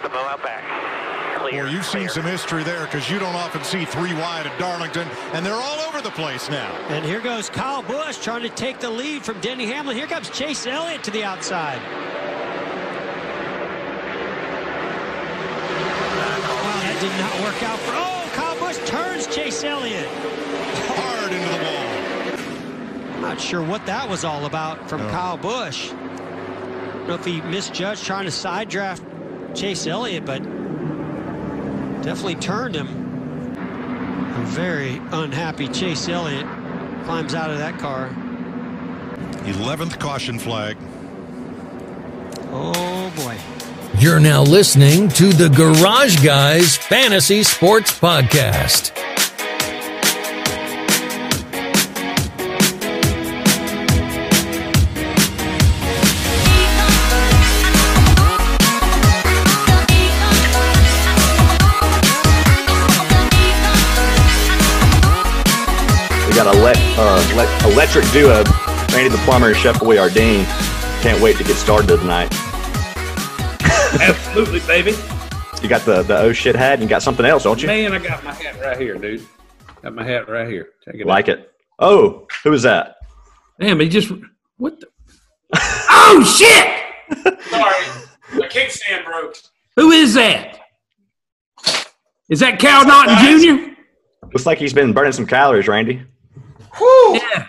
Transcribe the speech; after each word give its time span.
set 0.00 0.10
the 0.10 0.16
bow 0.16 0.26
out 0.26 0.42
back. 0.42 1.38
Clear. 1.38 1.64
Well, 1.64 1.72
you've 1.72 1.86
seen 1.86 2.08
some 2.08 2.24
history 2.24 2.62
there 2.62 2.84
because 2.84 3.10
you 3.10 3.18
don't 3.18 3.34
often 3.34 3.64
see 3.64 3.84
three 3.84 4.12
wide 4.14 4.46
at 4.46 4.58
Darlington, 4.58 5.08
and 5.32 5.44
they're 5.44 5.54
all 5.54 5.80
over 5.88 6.00
the 6.00 6.10
place 6.10 6.50
now. 6.50 6.70
And 6.88 7.04
here 7.04 7.20
goes 7.20 7.48
Kyle 7.48 7.82
Busch 7.82 8.18
trying 8.22 8.42
to 8.42 8.48
take 8.50 8.78
the 8.78 8.90
lead 8.90 9.22
from 9.22 9.40
Denny 9.40 9.66
Hamlin. 9.66 9.96
Here 9.96 10.06
comes 10.06 10.30
Chase 10.30 10.66
Elliott 10.66 11.02
to 11.04 11.10
the 11.10 11.24
outside. 11.24 11.78
Wow, 16.60 16.80
that 16.82 16.98
did 17.00 17.12
not 17.18 17.40
work 17.42 17.62
out 17.62 17.78
for. 17.80 17.92
Oh, 17.94 18.30
Kyle 18.34 18.58
Busch 18.58 18.78
turns 18.88 19.26
Chase 19.34 19.64
Elliott. 19.64 20.08
Hard 20.08 21.32
into 21.32 21.48
the 21.48 21.64
wall. 21.64 23.14
I'm 23.14 23.22
not 23.22 23.40
sure 23.40 23.62
what 23.62 23.86
that 23.86 24.08
was 24.08 24.24
all 24.24 24.44
about 24.44 24.88
from 24.88 25.00
No. 25.02 25.10
Kyle 25.10 25.36
Busch. 25.36 25.90
I 25.90 25.94
don't 25.94 27.08
know 27.08 27.14
if 27.14 27.24
he 27.24 27.40
misjudged 27.42 28.04
trying 28.04 28.26
to 28.26 28.30
side 28.30 28.68
draft 28.68 29.02
Chase 29.54 29.86
Elliott, 29.86 30.24
but 30.24 30.42
definitely 32.02 32.36
turned 32.36 32.74
him. 32.74 32.88
A 32.88 34.42
very 34.46 35.00
unhappy 35.12 35.68
Chase 35.68 36.08
Elliott 36.08 36.46
climbs 37.04 37.34
out 37.34 37.50
of 37.50 37.58
that 37.58 37.78
car. 37.78 38.08
11th 39.44 39.98
caution 39.98 40.38
flag. 40.38 40.76
Oh 42.52 43.12
boy. 43.16 43.38
You're 43.98 44.20
now 44.20 44.42
listening 44.42 45.08
to 45.10 45.32
the 45.32 45.48
Garage 45.48 46.24
Guys 46.24 46.76
Fantasy 46.76 47.42
Sports 47.42 47.98
Podcast. 47.98 48.99
Uh, 67.02 67.64
electric 67.64 68.04
duo, 68.12 68.44
Randy 68.92 69.08
the 69.08 69.20
plumber 69.24 69.48
and 69.48 69.56
Chef 69.56 69.76
Boirdeen. 69.76 70.44
Can't 71.00 71.18
wait 71.22 71.36
to 71.38 71.44
get 71.44 71.56
started 71.56 71.86
tonight. 71.96 72.28
Absolutely, 74.02 74.60
baby. 74.60 74.90
You 75.62 75.68
got 75.70 75.80
the 75.86 76.02
the 76.02 76.18
oh 76.18 76.32
shit 76.34 76.54
hat, 76.54 76.74
and 76.74 76.82
you 76.82 76.88
got 76.90 77.02
something 77.02 77.24
else, 77.24 77.44
don't 77.44 77.60
you? 77.62 77.68
Man, 77.68 77.92
I 77.94 77.98
got 78.00 78.22
my 78.22 78.34
hat 78.34 78.60
right 78.60 78.78
here, 78.78 78.96
dude. 78.98 79.26
Got 79.82 79.94
my 79.94 80.04
hat 80.04 80.28
right 80.28 80.46
here. 80.46 80.68
Check 80.84 80.96
it 80.96 81.06
Like 81.06 81.30
out. 81.30 81.38
it? 81.38 81.52
Oh, 81.78 82.26
who 82.44 82.52
is 82.52 82.62
that? 82.64 82.96
Damn, 83.58 83.80
he 83.80 83.88
just 83.88 84.12
what 84.58 84.78
the 84.78 84.86
Oh 85.54 86.22
shit! 86.22 87.38
Sorry, 87.48 88.38
my 88.38 88.46
kickstand 88.48 89.06
broke. 89.06 89.36
Who 89.76 89.90
is 89.90 90.12
that? 90.14 90.58
Is 92.28 92.40
that 92.40 92.58
Cal 92.58 92.86
Naughton 92.86 93.40
Jr.? 93.40 93.70
Looks 94.26 94.44
like 94.44 94.58
he's 94.58 94.74
been 94.74 94.92
burning 94.92 95.12
some 95.12 95.26
calories, 95.26 95.66
Randy. 95.66 96.02
Whew. 96.80 97.16
Yeah. 97.20 97.46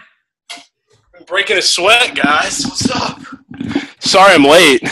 I'm 1.17 1.23
breaking 1.25 1.57
a 1.57 1.61
sweat, 1.61 2.15
guys. 2.21 2.65
What's 2.65 2.89
up? 2.91 3.17
Sorry, 3.99 4.33
I'm 4.33 4.43
late. 4.43 4.83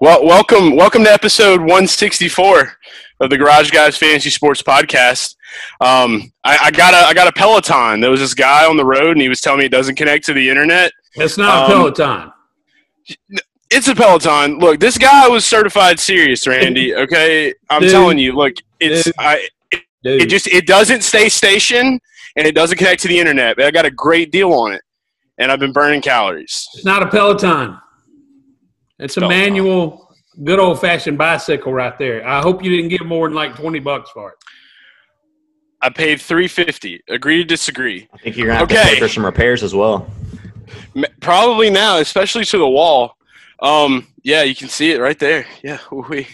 Well, 0.00 0.24
welcome, 0.24 0.76
welcome 0.76 1.02
to 1.02 1.10
episode 1.12 1.58
164 1.60 2.74
of 3.20 3.30
the 3.30 3.36
Garage 3.36 3.72
Guys 3.72 3.96
Fantasy 3.96 4.30
Sports 4.30 4.62
Podcast. 4.62 5.34
Um, 5.80 6.32
I, 6.44 6.58
I 6.66 6.70
got 6.70 6.94
a, 6.94 6.98
I 7.08 7.12
got 7.12 7.26
a 7.26 7.32
Peloton. 7.32 7.98
There 8.00 8.10
was 8.12 8.20
this 8.20 8.34
guy 8.34 8.66
on 8.68 8.76
the 8.76 8.84
road, 8.84 9.12
and 9.16 9.20
he 9.20 9.28
was 9.28 9.40
telling 9.40 9.58
me 9.58 9.64
it 9.64 9.72
doesn't 9.72 9.96
connect 9.96 10.26
to 10.26 10.32
the 10.32 10.48
internet. 10.48 10.92
It's 11.16 11.36
not 11.36 11.68
Um, 11.68 11.92
Peloton. 11.96 12.32
It's 13.70 13.88
a 13.88 13.96
Peloton. 13.96 14.58
Look, 14.60 14.78
this 14.78 14.96
guy 14.96 15.26
was 15.26 15.44
certified 15.44 15.98
serious, 15.98 16.46
Randy. 16.46 16.94
Okay, 16.94 17.52
I'm 17.68 17.82
Dude. 17.82 17.90
telling 17.90 18.18
you. 18.18 18.32
Look, 18.36 18.54
it's 18.78 19.04
Dude. 19.06 19.14
I, 19.18 19.48
Dude. 20.04 20.22
it 20.22 20.28
just 20.28 20.46
it 20.46 20.66
doesn't 20.68 21.02
stay 21.02 21.28
station 21.28 21.98
and 22.36 22.46
it 22.46 22.54
doesn't 22.54 22.78
connect 22.78 23.02
to 23.02 23.08
the 23.08 23.18
internet. 23.18 23.56
But 23.56 23.66
I 23.66 23.70
got 23.70 23.84
a 23.86 23.90
great 23.90 24.30
deal 24.32 24.52
on 24.52 24.72
it, 24.72 24.82
and 25.38 25.50
I've 25.52 25.60
been 25.60 25.72
burning 25.72 26.00
calories. 26.02 26.66
it's 26.74 26.84
not 26.84 27.02
a 27.02 27.06
Peloton. 27.08 27.78
It's 28.98 29.16
a 29.16 29.20
Peloton. 29.20 29.38
manual, 29.38 30.14
good 30.44 30.58
old 30.60 30.80
fashioned 30.80 31.18
bicycle 31.18 31.72
right 31.72 31.98
there. 31.98 32.26
I 32.26 32.40
hope 32.40 32.62
you 32.62 32.70
didn't 32.70 32.88
give 32.88 33.04
more 33.06 33.28
than 33.28 33.34
like 33.34 33.56
twenty 33.56 33.80
bucks 33.80 34.10
for 34.10 34.30
it. 34.30 34.34
I 35.80 35.88
paid 35.90 36.20
three 36.20 36.46
fifty. 36.48 37.00
Agree 37.08 37.38
to 37.38 37.44
disagree. 37.44 38.08
I 38.12 38.18
think 38.18 38.36
you're 38.36 38.46
gonna 38.46 38.58
have 38.60 38.68
to 38.68 38.74
Okay. 38.78 38.94
pay 38.94 39.00
for 39.00 39.08
some 39.08 39.24
repairs 39.24 39.62
as 39.64 39.74
well. 39.74 40.08
Probably 41.20 41.70
now, 41.70 41.98
especially 41.98 42.44
to 42.46 42.58
the 42.58 42.68
wall. 42.68 43.16
Um, 43.60 44.06
yeah, 44.24 44.42
you 44.42 44.54
can 44.54 44.68
see 44.68 44.92
it 44.92 45.00
right 45.00 45.18
there. 45.18 45.46
Yeah, 45.64 45.78
we. 45.90 46.26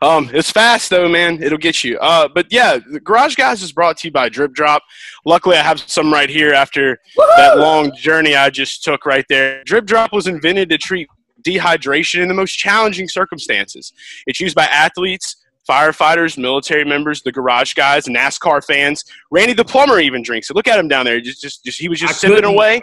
Um, 0.00 0.30
it's 0.32 0.50
fast 0.50 0.90
though, 0.90 1.08
man. 1.08 1.42
It'll 1.42 1.58
get 1.58 1.84
you. 1.84 1.98
Uh, 1.98 2.28
but 2.28 2.46
yeah, 2.50 2.78
the 2.90 3.00
Garage 3.00 3.34
Guys 3.34 3.62
is 3.62 3.72
brought 3.72 3.98
to 3.98 4.08
you 4.08 4.12
by 4.12 4.28
Drip 4.28 4.52
Drop. 4.52 4.82
Luckily, 5.24 5.56
I 5.56 5.62
have 5.62 5.80
some 5.80 6.12
right 6.12 6.30
here 6.30 6.52
after 6.52 6.98
that 7.36 7.58
long 7.58 7.94
journey 7.96 8.34
I 8.34 8.50
just 8.50 8.84
took 8.84 9.04
right 9.04 9.26
there. 9.28 9.62
Drip 9.64 9.84
Drop 9.84 10.12
was 10.12 10.26
invented 10.26 10.70
to 10.70 10.78
treat 10.78 11.08
dehydration 11.42 12.22
in 12.22 12.28
the 12.28 12.34
most 12.34 12.56
challenging 12.56 13.08
circumstances. 13.08 13.92
It's 14.26 14.40
used 14.40 14.56
by 14.56 14.64
athletes, 14.64 15.36
firefighters, 15.68 16.38
military 16.38 16.84
members, 16.84 17.22
the 17.22 17.32
garage 17.32 17.74
guys, 17.74 18.06
NASCAR 18.06 18.64
fans. 18.64 19.04
Randy 19.30 19.52
the 19.52 19.64
plumber 19.64 20.00
even 20.00 20.22
drinks 20.22 20.50
it. 20.50 20.56
Look 20.56 20.68
at 20.68 20.78
him 20.78 20.88
down 20.88 21.04
there. 21.04 21.20
Just, 21.20 21.42
just, 21.42 21.64
just 21.64 21.78
he 21.78 21.88
was 21.88 22.00
just 22.00 22.24
I 22.24 22.28
sipping 22.28 22.44
away. 22.44 22.82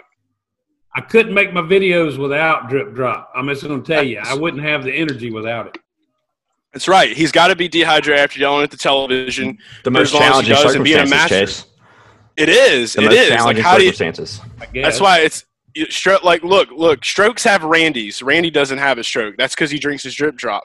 I 0.96 1.00
couldn't 1.00 1.34
make 1.34 1.52
my 1.52 1.60
videos 1.60 2.18
without 2.18 2.68
drip 2.68 2.94
drop. 2.94 3.32
I'm 3.34 3.48
just 3.48 3.64
going 3.64 3.82
to 3.82 3.86
tell 3.92 4.02
you, 4.04 4.20
I 4.24 4.34
wouldn't 4.34 4.62
have 4.62 4.84
the 4.84 4.92
energy 4.92 5.30
without 5.30 5.66
it. 5.66 5.78
That's 6.72 6.88
right. 6.88 7.16
He's 7.16 7.32
got 7.32 7.48
to 7.48 7.56
be 7.56 7.68
dehydrated 7.68 8.20
after 8.22 8.40
yelling 8.40 8.62
at 8.64 8.70
the 8.70 8.76
television. 8.76 9.58
The 9.82 9.90
For 9.90 9.90
most 9.90 10.08
as 10.08 10.14
long 10.14 10.22
as 10.22 10.28
he 10.40 10.52
challenging 10.52 10.54
does 10.54 10.74
and 10.74 10.84
being 10.84 10.96
a 10.96 11.06
circumstances, 11.06 11.30
master. 11.30 11.46
Chase. 11.46 11.66
It 12.36 12.48
is. 12.48 12.92
The 12.94 13.02
It 13.02 13.04
most 13.06 13.14
is. 13.14 13.30
Like 13.30 13.38
challenging 13.38 13.64
how 13.64 13.78
do 13.78 13.84
you? 13.84 13.92
circumstances. 13.92 14.40
I 14.60 14.66
guess. 14.66 14.84
That's 14.84 15.00
why 15.00 15.18
it's. 15.20 15.44
you- 15.74 15.86
Stro- 15.86 16.22
like, 16.22 16.42
look, 16.44 16.70
look. 16.70 17.04
Strokes 17.04 17.42
have 17.44 17.62
Randy's. 17.64 18.22
Randy 18.22 18.50
doesn't 18.50 18.78
have 18.78 18.98
a 18.98 19.04
stroke. 19.04 19.36
That's 19.36 19.54
because 19.54 19.70
he 19.72 19.78
drinks 19.78 20.02
his 20.04 20.14
drip 20.14 20.36
drop. 20.36 20.64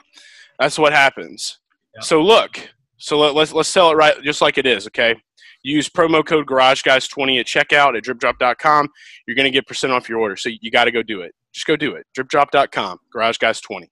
That's 0.60 0.78
what 0.80 0.94
happens. 0.94 1.58
Yeah. 1.96 2.02
So 2.02 2.22
look. 2.22 2.60
So 2.98 3.18
let, 3.18 3.34
let's 3.34 3.54
let's 3.54 3.70
sell 3.70 3.92
it 3.92 3.96
right, 3.96 4.22
just 4.24 4.42
like 4.42 4.58
it 4.60 4.66
is. 4.68 4.86
Okay. 4.88 5.16
Use 5.64 5.90
promo 5.90 6.26
code 6.26 6.46
Garage 6.48 6.82
Guys 6.84 7.08
20 7.08 7.40
at 7.40 7.46
checkout 7.46 7.98
at 7.98 8.04
DripDrop.com. 8.04 8.88
You're 9.28 9.36
gonna 9.36 9.50
get 9.50 9.68
percent 9.68 9.92
off 9.94 10.08
your 10.08 10.20
order. 10.20 10.36
So 10.38 10.50
you 10.50 10.72
got 10.72 10.86
to 10.86 10.92
go 10.92 11.04
do 11.04 11.22
it. 11.22 11.34
Just 11.54 11.66
go 11.68 11.76
do 11.76 11.96
it. 11.96 12.06
DripDrop.com. 12.18 12.98
GarageGuys20. 13.16 13.88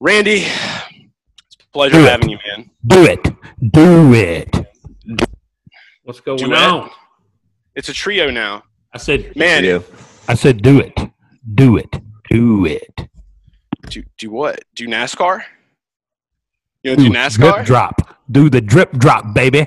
Randy, 0.00 0.44
it's 0.44 1.56
a 1.60 1.68
pleasure 1.72 1.96
Do 1.96 2.04
it. 2.04 2.10
having 2.10 2.28
you, 2.30 2.38
man. 2.46 2.70
Do 2.86 3.04
it. 3.04 3.22
Do 3.72 4.14
it. 4.14 4.56
What's 6.04 6.20
going 6.20 6.38
Duet. 6.38 6.58
on? 6.58 6.90
It's 7.74 7.88
a 7.88 7.92
trio 7.92 8.30
now. 8.30 8.62
I 8.94 8.98
said, 8.98 9.34
Man, 9.36 9.64
You. 9.64 9.84
I 10.28 10.34
said 10.34 10.62
do 10.62 10.78
it. 10.80 10.94
Do 11.54 11.76
it. 11.76 11.94
Do 12.30 12.64
it. 12.64 13.08
do 13.90 14.02
do 14.18 14.30
what? 14.30 14.62
Do 14.74 14.86
NASCAR? 14.86 15.42
You 16.82 16.92
want 16.92 17.00
to 17.00 17.06
do 17.08 17.12
NASCAR? 17.14 17.54
Drip 17.54 17.66
drop. 17.66 18.18
Do 18.30 18.48
the 18.48 18.60
drip 18.60 18.92
drop, 18.92 19.34
baby. 19.34 19.66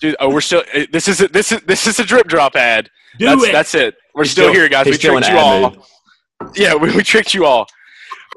Dude, 0.00 0.16
oh, 0.20 0.30
we're 0.32 0.40
still. 0.40 0.62
eh, 0.72 0.86
This 0.92 1.08
is 1.08 1.20
a, 1.20 1.28
this 1.28 1.52
is 1.52 1.60
this 1.62 1.86
is 1.86 1.98
a 2.00 2.04
drip 2.04 2.26
drop 2.26 2.56
ad. 2.56 2.88
do 3.18 3.26
that's, 3.26 3.44
it. 3.44 3.52
That's 3.52 3.74
it. 3.74 3.94
We're 4.14 4.24
still, 4.24 4.44
still- 4.46 4.54
here, 4.54 4.68
guys. 4.68 4.86
We 4.86 4.96
tricked 4.96 5.28
you 5.28 5.36
all. 5.38 5.70
mood. 5.70 5.80
Yeah, 6.56 6.74
we, 6.82 6.94
we 6.96 7.02
tricked 7.02 7.34
you 7.34 7.44
all. 7.44 7.66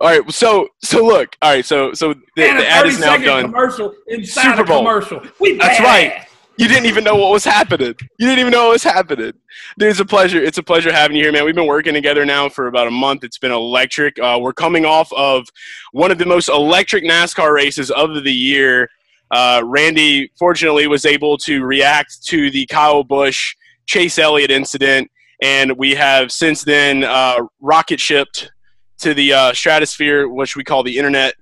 All 0.02 0.08
right. 0.10 0.32
So 0.32 0.68
so 0.82 1.04
look. 1.06 1.36
All 1.42 1.52
right. 1.52 1.66
So 1.66 1.94
so 1.94 2.14
the, 2.14 2.22
the 2.36 2.68
ad 2.70 2.86
is 2.86 3.00
now 3.00 3.18
done. 3.18 3.46
commercial 3.46 3.94
inside 4.08 4.44
Super 4.52 4.62
a 4.64 4.66
Bowl. 4.66 4.80
commercial. 4.80 5.22
We 5.40 5.58
That's 5.58 5.80
right. 5.80 6.28
You 6.58 6.68
didn't 6.68 6.86
even 6.86 7.04
know 7.04 7.16
what 7.16 7.32
was 7.32 7.44
happening. 7.44 7.96
You 8.20 8.28
didn't 8.28 8.38
even 8.40 8.52
know 8.52 8.66
what 8.66 8.74
was 8.74 8.84
happening. 8.84 9.34
Dude, 9.80 9.90
it's 9.90 10.00
a 10.00 10.06
pleasure. 10.06 10.40
It's 10.40 10.60
a 10.60 10.64
pleasure 10.64 10.92
having 10.92 11.18
you 11.18 11.24
here, 11.24 11.32
man. 11.32 11.46
We've 11.46 11.56
been 11.56 11.66
working 11.66 11.96
together 11.96 12.26
now 12.26 12.48
for 12.48 12.68
about 12.68 12.86
a 12.88 12.92
month. 12.92 13.24
It's 13.24 13.40
been 13.40 13.52
electric. 13.52 14.20
Uh, 14.20 14.38
we're 14.40 14.54
coming 14.54 14.86
off 14.86 15.12
of 15.14 15.48
one 15.94 16.12
of 16.12 16.20
the 16.20 16.28
most 16.28 16.50
electric 16.50 17.04
NASCAR 17.06 17.54
races 17.56 17.90
of 17.90 18.24
the 18.24 18.32
year. 18.32 18.88
Uh, 19.34 19.64
Randy, 19.66 20.32
fortunately, 20.38 20.86
was 20.86 21.06
able 21.06 21.40
to 21.40 21.64
react 21.64 22.24
to 22.28 22.52
the 22.52 22.68
Kyle 22.68 23.04
Busch 23.04 23.56
Chase 23.88 24.20
Elliott 24.20 24.52
incident, 24.52 25.10
and 25.42 25.76
we 25.76 25.96
have 25.96 26.32
since 26.32 26.64
then 26.64 27.04
uh, 27.04 27.40
rocket 27.60 28.00
shipped 28.00 28.52
to 29.00 29.16
the 29.16 29.34
uh, 29.34 29.54
stratosphere, 29.54 30.30
which 30.30 30.56
we 30.56 30.64
call 30.64 30.84
the 30.84 31.00
internet. 31.00 31.34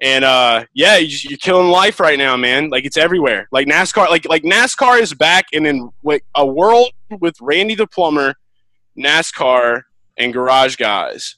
And 0.00 0.24
uh, 0.24 0.66
yeah, 0.72 0.98
you're 0.98 1.36
killing 1.38 1.68
life 1.68 1.98
right 1.98 2.16
now, 2.16 2.36
man. 2.36 2.70
Like 2.70 2.84
it's 2.84 2.96
everywhere. 2.96 3.48
Like 3.50 3.66
NASCAR, 3.66 4.08
like 4.08 4.28
like 4.28 4.44
NASCAR 4.44 5.00
is 5.00 5.12
back, 5.12 5.46
and 5.52 5.66
in 5.66 5.90
like 6.04 6.24
a 6.36 6.46
world 6.46 6.92
with 7.18 7.34
Randy 7.40 7.74
the 7.74 7.88
plumber, 7.88 8.34
NASCAR, 8.96 9.82
and 10.16 10.32
Garage 10.32 10.76
Guys, 10.76 11.36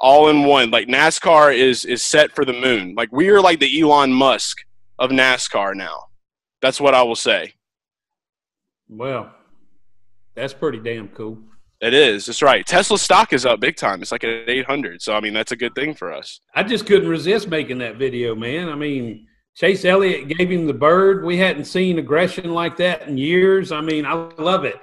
all 0.00 0.30
in 0.30 0.44
one. 0.44 0.70
Like 0.70 0.88
NASCAR 0.88 1.54
is 1.54 1.84
is 1.84 2.02
set 2.02 2.32
for 2.32 2.46
the 2.46 2.54
moon. 2.54 2.94
Like 2.94 3.12
we 3.12 3.28
are 3.28 3.42
like 3.42 3.60
the 3.60 3.80
Elon 3.82 4.14
Musk 4.14 4.56
of 4.98 5.10
NASCAR 5.10 5.74
now. 5.74 6.04
That's 6.60 6.80
what 6.80 6.94
I 6.94 7.02
will 7.02 7.16
say. 7.16 7.54
Well, 8.88 9.32
that's 10.34 10.52
pretty 10.52 10.78
damn 10.78 11.08
cool. 11.08 11.38
It 11.80 11.94
is. 11.94 12.26
That's 12.26 12.42
right. 12.42 12.64
Tesla 12.64 12.96
stock 12.96 13.32
is 13.32 13.44
up 13.44 13.58
big 13.58 13.74
time. 13.74 14.02
It's 14.02 14.12
like 14.12 14.22
at 14.22 14.48
800. 14.48 15.02
So 15.02 15.14
I 15.14 15.20
mean, 15.20 15.34
that's 15.34 15.50
a 15.50 15.56
good 15.56 15.74
thing 15.74 15.94
for 15.94 16.12
us. 16.12 16.40
I 16.54 16.62
just 16.62 16.86
couldn't 16.86 17.08
resist 17.08 17.48
making 17.48 17.78
that 17.78 17.96
video, 17.96 18.36
man. 18.36 18.68
I 18.68 18.76
mean, 18.76 19.26
Chase 19.54 19.84
Elliott 19.84 20.28
gave 20.28 20.50
him 20.50 20.66
the 20.66 20.74
bird. 20.74 21.24
We 21.24 21.36
hadn't 21.36 21.64
seen 21.64 21.98
aggression 21.98 22.52
like 22.52 22.76
that 22.76 23.08
in 23.08 23.18
years. 23.18 23.72
I 23.72 23.80
mean, 23.80 24.06
I 24.06 24.12
love 24.12 24.64
it. 24.64 24.78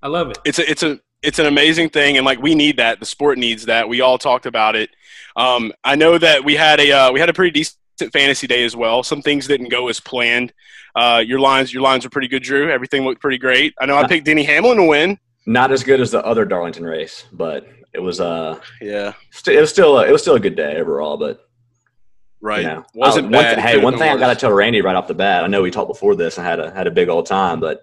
I 0.00 0.08
love 0.08 0.30
it. 0.30 0.38
It's 0.44 0.60
a 0.60 0.70
it's 0.70 0.82
a 0.84 1.00
it's 1.22 1.38
an 1.38 1.46
amazing 1.46 1.90
thing, 1.90 2.16
and 2.16 2.24
like 2.24 2.40
we 2.40 2.54
need 2.54 2.76
that. 2.76 3.00
The 3.00 3.06
sport 3.06 3.38
needs 3.38 3.66
that. 3.66 3.88
We 3.88 4.00
all 4.00 4.18
talked 4.18 4.46
about 4.46 4.76
it. 4.76 4.90
Um, 5.36 5.72
I 5.82 5.96
know 5.96 6.18
that 6.18 6.44
we 6.44 6.54
had 6.54 6.78
a 6.80 6.92
uh, 6.92 7.12
we 7.12 7.18
had 7.18 7.28
a 7.28 7.32
pretty 7.32 7.50
decent 7.50 7.78
fantasy 8.10 8.46
day 8.46 8.64
as 8.64 8.74
well. 8.76 9.02
Some 9.02 9.22
things 9.22 9.46
didn't 9.46 9.68
go 9.68 9.88
as 9.88 10.00
planned. 10.00 10.52
Uh, 10.94 11.22
your 11.24 11.40
lines 11.40 11.72
your 11.72 11.82
lines 11.82 12.04
were 12.04 12.10
pretty 12.10 12.28
good, 12.28 12.42
Drew. 12.42 12.70
Everything 12.70 13.04
looked 13.04 13.20
pretty 13.20 13.38
great. 13.38 13.74
I 13.80 13.86
know 13.86 13.96
I 13.96 14.06
picked 14.06 14.26
Denny 14.26 14.42
Hamlin 14.44 14.76
to 14.78 14.84
win. 14.84 15.18
Not 15.46 15.72
as 15.72 15.82
good 15.82 16.00
as 16.00 16.10
the 16.10 16.24
other 16.24 16.44
Darlington 16.44 16.84
race, 16.84 17.24
but 17.32 17.66
it 17.92 17.98
was 18.00 18.20
uh 18.20 18.58
Yeah, 18.80 19.12
st- 19.30 19.56
it 19.56 19.60
was 19.60 19.70
still 19.70 19.98
a, 19.98 20.06
it 20.06 20.12
was 20.12 20.22
still 20.22 20.34
a 20.34 20.40
good 20.40 20.54
day 20.56 20.76
overall. 20.76 21.16
But 21.16 21.48
right. 22.40 22.60
you 22.62 22.66
know, 22.68 22.84
Wasn't 22.94 23.26
I- 23.26 23.30
one 23.30 23.44
bad. 23.44 23.56
thi- 23.56 23.62
hey, 23.62 23.78
one 23.78 23.92
been 23.94 24.00
thing 24.00 24.10
I 24.12 24.16
got 24.18 24.28
to 24.34 24.38
tell 24.38 24.52
Randy 24.52 24.80
right 24.82 24.96
off 24.96 25.08
the 25.08 25.14
bat. 25.14 25.44
I 25.44 25.46
know 25.46 25.62
we 25.62 25.70
talked 25.70 25.88
before 25.88 26.14
this 26.14 26.38
and 26.38 26.46
had 26.46 26.60
a 26.60 26.70
had 26.72 26.86
a 26.86 26.90
big 26.90 27.08
old 27.08 27.26
time, 27.26 27.60
but 27.60 27.82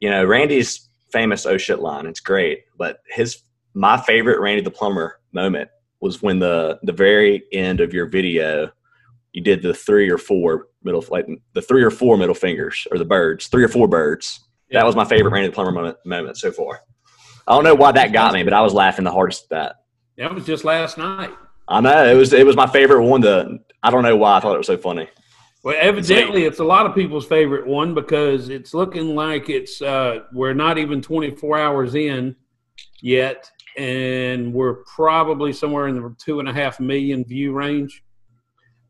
you 0.00 0.10
know, 0.10 0.24
Randy's 0.24 0.88
famous 1.10 1.46
"oh 1.46 1.56
shit" 1.56 1.80
line. 1.80 2.06
It's 2.06 2.20
great, 2.20 2.64
but 2.76 3.00
his 3.08 3.38
my 3.74 3.96
favorite 3.98 4.40
Randy 4.40 4.62
the 4.62 4.70
plumber 4.70 5.20
moment 5.32 5.70
was 6.00 6.22
when 6.22 6.38
the 6.38 6.78
the 6.82 6.92
very 6.92 7.44
end 7.52 7.80
of 7.80 7.92
your 7.94 8.06
video 8.06 8.70
you 9.36 9.42
did 9.42 9.60
the 9.60 9.74
three 9.74 10.08
or 10.08 10.16
four 10.16 10.68
middle 10.82 11.04
like 11.10 11.26
the 11.52 11.60
three 11.60 11.82
or 11.82 11.90
four 11.90 12.16
middle 12.16 12.34
fingers 12.34 12.88
or 12.90 12.96
the 12.96 13.04
birds 13.04 13.48
three 13.48 13.62
or 13.62 13.68
four 13.68 13.86
birds. 13.86 14.40
Yeah. 14.70 14.80
that 14.80 14.86
was 14.86 14.96
my 14.96 15.04
favorite 15.04 15.30
Randy 15.30 15.48
the 15.50 15.54
plumber 15.54 15.72
moment, 15.72 15.98
moment 16.06 16.38
so 16.38 16.50
far. 16.50 16.80
I 17.46 17.54
don't 17.54 17.62
know 17.62 17.74
why 17.74 17.92
that 17.92 18.12
got 18.12 18.32
me 18.32 18.42
but 18.42 18.54
i 18.54 18.62
was 18.62 18.72
laughing 18.72 19.04
the 19.04 19.12
hardest 19.12 19.44
at 19.44 19.48
that. 19.50 19.76
That 20.16 20.34
was 20.34 20.46
just 20.46 20.64
last 20.64 20.96
night. 20.96 21.34
i 21.68 21.82
know 21.82 22.06
it 22.10 22.14
was 22.14 22.32
it 22.32 22.46
was 22.46 22.56
my 22.56 22.66
favorite 22.66 23.04
one 23.04 23.20
to 23.22 23.58
i 23.82 23.90
don't 23.90 24.02
know 24.02 24.16
why 24.16 24.38
i 24.38 24.40
thought 24.40 24.54
it 24.54 24.58
was 24.58 24.66
so 24.66 24.78
funny. 24.78 25.06
Well, 25.62 25.76
evidently, 25.80 26.44
it's 26.44 26.60
a 26.60 26.64
lot 26.64 26.86
of 26.86 26.94
people's 26.94 27.26
favorite 27.26 27.66
one 27.66 27.92
because 27.92 28.50
it's 28.50 28.72
looking 28.72 29.16
like 29.16 29.50
it's 29.50 29.82
uh, 29.82 30.20
we're 30.32 30.54
not 30.54 30.78
even 30.78 31.02
24 31.02 31.58
hours 31.58 31.96
in 31.96 32.36
yet, 33.02 33.50
and 33.76 34.54
we're 34.54 34.84
probably 34.84 35.52
somewhere 35.52 35.88
in 35.88 36.00
the 36.00 36.14
two 36.24 36.38
and 36.38 36.48
a 36.48 36.52
half 36.52 36.78
million 36.78 37.24
view 37.24 37.52
range 37.52 38.04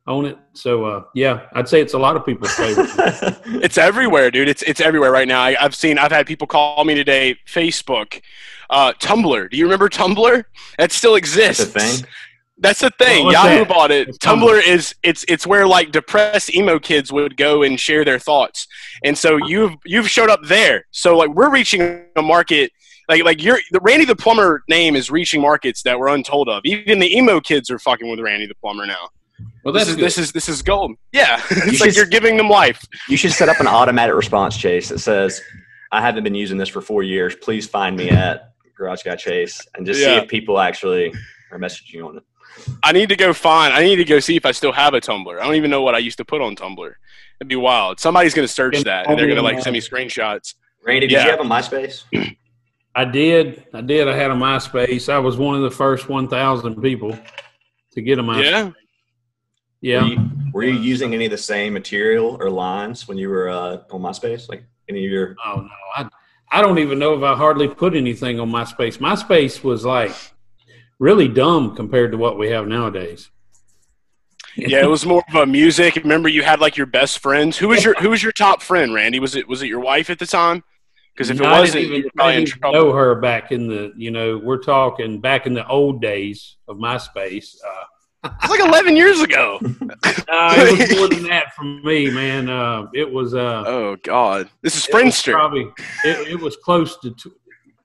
on 0.07 0.25
it. 0.25 0.39
So, 0.53 0.85
uh, 0.85 1.05
yeah, 1.15 1.47
I'd 1.53 1.69
say 1.69 1.81
it's 1.81 1.95
a 1.95 1.99
lot 1.99 2.17
of 2.17 2.25
people's 2.25 2.53
favorite. 2.53 2.91
It's 3.63 3.79
everywhere, 3.79 4.31
dude. 4.31 4.49
It's 4.49 4.63
it's 4.63 4.81
everywhere 4.81 5.11
right 5.11 5.27
now. 5.27 5.41
I, 5.41 5.57
I've 5.59 5.75
seen. 5.75 5.99
I've 5.99 6.13
had 6.13 6.27
people 6.27 6.47
call 6.47 6.85
me 6.85 6.95
today. 6.95 7.37
Facebook, 7.47 8.21
uh, 8.71 8.93
Tumblr. 8.95 9.51
Do 9.51 9.57
you 9.57 9.65
remember 9.65 9.89
Tumblr? 9.89 10.45
That 10.79 10.93
still 10.93 11.15
exists. 11.15 11.65
That's 11.65 11.77
a 11.77 11.99
thing? 12.01 12.11
That's 12.59 12.81
the 12.81 12.91
thing. 12.99 13.25
What's 13.25 13.35
Yahoo 13.35 13.59
that? 13.59 13.69
bought 13.69 13.91
it. 13.91 14.09
What's 14.09 14.19
Tumblr 14.19 14.63
Tumblr? 14.63 14.67
is 14.67 14.95
it's 15.03 15.25
it's 15.29 15.47
where 15.47 15.67
like 15.67 15.93
depressed 15.93 16.55
emo 16.55 16.79
kids 16.79 17.13
would 17.13 17.37
go 17.37 17.63
and 17.63 17.79
share 17.79 18.05
their 18.05 18.19
thoughts. 18.19 18.67
And 19.05 19.17
so 19.17 19.37
you've 19.37 19.75
you've 19.85 20.09
showed 20.09 20.31
up 20.31 20.41
there. 20.45 20.87
So 20.91 21.17
like 21.17 21.31
we're 21.31 21.51
reaching 21.51 22.05
a 22.17 22.23
market 22.23 22.73
like 23.09 23.25
like 23.25 23.43
you're 23.43 23.59
the 23.73 23.81
Randy 23.81 24.05
the 24.05 24.17
Plumber 24.17 24.63
name 24.69 24.97
is 24.97 25.11
reaching 25.11 25.41
markets 25.41 25.83
that 25.83 25.99
we're 25.99 26.09
untold 26.09 26.49
of. 26.49 26.63
Even 26.65 26.99
the 26.99 27.17
emo 27.17 27.41
kids 27.41 27.71
are 27.71 27.79
fucking 27.79 28.11
with 28.11 28.21
Randy 28.21 28.47
the 28.47 28.55
Plumber 28.57 28.87
now. 28.87 29.09
Well, 29.65 29.75
This 29.75 29.89
is 29.89 29.97
good. 29.97 30.05
this 30.05 30.19
is 30.19 30.33
this 30.33 30.49
is 30.49 30.63
gold. 30.63 30.93
Yeah, 31.13 31.41
it's 31.51 31.67
You 31.67 31.73
like 31.73 31.79
should- 31.79 31.97
you're 31.97 32.07
giving 32.07 32.37
them 32.37 32.49
life. 32.49 32.85
You 33.09 33.17
should 33.17 33.33
set 33.33 33.49
up 33.49 33.61
an 33.61 33.67
automatic 33.67 34.15
response, 34.15 34.57
Chase, 34.57 34.89
that 34.91 34.99
says, 35.01 35.41
I 35.93 36.01
haven't 36.01 36.25
been 36.25 36.35
using 36.35 36.57
this 36.59 36.69
for 36.69 36.81
four 36.81 37.03
years. 37.03 37.35
Please 37.37 37.67
find 37.67 37.97
me 37.97 38.11
at 38.11 38.53
Garage 38.77 39.03
Guy 39.03 39.17
Chase 39.17 39.61
and 39.75 39.87
just 39.87 40.01
see 40.01 40.15
if 40.15 40.29
people 40.29 40.59
actually 40.59 41.13
are 41.53 41.59
messaging 41.59 41.93
you 41.95 42.07
on 42.09 42.17
it. 42.19 42.23
I 42.83 42.93
need 42.93 43.09
to 43.11 43.17
go 43.17 43.33
find. 43.33 43.75
I 43.75 43.83
need 43.85 43.97
to 43.97 44.05
go 44.05 44.19
see 44.19 44.37
if 44.37 44.47
I 44.47 44.53
still 44.53 44.73
have 44.73 44.95
a 44.95 45.01
Tumblr. 45.01 45.39
I 45.39 45.45
don't 45.45 45.55
even 45.57 45.71
know 45.71 45.83
what 45.83 45.95
I 45.95 45.99
used 45.99 46.17
to 46.19 46.25
put 46.25 46.41
on 46.41 46.57
Tumblr. 46.57 46.91
It'd 47.41 47.49
be 47.49 47.57
wild. 47.57 48.01
Somebody's 48.01 48.33
gonna 48.35 48.49
search 48.49 48.83
that 48.85 49.07
and 49.09 49.19
they're 49.19 49.29
gonna 49.29 49.43
like 49.43 49.61
send 49.61 49.75
me 49.75 49.81
screenshots. 49.81 50.55
Randy, 50.85 51.07
did 51.09 51.13
Yeah. 51.15 51.25
you 51.25 51.31
have 51.33 51.41
a 51.41 51.45
MySpace? 51.45 52.05
I 52.95 53.05
did. 53.05 53.67
I 53.75 53.83
did. 53.83 54.09
I 54.09 54.17
had 54.17 54.31
a 54.31 54.35
MySpace. 54.35 55.13
I 55.13 55.19
was 55.19 55.37
one 55.37 55.55
of 55.55 55.63
the 55.63 55.71
first 55.71 56.09
1,000 56.09 56.81
people 56.81 57.19
to 57.93 58.01
get 58.01 58.19
a 58.19 58.23
MySpace. 58.23 58.45
Yeah. 58.45 58.71
Yeah. 59.81 60.03
Were 60.03 60.09
you, 60.09 60.31
were 60.53 60.63
you 60.65 60.73
using 60.73 61.15
any 61.15 61.27
of 61.27 61.31
the 61.31 61.39
same 61.39 61.73
material 61.73 62.37
or 62.41 62.51
lines 62.51 63.07
when 63.07 63.19
you 63.19 63.29
were 63.29 63.49
uh, 63.49 63.79
on 63.91 64.03
MySpace? 64.03 64.49
Like 64.49 64.65
any 64.89 65.05
of 65.05 65.11
your. 65.11 65.37
Oh 65.45 65.61
no, 65.61 65.69
I 65.97 66.09
I 66.51 66.63
don't 66.63 66.79
even 66.79 66.99
know 66.99 67.15
if 67.15 67.23
I 67.23 67.35
hardly 67.35 67.69
put 67.69 67.95
anything 67.95 68.41
on 68.41 68.51
MySpace. 68.51 68.99
MySpace 68.99 69.63
was 69.63 69.85
like 69.85 70.15
really 70.99 71.29
dumb 71.29 71.77
compared 71.77 72.13
to 72.13 72.19
what 72.19 72.39
we 72.39 72.51
have 72.51 72.67
nowadays. 72.67 73.31
Yeah, 74.57 74.83
it 74.83 74.89
was 74.89 75.05
more 75.05 75.23
of 75.29 75.35
a 75.35 75.45
music. 75.47 75.97
Remember, 75.97 76.31
you 76.31 76.43
had 76.43 76.61
like 76.61 76.79
your 76.79 76.87
best 76.87 77.19
friends. 77.19 77.59
Who 77.59 77.69
was 77.69 77.85
your 77.85 77.95
Who 78.01 78.11
was 78.11 78.23
your 78.23 78.33
top 78.33 78.63
friend, 78.63 78.95
Randy? 78.95 79.21
Was 79.21 79.37
it 79.37 79.47
Was 79.47 79.63
it 79.63 79.67
your 79.67 79.81
wife 79.81 80.09
at 80.09 80.19
the 80.19 80.27
time? 80.27 80.65
Because 81.13 81.31
if 81.31 81.41
it 81.41 81.47
I 81.47 81.51
didn't 81.51 81.61
wasn't, 81.61 81.85
even, 81.85 82.01
you're 82.01 82.11
probably 82.15 82.37
in 82.37 82.47
trouble. 82.47 82.79
know 82.79 82.93
her 82.93 83.15
back 83.17 83.53
in 83.53 83.69
the 83.69 83.93
you 83.97 84.11
know 84.11 84.39
we're 84.39 84.63
talking 84.63 85.21
back 85.21 85.47
in 85.47 85.53
the 85.53 85.67
old 85.67 86.01
days 86.01 86.57
of 86.69 86.79
MySpace. 86.79 87.57
Uh, 87.67 87.85
It's 88.43 88.51
like 88.51 88.61
11 88.61 88.97
years 88.97 89.21
ago. 89.21 89.59
uh, 89.63 90.55
it 90.59 90.79
was 90.79 90.97
more 90.99 91.09
than 91.09 91.25
that 91.25 91.55
for 91.55 91.65
me, 91.65 92.11
man. 92.11 92.49
Uh, 92.49 92.87
it 92.95 93.11
was 93.11 93.35
uh, 93.35 93.65
Oh 93.67 93.97
God, 94.03 94.49
this 94.63 94.77
is 94.77 94.89
it 94.89 94.95
was 95.05 95.23
Probably 95.23 95.69
it, 96.05 96.29
it 96.29 96.41
was 96.41 96.57
close 96.57 96.99
to 97.01 97.11
tw 97.13 97.29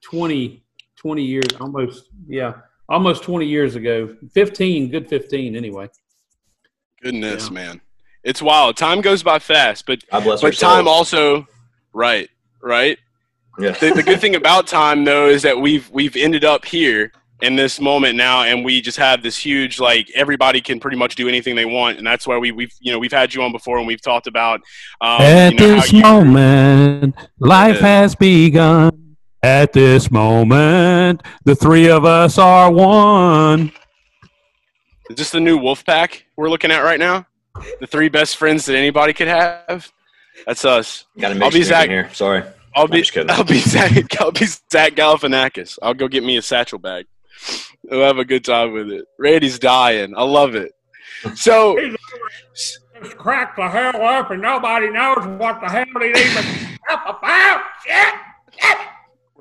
20, 0.02 0.62
20 0.96 1.22
years, 1.22 1.44
almost 1.60 2.08
yeah, 2.28 2.52
almost 2.88 3.22
twenty 3.22 3.46
years 3.46 3.74
ago. 3.74 4.14
Fifteen, 4.32 4.88
good 4.88 5.08
fifteen 5.08 5.56
anyway. 5.56 5.88
Goodness, 7.02 7.46
Yeah. 7.48 7.52
man, 7.54 7.80
it's 8.22 8.40
wild. 8.42 8.76
Time 8.76 9.00
goes 9.00 9.22
by 9.22 9.38
fast, 9.38 9.86
but 9.86 10.04
God 10.10 10.24
bless 10.24 10.40
but 10.40 10.56
time 10.56 10.86
also, 10.86 11.46
right, 11.92 12.28
right. 12.62 12.98
Yeah. 13.58 13.72
the, 13.72 13.92
the 13.92 14.02
good 14.02 14.20
thing 14.20 14.34
about 14.34 14.66
time 14.66 15.04
though 15.04 15.26
is 15.28 15.42
that 15.42 15.60
we've 15.60 15.90
we've 15.90 16.16
ended 16.16 16.44
up 16.44 16.64
here 16.64 17.12
in 17.42 17.56
this 17.56 17.80
moment 17.80 18.16
now 18.16 18.44
and 18.44 18.64
we 18.64 18.80
just 18.80 18.96
have 18.96 19.22
this 19.22 19.36
huge 19.36 19.78
like 19.80 20.08
everybody 20.14 20.60
can 20.60 20.78
pretty 20.80 20.96
much 20.96 21.16
do 21.16 21.28
anything 21.28 21.54
they 21.56 21.64
want 21.64 21.98
and 21.98 22.06
that's 22.06 22.24
why 22.26 22.38
we, 22.38 22.52
we've 22.52 22.72
you 22.80 22.92
know 22.92 22.98
we've 23.00 23.12
had 23.12 23.34
you 23.34 23.42
on 23.42 23.50
before 23.52 23.78
and 23.78 23.86
we've 23.86 24.00
talked 24.00 24.28
about 24.28 24.60
um, 25.00 25.20
At 25.20 25.52
you 25.52 25.58
know, 25.58 25.66
this 25.74 25.92
you- 25.92 26.02
moment, 26.02 27.14
life 27.40 27.80
Yeah. 27.80 27.86
has 27.98 28.14
begun. 28.14 28.98
At 29.44 29.72
this 29.72 30.08
moment, 30.08 31.20
the 31.44 31.56
three 31.56 31.88
of 31.90 32.04
us 32.04 32.38
are 32.38 32.70
one. 32.70 33.72
is 35.10 35.16
this 35.16 35.30
the 35.30 35.40
new 35.40 35.58
wolf 35.58 35.84
pack 35.84 36.24
we're 36.36 36.48
looking 36.48 36.70
at 36.70 36.80
right 36.84 37.00
now 37.00 37.26
the 37.80 37.86
three 37.88 38.08
best 38.08 38.36
friends 38.36 38.64
that 38.66 38.76
anybody 38.76 39.12
could 39.12 39.26
have 39.28 39.90
that's 40.46 40.64
us 40.64 41.06
Got 41.18 41.28
to 41.30 41.34
I'll 41.34 41.40
make 41.40 41.52
be 41.52 41.58
sure 41.58 41.64
Zach. 41.66 41.88
here. 41.88 42.08
Sorry. 42.14 42.42
I'll 42.74 42.86
be 42.88 43.02
just. 43.02 43.30
I'll 43.30 43.44
be 43.44 43.58
Zach 43.74 44.20
I'll 44.20 44.30
be 44.32 44.46
Zach 44.46 44.92
Galifianakis 44.94 45.78
I'll 45.82 45.92
go 45.94 46.06
get 46.08 46.22
me 46.24 46.36
a 46.36 46.42
satchel 46.42 46.78
bag 46.78 47.06
we'll 47.84 48.04
have 48.04 48.18
a 48.18 48.24
good 48.24 48.44
time 48.44 48.72
with 48.72 48.90
it 48.90 49.04
Randy's 49.18 49.58
dying 49.58 50.14
I 50.16 50.22
love 50.22 50.54
it 50.54 50.72
so 51.34 51.78
Just 53.02 53.16
crack 53.16 53.56
the 53.56 53.68
hell 53.68 54.00
up, 54.02 54.30
and 54.30 54.40
nobody 54.40 54.88
knows 54.88 55.26
what 55.38 55.60
the 55.60 55.68
hell 55.68 55.84
they 55.98 56.10
even 56.10 56.78
about. 56.88 57.62
Shit. 57.84 58.14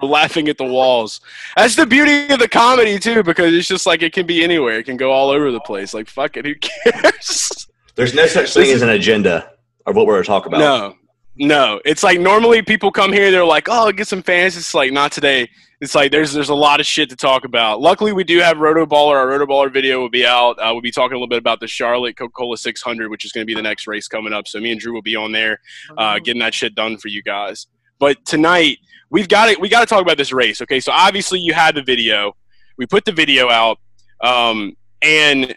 We're 0.02 0.10
laughing 0.10 0.48
at 0.48 0.58
the 0.58 0.66
walls. 0.66 1.22
That's 1.56 1.76
the 1.76 1.86
beauty 1.86 2.34
of 2.34 2.40
the 2.40 2.48
comedy 2.48 2.98
too, 2.98 3.22
because 3.22 3.54
it's 3.54 3.68
just 3.68 3.86
like 3.86 4.02
it 4.02 4.14
can 4.14 4.26
be 4.26 4.44
anywhere. 4.44 4.80
It 4.80 4.86
can 4.86 4.98
go 4.98 5.12
all 5.12 5.30
over 5.30 5.52
the 5.52 5.60
place. 5.60 5.94
Like 5.94 6.08
fuck 6.08 6.38
it, 6.38 6.46
who 6.46 6.56
cares? 6.56 7.68
There's 7.96 8.16
no 8.16 8.26
such 8.26 8.54
thing 8.54 8.72
as 8.72 8.82
an 8.82 8.90
agenda 8.90 9.52
of 9.86 9.96
what 9.96 10.08
we're 10.08 10.24
talking 10.24 10.54
about. 10.54 10.60
no, 10.60 10.96
no. 11.42 11.82
It's 11.84 12.04
like 12.04 12.20
normally 12.20 12.62
people 12.62 12.92
come 12.92 13.12
here, 13.12 13.32
they're 13.32 13.44
like, 13.44 13.68
"Oh, 13.70 13.92
get 13.92 14.08
some 14.08 14.24
fans." 14.24 14.56
It's 14.56 14.74
like 14.74 14.94
not 14.94 15.12
today. 15.12 15.50
It's 15.82 15.96
like 15.96 16.12
there's 16.12 16.32
there's 16.32 16.50
a 16.50 16.56
lot 16.56 16.80
of 16.80 16.86
shit 16.86 17.10
to 17.10 17.16
talk 17.16 17.44
about. 17.44 17.82
Luckily, 17.82 18.14
we 18.14 18.24
do 18.24 18.38
have 18.40 18.58
RotoBaller. 18.58 19.16
Our 19.16 19.28
RotoBaller 19.28 19.74
video 19.74 20.00
will 20.00 20.12
be 20.12 20.26
out. 20.26 20.60
Uh, 20.60 20.70
we'll 20.72 20.82
be 20.82 20.92
talking 20.92 21.14
a 21.14 21.18
little 21.18 21.28
bit 21.28 21.40
about 21.40 21.60
the 21.60 21.68
Charlotte 21.68 22.16
Coca 22.16 22.32
Cola 22.32 22.56
600, 22.56 23.10
which 23.10 23.26
is 23.26 23.32
going 23.32 23.42
to 23.42 23.48
be 23.48 23.56
the 23.56 23.64
next 23.64 23.88
race 23.88 24.08
coming 24.08 24.32
up. 24.32 24.48
So 24.48 24.60
me 24.60 24.72
and 24.72 24.80
Drew 24.80 24.94
will 24.94 25.02
be 25.02 25.16
on 25.16 25.32
there, 25.32 25.60
uh, 25.98 26.20
getting 26.20 26.40
that 26.42 26.54
shit 26.54 26.76
done 26.76 26.98
for 26.98 27.08
you 27.08 27.24
guys. 27.24 27.66
But 27.98 28.24
tonight 28.26 28.78
we've 29.10 29.28
got 29.28 29.50
it. 29.50 29.60
We 29.60 29.70
got 29.70 29.80
to 29.80 29.88
talk 29.88 30.04
about 30.04 30.18
this 30.18 30.32
race. 30.32 30.62
Okay, 30.62 30.80
so 30.80 30.92
obviously 30.92 31.40
you 31.40 31.54
had 31.54 31.74
the 31.74 31.82
video. 31.82 32.36
We 32.78 32.86
put 32.86 33.04
the 33.04 33.12
video 33.12 33.50
out, 33.50 33.80
um, 34.22 34.78
and 35.02 35.56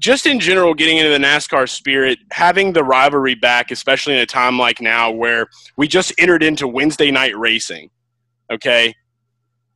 just 0.00 0.26
in 0.26 0.40
general, 0.40 0.74
getting 0.74 0.96
into 0.96 1.10
the 1.10 1.18
NASCAR 1.18 1.68
spirit, 1.68 2.18
having 2.32 2.72
the 2.72 2.82
rivalry 2.82 3.34
back, 3.34 3.70
especially 3.70 4.14
in 4.14 4.20
a 4.20 4.26
time 4.26 4.58
like 4.58 4.80
now 4.80 5.10
where 5.10 5.46
we 5.76 5.86
just 5.86 6.12
entered 6.18 6.42
into 6.42 6.66
Wednesday 6.66 7.10
night 7.10 7.36
racing. 7.36 7.90
Okay, 8.50 8.94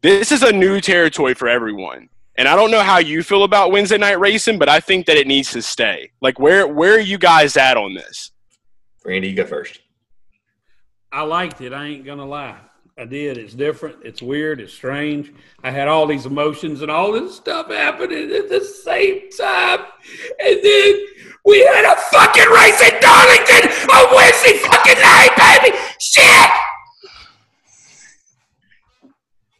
this 0.02 0.33
is 0.33 0.43
a 0.43 0.50
new 0.50 0.81
territory 0.81 1.35
for 1.35 1.47
everyone. 1.47 2.09
And 2.37 2.49
I 2.49 2.57
don't 2.57 2.73
know 2.73 2.83
how 2.83 2.99
you 2.99 3.23
feel 3.23 3.45
about 3.45 3.71
Wednesday 3.71 3.99
night 3.99 4.19
racing, 4.19 4.59
but 4.59 4.69
I 4.69 4.81
think 4.81 5.07
that 5.07 5.16
it 5.16 5.28
needs 5.28 5.52
to 5.52 5.62
stay. 5.62 6.11
Like, 6.21 6.40
where 6.40 6.66
where 6.66 6.95
are 6.95 7.00
you 7.00 7.19
guys 7.19 7.57
at 7.57 7.76
on 7.76 7.95
this? 7.95 8.33
Randy, 9.04 9.28
you 9.28 9.37
go 9.37 9.47
first. 9.47 9.78
I 11.12 11.23
liked 11.23 11.61
it. 11.61 11.73
I 11.73 11.85
ain't 11.85 12.04
gonna 12.04 12.26
lie. 12.26 12.59
I 12.96 13.06
did. 13.06 13.38
It's 13.38 13.54
different. 13.54 13.96
It's 14.04 14.22
weird. 14.22 14.60
It's 14.60 14.72
strange. 14.72 15.32
I 15.64 15.72
had 15.72 15.88
all 15.88 16.06
these 16.06 16.26
emotions 16.26 16.80
and 16.80 16.92
all 16.92 17.10
this 17.10 17.34
stuff 17.34 17.68
happening 17.68 18.30
at 18.30 18.48
the 18.48 18.60
same 18.64 19.30
time. 19.36 19.80
And 20.38 20.60
then 20.62 21.06
we 21.44 21.58
had 21.66 21.84
a 21.84 21.96
fucking 21.96 22.48
race 22.50 22.80
in 22.80 23.00
Darlington 23.00 23.90
on 23.90 24.14
Wednesday 24.14 24.58
fucking 24.58 25.00
night, 25.00 25.30
baby. 25.36 25.76
Shit! 25.98 26.50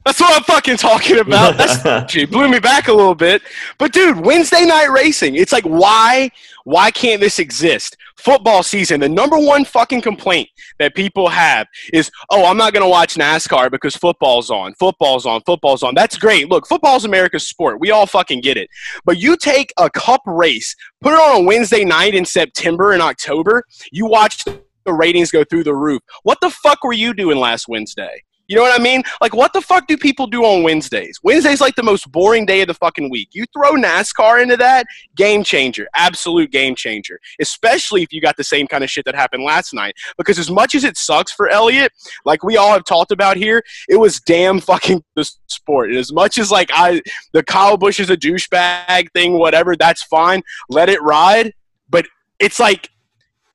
That's 0.05 0.21
what 0.21 0.37
I'm 0.37 0.43
fucking 0.43 0.77
talking 0.77 1.19
about. 1.19 1.57
That's 1.59 2.13
she 2.13 2.27
blew 2.27 2.49
me 2.49 2.59
back 2.59 2.89
a 2.89 2.93
little 2.93 3.15
bit. 3.15 3.43
But 3.79 3.93
dude, 3.93 4.19
Wednesday 4.19 4.67
night 4.67 4.87
racing. 4.87 5.35
It's 5.37 5.53
like 5.53 5.65
why 5.65 6.31
why 6.65 6.91
can't 6.91 7.21
this 7.21 7.39
exist? 7.39 7.97
Football 8.17 8.63
season, 8.63 9.01
the 9.01 9.09
number 9.09 9.39
one 9.39 9.65
fucking 9.65 10.01
complaint 10.01 10.49
that 10.79 10.95
people 10.95 11.29
have 11.29 11.67
is, 11.93 12.11
"Oh, 12.31 12.47
I'm 12.47 12.57
not 12.57 12.73
going 12.73 12.83
to 12.83 12.89
watch 12.89 13.15
NASCAR 13.15 13.71
because 13.71 13.97
football's 13.97 14.51
on. 14.51 14.75
Football's 14.75 15.27
on. 15.27 15.41
Football's 15.43 15.83
on." 15.83 15.95
That's 15.95 16.17
great. 16.17 16.49
Look, 16.49 16.67
football's 16.67 17.05
America's 17.05 17.47
sport. 17.47 17.81
We 17.81 17.91
all 17.91 18.07
fucking 18.07 18.41
get 18.41 18.57
it. 18.57 18.69
But 19.05 19.19
you 19.19 19.37
take 19.37 19.73
a 19.79 19.91
cup 19.91 20.23
race, 20.27 20.75
put 21.01 21.13
it 21.13 21.19
on 21.19 21.43
a 21.43 21.47
Wednesday 21.47 21.85
night 21.85 22.15
in 22.15 22.25
September 22.25 22.93
and 22.93 23.03
October, 23.03 23.65
you 23.93 24.07
watch 24.07 24.45
the 24.45 24.93
ratings 24.93 25.31
go 25.31 25.45
through 25.45 25.65
the 25.65 25.75
roof. 25.75 26.03
What 26.23 26.39
the 26.41 26.51
fuck 26.51 26.85
were 26.85 26.93
you 26.93 27.15
doing 27.15 27.39
last 27.39 27.69
Wednesday? 27.69 28.23
You 28.47 28.57
know 28.57 28.63
what 28.63 28.79
I 28.79 28.83
mean? 28.83 29.03
Like, 29.21 29.35
what 29.35 29.53
the 29.53 29.61
fuck 29.61 29.87
do 29.87 29.97
people 29.97 30.27
do 30.27 30.45
on 30.45 30.63
Wednesdays? 30.63 31.19
Wednesday's 31.23 31.61
like 31.61 31.77
the 31.77 31.83
most 31.83 32.11
boring 32.13 32.45
day 32.45 32.61
of 32.61 32.69
the 32.69 32.75
fucking 32.75 33.11
week. 33.11 33.31
You 33.33 33.45
throw 33.53 33.73
NASCAR 33.73 34.43
into 34.43 34.57
that, 34.59 34.87
game 35.17 35.43
changer, 35.43 35.89
absolute 35.95 36.51
game 36.51 36.75
changer. 36.75 37.19
Especially 37.41 38.03
if 38.03 38.13
you 38.13 38.21
got 38.21 38.37
the 38.37 38.45
same 38.45 38.67
kind 38.67 38.85
of 38.85 38.91
shit 38.91 39.05
that 39.07 39.15
happened 39.15 39.45
last 39.45 39.73
night. 39.73 39.95
Because 40.19 40.39
as 40.39 40.51
much 40.51 40.75
as 40.75 40.85
it 40.85 40.97
sucks 40.97 41.33
for 41.33 41.49
Elliott, 41.49 41.93
like 42.25 42.43
we 42.43 42.57
all 42.57 42.73
have 42.73 42.85
talked 42.85 43.13
about 43.13 43.37
here, 43.37 43.63
it 43.89 43.97
was 43.97 44.21
damn 44.21 44.61
fucking 44.61 45.03
the 45.17 45.25
sport. 45.47 45.91
And 45.91 45.99
as 45.99 46.13
much 46.13 46.39
as 46.39 46.51
like 46.51 46.71
I, 46.75 47.01
the 47.33 47.43
Kyle 47.43 47.77
Busch 47.77 47.99
is 47.99 48.11
a 48.11 48.17
douchebag 48.17 49.11
thing, 49.13 49.39
whatever, 49.39 49.75
that's 49.77 50.03
fine. 50.03 50.43
Let 50.69 50.89
it 50.89 51.03
ride. 51.03 51.55
But 51.89 52.07
it's 52.39 52.61
like, 52.61 52.91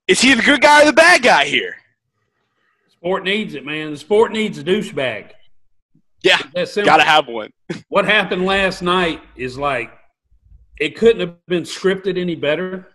is 0.08 0.20
he 0.20 0.34
the 0.34 0.42
good 0.42 0.60
guy 0.60 0.82
or 0.82 0.86
the 0.86 0.92
bad 0.92 1.22
guy 1.22 1.44
here? 1.44 1.79
Sport 3.00 3.24
needs 3.24 3.54
it, 3.54 3.64
man. 3.64 3.92
The 3.92 3.96
sport 3.96 4.30
needs 4.30 4.58
a 4.58 4.64
douchebag. 4.64 5.30
Yeah, 6.22 6.38
gotta 6.84 7.02
have 7.02 7.28
one. 7.28 7.50
what 7.88 8.04
happened 8.04 8.44
last 8.44 8.82
night 8.82 9.22
is 9.36 9.56
like 9.56 9.90
it 10.78 10.96
couldn't 10.96 11.20
have 11.20 11.46
been 11.46 11.62
scripted 11.62 12.18
any 12.18 12.34
better. 12.34 12.88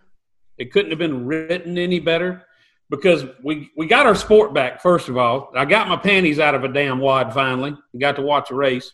It 0.58 0.72
couldn't 0.72 0.90
have 0.90 1.00
been 1.00 1.26
written 1.26 1.76
any 1.76 1.98
better 1.98 2.44
because 2.88 3.24
we 3.42 3.70
we 3.76 3.86
got 3.86 4.06
our 4.06 4.14
sport 4.14 4.54
back. 4.54 4.80
First 4.80 5.08
of 5.08 5.16
all, 5.16 5.50
I 5.56 5.64
got 5.64 5.88
my 5.88 5.96
panties 5.96 6.38
out 6.38 6.54
of 6.54 6.62
a 6.62 6.68
damn 6.68 7.00
wad 7.00 7.34
finally. 7.34 7.76
and 7.92 8.00
got 8.00 8.14
to 8.14 8.22
watch 8.22 8.52
a 8.52 8.54
race. 8.54 8.92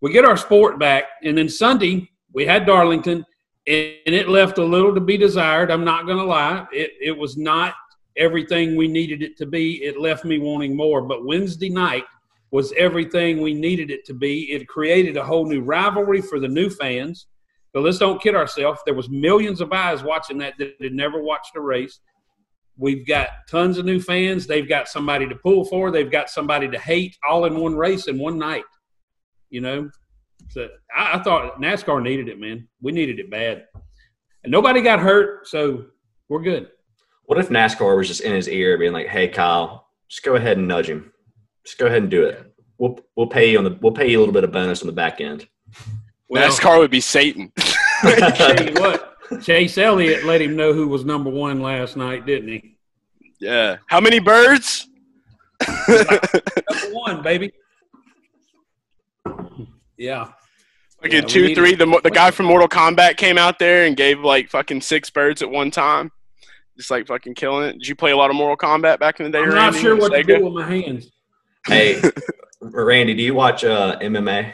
We 0.00 0.12
get 0.12 0.24
our 0.24 0.36
sport 0.36 0.80
back, 0.80 1.04
and 1.22 1.38
then 1.38 1.48
Sunday 1.48 2.10
we 2.32 2.44
had 2.46 2.66
Darlington, 2.66 3.24
and 3.68 4.14
it 4.14 4.28
left 4.28 4.58
a 4.58 4.64
little 4.64 4.92
to 4.92 5.00
be 5.00 5.16
desired. 5.16 5.70
I'm 5.70 5.84
not 5.84 6.04
going 6.04 6.18
to 6.18 6.24
lie; 6.24 6.66
it 6.72 6.90
it 7.00 7.16
was 7.16 7.36
not 7.36 7.74
everything 8.16 8.76
we 8.76 8.88
needed 8.88 9.22
it 9.22 9.36
to 9.38 9.46
be. 9.46 9.82
It 9.82 10.00
left 10.00 10.24
me 10.24 10.38
wanting 10.38 10.76
more. 10.76 11.02
But 11.02 11.26
Wednesday 11.26 11.68
night 11.68 12.04
was 12.50 12.72
everything 12.76 13.42
we 13.42 13.54
needed 13.54 13.90
it 13.90 14.04
to 14.06 14.14
be. 14.14 14.52
It 14.52 14.68
created 14.68 15.16
a 15.16 15.24
whole 15.24 15.46
new 15.46 15.60
rivalry 15.60 16.20
for 16.22 16.40
the 16.40 16.48
new 16.48 16.70
fans. 16.70 17.26
But 17.72 17.82
let's 17.82 17.98
don't 17.98 18.22
kid 18.22 18.34
ourselves. 18.34 18.80
There 18.84 18.94
was 18.94 19.10
millions 19.10 19.60
of 19.60 19.72
eyes 19.72 20.02
watching 20.02 20.38
that 20.38 20.54
that 20.58 20.74
had 20.80 20.94
never 20.94 21.22
watched 21.22 21.56
a 21.56 21.60
race. 21.60 22.00
We've 22.78 23.06
got 23.06 23.28
tons 23.50 23.78
of 23.78 23.84
new 23.84 24.00
fans. 24.00 24.46
They've 24.46 24.68
got 24.68 24.88
somebody 24.88 25.28
to 25.28 25.34
pull 25.36 25.64
for. 25.64 25.90
They've 25.90 26.10
got 26.10 26.30
somebody 26.30 26.68
to 26.68 26.78
hate 26.78 27.16
all 27.28 27.44
in 27.44 27.58
one 27.58 27.74
race 27.74 28.06
in 28.06 28.18
one 28.18 28.38
night. 28.38 28.64
You 29.50 29.60
know, 29.60 29.90
so 30.48 30.68
I, 30.94 31.18
I 31.18 31.22
thought 31.22 31.60
NASCAR 31.60 32.02
needed 32.02 32.28
it, 32.28 32.38
man. 32.38 32.68
We 32.80 32.92
needed 32.92 33.18
it 33.18 33.30
bad, 33.30 33.64
and 34.42 34.50
nobody 34.50 34.80
got 34.80 34.98
hurt, 34.98 35.46
so 35.46 35.86
we're 36.28 36.42
good. 36.42 36.68
What 37.26 37.38
if 37.38 37.48
NASCAR 37.48 37.96
was 37.96 38.08
just 38.08 38.20
in 38.20 38.32
his 38.32 38.48
ear, 38.48 38.78
being 38.78 38.92
like, 38.92 39.08
"Hey, 39.08 39.28
Kyle, 39.28 39.88
just 40.08 40.22
go 40.22 40.36
ahead 40.36 40.58
and 40.58 40.68
nudge 40.68 40.88
him. 40.88 41.12
Just 41.64 41.78
go 41.78 41.86
ahead 41.86 42.02
and 42.02 42.10
do 42.10 42.24
it. 42.24 42.52
We'll 42.78 42.98
we'll 43.16 43.26
pay 43.26 43.50
you 43.50 43.58
on 43.58 43.64
the 43.64 43.78
we'll 43.80 43.92
pay 43.92 44.10
you 44.10 44.18
a 44.18 44.20
little 44.20 44.34
bit 44.34 44.44
of 44.44 44.52
bonus 44.52 44.82
on 44.82 44.86
the 44.86 44.92
back 44.92 45.20
end." 45.20 45.46
Well, 46.28 46.48
NASCAR 46.48 46.78
would 46.78 46.90
be 46.90 47.00
Satan. 47.00 47.52
tell 48.02 48.64
you 48.64 48.74
what, 48.80 49.16
Chase 49.42 49.78
Elliott 49.78 50.24
let 50.24 50.40
him 50.40 50.56
know 50.56 50.72
who 50.72 50.88
was 50.88 51.04
number 51.04 51.30
one 51.30 51.60
last 51.60 51.96
night, 51.96 52.26
didn't 52.26 52.48
he? 52.48 52.76
yeah. 53.40 53.78
How 53.86 54.00
many 54.00 54.18
birds? 54.18 54.88
Number 55.88 56.30
one, 56.92 57.22
baby. 57.22 57.52
Yeah. 59.96 60.30
Fucking 61.02 61.12
Yeah, 61.12 61.20
we 61.22 61.26
two, 61.26 61.54
three. 61.54 61.74
The 61.74 62.00
the 62.02 62.10
guy 62.10 62.30
from 62.30 62.46
Mortal 62.46 62.68
Kombat 62.68 63.16
came 63.16 63.38
out 63.38 63.58
there 63.58 63.86
and 63.86 63.96
gave 63.96 64.20
like 64.20 64.50
fucking 64.50 64.80
six 64.80 65.10
birds 65.10 65.42
at 65.42 65.50
one 65.50 65.70
time, 65.70 66.10
just 66.76 66.90
like 66.90 67.06
fucking 67.06 67.34
killing 67.34 67.68
it. 67.68 67.72
Did 67.74 67.86
you 67.88 67.94
play 67.96 68.10
a 68.12 68.16
lot 68.16 68.30
of 68.30 68.36
Mortal 68.36 68.56
Kombat 68.56 68.98
back 68.98 69.18
in 69.20 69.24
the 69.24 69.30
day? 69.32 69.42
I'm 69.44 69.50
not 69.50 69.74
sure 69.74 69.92
on 69.94 69.98
what 70.00 70.12
to 70.12 70.22
do 70.22 70.44
with 70.44 70.52
my 70.54 70.66
hands. 70.68 71.10
Hey, 71.66 72.00
Randy, 72.60 73.14
do 73.14 73.22
you 73.22 73.34
watch 73.34 73.64
uh, 73.64 73.98
MMA, 74.00 74.52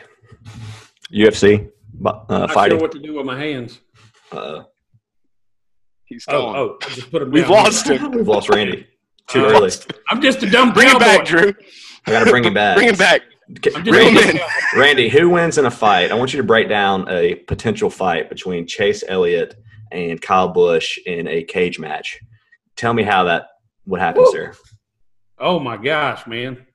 UFC 1.12 1.68
uh, 2.04 2.10
I'm 2.28 2.40
not 2.40 2.52
fighting? 2.52 2.78
sure 2.78 2.82
what 2.82 2.92
to 2.92 2.98
do 2.98 3.14
with 3.14 3.26
my 3.26 3.38
hands. 3.38 3.80
uh, 4.32 4.62
He's 6.04 6.24
Oh, 6.28 6.42
gone. 6.42 6.56
oh, 6.56 6.78
I 6.82 6.88
just 6.90 7.10
put 7.10 7.20
them 7.20 7.30
We've 7.30 7.44
down. 7.44 7.52
lost 7.52 7.88
him. 7.88 8.10
we've 8.12 8.28
lost 8.28 8.48
Randy 8.48 8.86
too 9.28 9.46
Uh, 9.46 9.50
early. 9.52 9.70
I'm 10.10 10.20
just 10.20 10.42
a 10.42 10.50
dumb 10.50 10.72
Bring 10.72 10.88
him 10.88 10.98
back, 10.98 11.24
Drew. 11.26 11.52
I 12.06 12.10
got 12.10 12.24
to 12.24 12.30
bring 12.30 12.44
him 12.44 12.54
back. 12.54 12.76
Bring 12.78 12.88
him 12.88 12.96
back. 12.96 13.22
I'm 13.48 13.54
just 13.56 13.84
Bring 13.84 14.06
a 14.06 14.10
him 14.10 14.14
dumb 14.14 14.30
in. 14.30 14.36
cowboy. 14.38 14.48
Randy, 14.80 15.08
who 15.08 15.30
wins 15.30 15.58
in 15.58 15.66
a 15.66 15.70
fight? 15.70 16.10
I 16.10 16.14
want 16.14 16.32
you 16.32 16.38
to 16.38 16.46
break 16.46 16.68
down 16.68 17.08
a 17.08 17.36
potential 17.46 17.88
fight 17.90 18.28
between 18.28 18.66
Chase 18.66 19.04
Elliott 19.06 19.54
and 19.92 20.20
Kyle 20.20 20.48
Busch 20.48 20.98
in 21.06 21.28
a 21.28 21.42
cage 21.42 21.78
match. 21.78 22.18
Tell 22.76 22.94
me 22.94 23.02
how 23.02 23.24
that 23.24 23.48
would 23.86 24.00
happen, 24.00 24.22
Woo. 24.22 24.32
sir. 24.32 24.54
Oh 25.38 25.58
my 25.58 25.76
gosh, 25.76 26.26
man. 26.26 26.66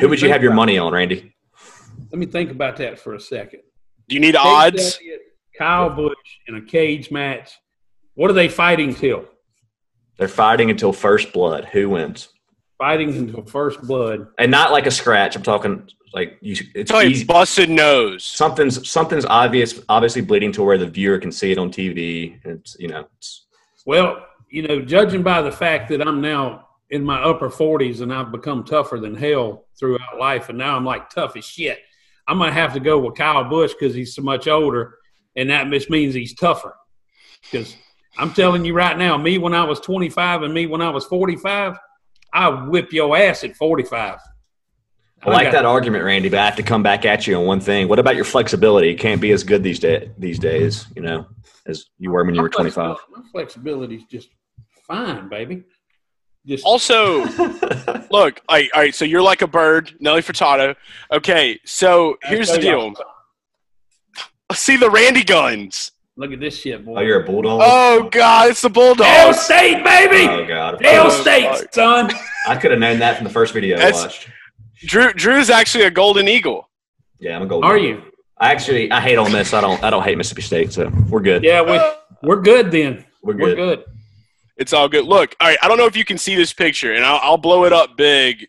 Who 0.00 0.08
would 0.08 0.20
you 0.20 0.28
have 0.30 0.42
your 0.42 0.52
money 0.54 0.78
on, 0.78 0.92
Randy? 0.92 1.34
Let 2.10 2.18
me 2.18 2.26
think 2.26 2.50
about 2.50 2.76
that 2.78 2.98
for 2.98 3.14
a 3.14 3.20
second. 3.20 3.60
Do 4.08 4.14
you 4.14 4.20
need 4.20 4.34
Chase 4.34 4.44
odds? 4.44 4.98
Elliott, 5.00 5.20
Kyle 5.56 5.90
Busch 5.90 6.16
in 6.48 6.56
a 6.56 6.62
cage 6.62 7.10
match. 7.10 7.52
What 8.14 8.30
are 8.30 8.34
they 8.34 8.48
fighting 8.48 8.94
till? 8.94 9.26
They're 10.18 10.28
fighting 10.28 10.70
until 10.70 10.92
first 10.92 11.32
blood. 11.32 11.64
Who 11.66 11.90
wins? 11.90 12.28
Fighting 12.78 13.14
until 13.14 13.44
first 13.44 13.80
blood. 13.82 14.26
And 14.38 14.50
not 14.50 14.72
like 14.72 14.86
a 14.86 14.90
scratch. 14.90 15.36
I'm 15.36 15.42
talking 15.42 15.88
like 16.12 16.38
you. 16.40 16.56
It's 16.74 16.90
Tell 16.90 17.02
you, 17.02 17.10
easy. 17.10 17.24
busted 17.24 17.70
nose. 17.70 18.24
Something's 18.24 18.88
something's 18.88 19.24
obvious, 19.24 19.80
obviously 19.88 20.22
bleeding 20.22 20.52
to 20.52 20.62
where 20.62 20.78
the 20.78 20.86
viewer 20.86 21.18
can 21.18 21.30
see 21.32 21.52
it 21.52 21.58
on 21.58 21.70
TV. 21.70 22.40
It's 22.44 22.76
you 22.78 22.88
know. 22.88 23.06
It's, 23.16 23.46
Well, 23.86 24.26
you 24.50 24.66
know, 24.66 24.80
judging 24.80 25.22
by 25.22 25.42
the 25.42 25.52
fact 25.52 25.88
that 25.90 26.06
I'm 26.06 26.20
now 26.20 26.68
in 26.90 27.04
my 27.04 27.20
upper 27.22 27.48
40s 27.48 28.00
and 28.02 28.12
I've 28.12 28.30
become 28.30 28.62
tougher 28.64 28.98
than 29.00 29.14
hell 29.14 29.66
throughout 29.78 30.18
life, 30.18 30.48
and 30.48 30.58
now 30.58 30.76
I'm 30.76 30.84
like 30.84 31.10
tough 31.10 31.36
as 31.36 31.44
shit, 31.44 31.78
I'm 32.28 32.38
going 32.38 32.50
to 32.50 32.54
have 32.54 32.72
to 32.74 32.80
go 32.80 32.98
with 32.98 33.16
Kyle 33.16 33.44
Busch 33.44 33.72
because 33.72 33.94
he's 33.94 34.14
so 34.14 34.22
much 34.22 34.46
older, 34.46 34.96
and 35.36 35.50
that 35.50 35.68
just 35.70 35.90
means 35.90 36.14
he's 36.14 36.34
tougher. 36.34 36.76
Because 37.42 37.76
I'm 38.16 38.32
telling 38.32 38.64
you 38.64 38.74
right 38.74 38.96
now, 38.96 39.16
me 39.16 39.38
when 39.38 39.54
I 39.54 39.64
was 39.64 39.80
25 39.80 40.42
and 40.42 40.54
me 40.54 40.66
when 40.66 40.80
I 40.80 40.90
was 40.90 41.04
45, 41.06 41.76
I 42.34 42.48
whip 42.48 42.92
your 42.92 43.16
ass 43.16 43.44
at 43.44 43.54
45. 43.56 44.18
I 45.26 45.30
like 45.30 45.44
got- 45.46 45.52
that 45.52 45.64
argument, 45.64 46.04
Randy, 46.04 46.28
but 46.28 46.38
I 46.40 46.44
have 46.44 46.56
to 46.56 46.62
come 46.62 46.82
back 46.82 47.04
at 47.06 47.26
you 47.26 47.36
on 47.36 47.46
one 47.46 47.60
thing. 47.60 47.88
What 47.88 47.98
about 47.98 48.16
your 48.16 48.24
flexibility? 48.26 48.90
It 48.90 48.96
can't 48.96 49.20
be 49.20 49.30
as 49.32 49.42
good 49.44 49.62
these 49.62 49.78
day 49.78 50.10
these 50.18 50.38
days, 50.38 50.86
you 50.96 51.00
know, 51.02 51.26
as 51.66 51.86
you 51.98 52.10
were 52.10 52.24
when 52.24 52.34
you 52.34 52.42
were 52.42 52.50
25. 52.50 52.96
flexibility- 52.98 53.22
My 53.22 53.30
flexibility 53.32 53.94
is 53.96 54.04
just 54.04 54.28
fine, 54.86 55.28
baby. 55.30 55.62
Just 56.46 56.62
Also, 56.66 57.24
look, 58.10 58.42
all 58.48 58.56
right, 58.56 58.68
all 58.74 58.80
right, 58.82 58.94
so 58.94 59.06
you're 59.06 59.22
like 59.22 59.40
a 59.40 59.46
bird, 59.46 59.94
Nelly 60.00 60.20
Furtado. 60.20 60.76
Okay, 61.10 61.58
so 61.64 62.18
here's 62.22 62.50
the 62.50 62.58
deal. 62.58 62.92
See 64.52 64.76
the 64.76 64.90
Randy 64.90 65.24
guns. 65.24 65.90
Look 66.16 66.30
at 66.32 66.38
this 66.40 66.56
shit, 66.60 66.84
boy. 66.84 66.98
oh, 66.98 67.00
you're 67.00 67.22
a 67.22 67.26
bulldog. 67.26 67.60
Oh 67.64 68.08
God, 68.10 68.50
it's 68.50 68.60
the 68.62 68.68
Dale 68.68 68.94
Bulldogs. 68.94 69.40
State, 69.40 69.82
baby. 69.84 70.28
Oh, 70.30 70.46
God. 70.46 70.78
Dale 70.80 71.10
State, 71.10 71.48
fuck. 71.58 71.74
son. 71.74 72.10
I 72.46 72.56
could 72.56 72.70
have 72.70 72.78
known 72.80 73.00
that 73.00 73.16
from 73.16 73.24
the 73.24 73.30
first 73.32 73.52
video 73.52 73.78
I 73.78 73.90
watched. 73.90 74.28
Drew 74.86 75.12
Drew's 75.12 75.50
actually 75.50 75.84
a 75.84 75.90
golden 75.90 76.28
eagle. 76.28 76.68
Yeah, 77.18 77.36
I'm 77.36 77.42
a 77.42 77.46
golden. 77.46 77.68
Are 77.68 77.76
Eagle. 77.76 77.88
you? 78.04 78.10
I 78.38 78.52
actually 78.52 78.90
I 78.92 79.00
hate 79.00 79.16
Ole 79.16 79.28
Miss. 79.30 79.52
I 79.54 79.60
don't 79.60 79.82
I 79.82 79.90
don't 79.90 80.02
hate 80.04 80.16
Mississippi 80.18 80.42
State, 80.42 80.72
so 80.72 80.88
we're 81.08 81.20
good. 81.20 81.42
Yeah, 81.42 81.62
we, 81.62 81.80
we're 82.28 82.42
good 82.42 82.70
then. 82.70 83.04
we're 83.22 83.32
good. 83.34 83.42
We're 83.42 83.54
good. 83.56 83.78
good. 83.78 83.84
It's 84.56 84.72
all 84.72 84.88
good. 84.88 85.06
Look, 85.06 85.34
all 85.40 85.48
right, 85.48 85.58
I 85.62 85.68
don't 85.68 85.78
know 85.78 85.86
if 85.86 85.96
you 85.96 86.04
can 86.04 86.16
see 86.18 86.36
this 86.36 86.52
picture, 86.52 86.92
and 86.94 87.04
I'll, 87.04 87.18
I'll 87.22 87.36
blow 87.36 87.64
it 87.64 87.72
up 87.72 87.96
big, 87.96 88.46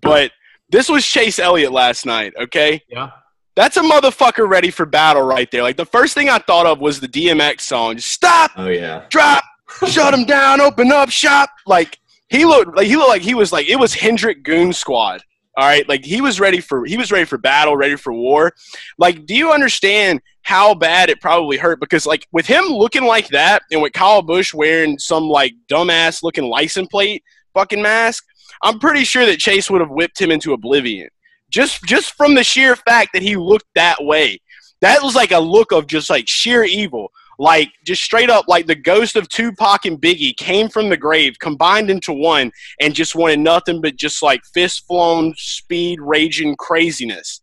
but 0.00 0.30
this 0.70 0.88
was 0.88 1.04
Chase 1.04 1.38
Elliott 1.38 1.70
last 1.72 2.06
night. 2.06 2.32
Okay, 2.40 2.82
Yeah. 2.88 3.10
That's 3.58 3.76
a 3.76 3.82
motherfucker 3.82 4.48
ready 4.48 4.70
for 4.70 4.86
battle 4.86 5.22
right 5.22 5.50
there. 5.50 5.62
Like 5.62 5.76
the 5.76 5.84
first 5.84 6.14
thing 6.14 6.28
I 6.28 6.38
thought 6.38 6.64
of 6.64 6.78
was 6.78 7.00
the 7.00 7.08
DMX 7.08 7.62
song. 7.62 7.96
Just 7.96 8.12
stop, 8.12 8.52
Oh 8.56 8.68
yeah. 8.68 9.04
drop, 9.08 9.42
shut 9.88 10.14
him 10.14 10.24
down, 10.24 10.60
open 10.60 10.92
up 10.92 11.10
shop. 11.10 11.50
Like 11.66 11.98
he 12.28 12.44
looked 12.44 12.76
like 12.76 12.86
he 12.86 12.94
looked 12.94 13.08
like 13.08 13.22
he 13.22 13.34
was 13.34 13.50
like 13.52 13.68
it 13.68 13.74
was 13.76 13.94
Hendrick 13.94 14.44
Goon 14.44 14.72
Squad. 14.72 15.22
All 15.56 15.64
right, 15.64 15.88
like 15.88 16.04
he 16.04 16.20
was 16.20 16.38
ready 16.38 16.60
for 16.60 16.84
he 16.84 16.96
was 16.96 17.10
ready 17.10 17.24
for 17.24 17.36
battle, 17.36 17.76
ready 17.76 17.96
for 17.96 18.12
war. 18.12 18.52
Like, 18.96 19.26
do 19.26 19.34
you 19.34 19.50
understand 19.50 20.20
how 20.42 20.72
bad 20.72 21.10
it 21.10 21.20
probably 21.20 21.56
hurt? 21.56 21.80
Because 21.80 22.06
like 22.06 22.28
with 22.30 22.46
him 22.46 22.66
looking 22.66 23.02
like 23.04 23.26
that, 23.30 23.62
and 23.72 23.82
with 23.82 23.92
Kyle 23.92 24.22
Busch 24.22 24.54
wearing 24.54 25.00
some 25.00 25.24
like 25.24 25.54
dumbass 25.68 26.22
looking 26.22 26.44
license 26.44 26.86
plate 26.86 27.24
fucking 27.54 27.82
mask, 27.82 28.24
I'm 28.62 28.78
pretty 28.78 29.02
sure 29.02 29.26
that 29.26 29.40
Chase 29.40 29.68
would 29.68 29.80
have 29.80 29.90
whipped 29.90 30.20
him 30.20 30.30
into 30.30 30.52
oblivion. 30.52 31.08
Just 31.50 31.82
just 31.84 32.14
from 32.14 32.34
the 32.34 32.44
sheer 32.44 32.76
fact 32.76 33.10
that 33.14 33.22
he 33.22 33.36
looked 33.36 33.66
that 33.74 34.02
way. 34.04 34.40
That 34.80 35.02
was 35.02 35.14
like 35.14 35.32
a 35.32 35.38
look 35.38 35.72
of 35.72 35.86
just 35.86 36.10
like 36.10 36.28
sheer 36.28 36.64
evil. 36.64 37.10
Like 37.40 37.70
just 37.86 38.02
straight 38.02 38.30
up 38.30 38.46
like 38.48 38.66
the 38.66 38.74
ghost 38.74 39.14
of 39.16 39.28
Tupac 39.28 39.84
and 39.86 40.00
Biggie 40.00 40.36
came 40.36 40.68
from 40.68 40.88
the 40.88 40.96
grave, 40.96 41.38
combined 41.38 41.88
into 41.88 42.12
one, 42.12 42.50
and 42.80 42.94
just 42.94 43.14
wanted 43.14 43.38
nothing 43.38 43.80
but 43.80 43.96
just 43.96 44.22
like 44.22 44.40
fist 44.52 44.84
flown 44.86 45.34
speed 45.36 46.00
raging 46.00 46.56
craziness. 46.56 47.40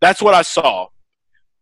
That's 0.00 0.22
what 0.22 0.34
I 0.34 0.42
saw. 0.42 0.88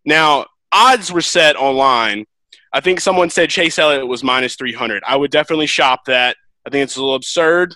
Now, 0.05 0.47
odds 0.73 1.13
were 1.13 1.21
set 1.21 1.57
online. 1.57 2.25
I 2.73 2.81
think 2.81 3.01
someone 3.01 3.31
said 3.31 3.51
Chase 3.51 3.79
Elliott 3.79 4.07
was 4.09 4.25
minus 4.25 4.57
300. 4.57 5.03
I 5.07 5.17
would 5.17 5.31
definitely 5.31 5.67
shop 5.67 6.01
that. 6.07 6.37
I 6.67 6.71
think 6.71 6.85
it's 6.85 6.97
a 6.97 7.01
little 7.01 7.17
absurd. 7.17 7.75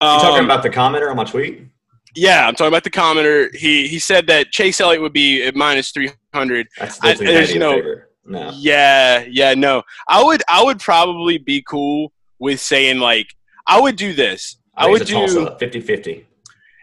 You 0.00 0.08
talking 0.08 0.38
Um, 0.40 0.44
about 0.44 0.62
the 0.62 0.70
commenter 0.70 1.10
on 1.10 1.16
my 1.16 1.24
tweet? 1.24 1.62
Yeah, 2.14 2.46
I'm 2.46 2.54
talking 2.54 2.68
about 2.68 2.84
the 2.84 2.90
commenter. 2.90 3.54
He 3.54 3.86
he 3.88 3.98
said 3.98 4.26
that 4.28 4.50
Chase 4.50 4.80
Elliott 4.80 5.02
would 5.02 5.12
be 5.12 5.42
at 5.44 5.54
minus 5.54 5.90
300. 5.92 6.66
That's 6.78 6.96
still 6.96 7.10
I- 7.10 7.14
there's 7.14 7.54
no- 7.54 7.80
No. 8.24 8.50
Yeah, 8.54 9.24
yeah, 9.30 9.54
no. 9.54 9.82
I 10.08 10.22
would 10.22 10.42
I 10.48 10.62
would 10.62 10.80
probably 10.80 11.38
be 11.38 11.62
cool 11.62 12.12
with 12.38 12.60
saying 12.60 12.98
like 12.98 13.28
I 13.66 13.80
would 13.80 13.96
do 13.96 14.12
this. 14.12 14.56
I, 14.76 14.88
would 14.88 15.04
do 15.06 15.14
50-50. 15.16 16.24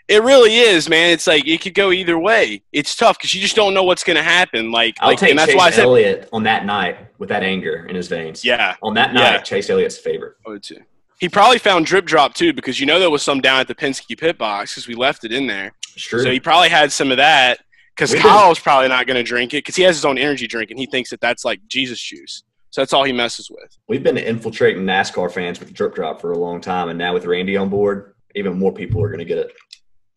it 0.07 0.21
really 0.23 0.57
is, 0.57 0.89
man. 0.89 1.11
It's 1.11 1.27
like 1.27 1.47
it 1.47 1.61
could 1.61 1.73
go 1.73 1.91
either 1.91 2.17
way. 2.19 2.61
It's 2.73 2.95
tough 2.95 3.17
because 3.17 3.33
you 3.33 3.41
just 3.41 3.55
don't 3.55 3.73
know 3.73 3.83
what's 3.83 4.03
gonna 4.03 4.21
happen. 4.23 4.71
Like, 4.71 4.95
I'll 4.99 5.09
like 5.09 5.19
take 5.19 5.29
and 5.31 5.39
that's 5.39 5.51
Chase 5.51 5.57
why 5.57 5.67
I 5.67 5.71
said 5.71 5.85
Elliott 5.85 6.29
on 6.33 6.43
that 6.43 6.65
night 6.65 6.97
with 7.19 7.29
that 7.29 7.41
anger 7.43 7.85
in 7.87 7.95
his 7.95 8.07
veins. 8.07 8.43
Yeah. 8.43 8.75
On 8.81 8.93
that 8.95 9.13
Yeah. 9.13 9.31
night, 9.31 9.45
Chase 9.45 9.69
Elliott's 9.69 9.97
favorite. 9.97 10.35
I 10.45 10.49
would 10.49 10.63
too. 10.63 10.81
He 11.19 11.29
probably 11.29 11.59
found 11.59 11.85
drip 11.85 12.05
drop 12.05 12.33
too 12.33 12.53
because 12.53 12.79
you 12.79 12.85
know 12.85 12.99
there 12.99 13.09
was 13.09 13.23
some 13.23 13.41
down 13.41 13.59
at 13.59 13.67
the 13.67 13.75
Penske 13.75 14.17
pit 14.17 14.37
box 14.37 14.73
because 14.73 14.87
we 14.87 14.95
left 14.95 15.23
it 15.23 15.31
in 15.31 15.47
there. 15.47 15.71
It's 15.95 16.03
true. 16.03 16.21
So 16.21 16.31
he 16.31 16.39
probably 16.39 16.69
had 16.69 16.91
some 16.91 17.11
of 17.11 17.17
that 17.17 17.59
because 17.95 18.11
We've 18.11 18.21
Kyle's 18.21 18.59
probably 18.59 18.89
not 18.89 19.07
going 19.07 19.15
to 19.15 19.23
drink 19.23 19.53
it 19.53 19.59
because 19.59 19.75
he 19.75 19.83
has 19.83 19.95
his 19.95 20.03
own 20.05 20.17
energy 20.17 20.47
drink 20.47 20.71
and 20.71 20.79
he 20.79 20.85
thinks 20.85 21.09
that 21.11 21.21
that's 21.21 21.45
like 21.45 21.61
Jesus 21.67 22.01
juice. 22.01 22.43
So 22.71 22.81
that's 22.81 22.91
all 22.91 23.05
he 23.05 23.13
messes 23.13 23.49
with. 23.49 23.77
We've 23.87 24.03
been 24.03 24.17
infiltrating 24.17 24.83
NASCAR 24.83 25.31
fans 25.31 25.61
with 25.61 25.73
drip 25.73 25.95
drop 25.95 26.19
for 26.19 26.33
a 26.33 26.37
long 26.37 26.59
time, 26.59 26.89
and 26.89 26.99
now 26.99 27.13
with 27.13 27.25
Randy 27.25 27.55
on 27.55 27.69
board, 27.69 28.15
even 28.35 28.59
more 28.59 28.73
people 28.73 29.01
are 29.01 29.07
going 29.07 29.19
to 29.19 29.25
get 29.25 29.37
it. 29.37 29.53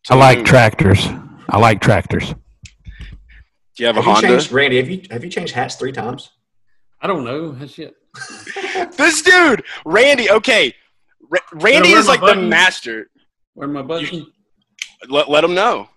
I 0.09 0.15
like 0.15 0.43
tractors. 0.43 1.07
I 1.47 1.57
like 1.57 1.79
tractors. 1.79 2.33
Do 2.33 3.83
you 3.83 3.87
have 3.87 3.95
a 3.95 4.01
Have 4.01 4.05
you 4.07 4.13
Honda? 4.13 4.27
changed, 4.27 4.51
Randy? 4.51 4.75
Have 4.75 4.89
you 4.89 5.01
have 5.09 5.23
you 5.23 5.29
changed 5.29 5.53
hats 5.53 5.75
three 5.75 5.93
times? 5.93 6.31
I 7.01 7.07
don't 7.07 7.23
know. 7.23 7.53
That 7.53 7.69
shit. 7.69 7.95
This 8.97 9.21
dude, 9.21 9.63
Randy. 9.85 10.29
Okay, 10.29 10.73
Ra- 11.29 11.39
Randy 11.53 11.89
is 11.91 12.07
my 12.07 12.15
like 12.15 12.35
the 12.35 12.41
master. 12.41 13.09
Where 13.53 13.67
my 13.67 13.81
button? 13.81 14.27
Let 15.09 15.29
let 15.29 15.43
him 15.43 15.53
know. 15.53 15.87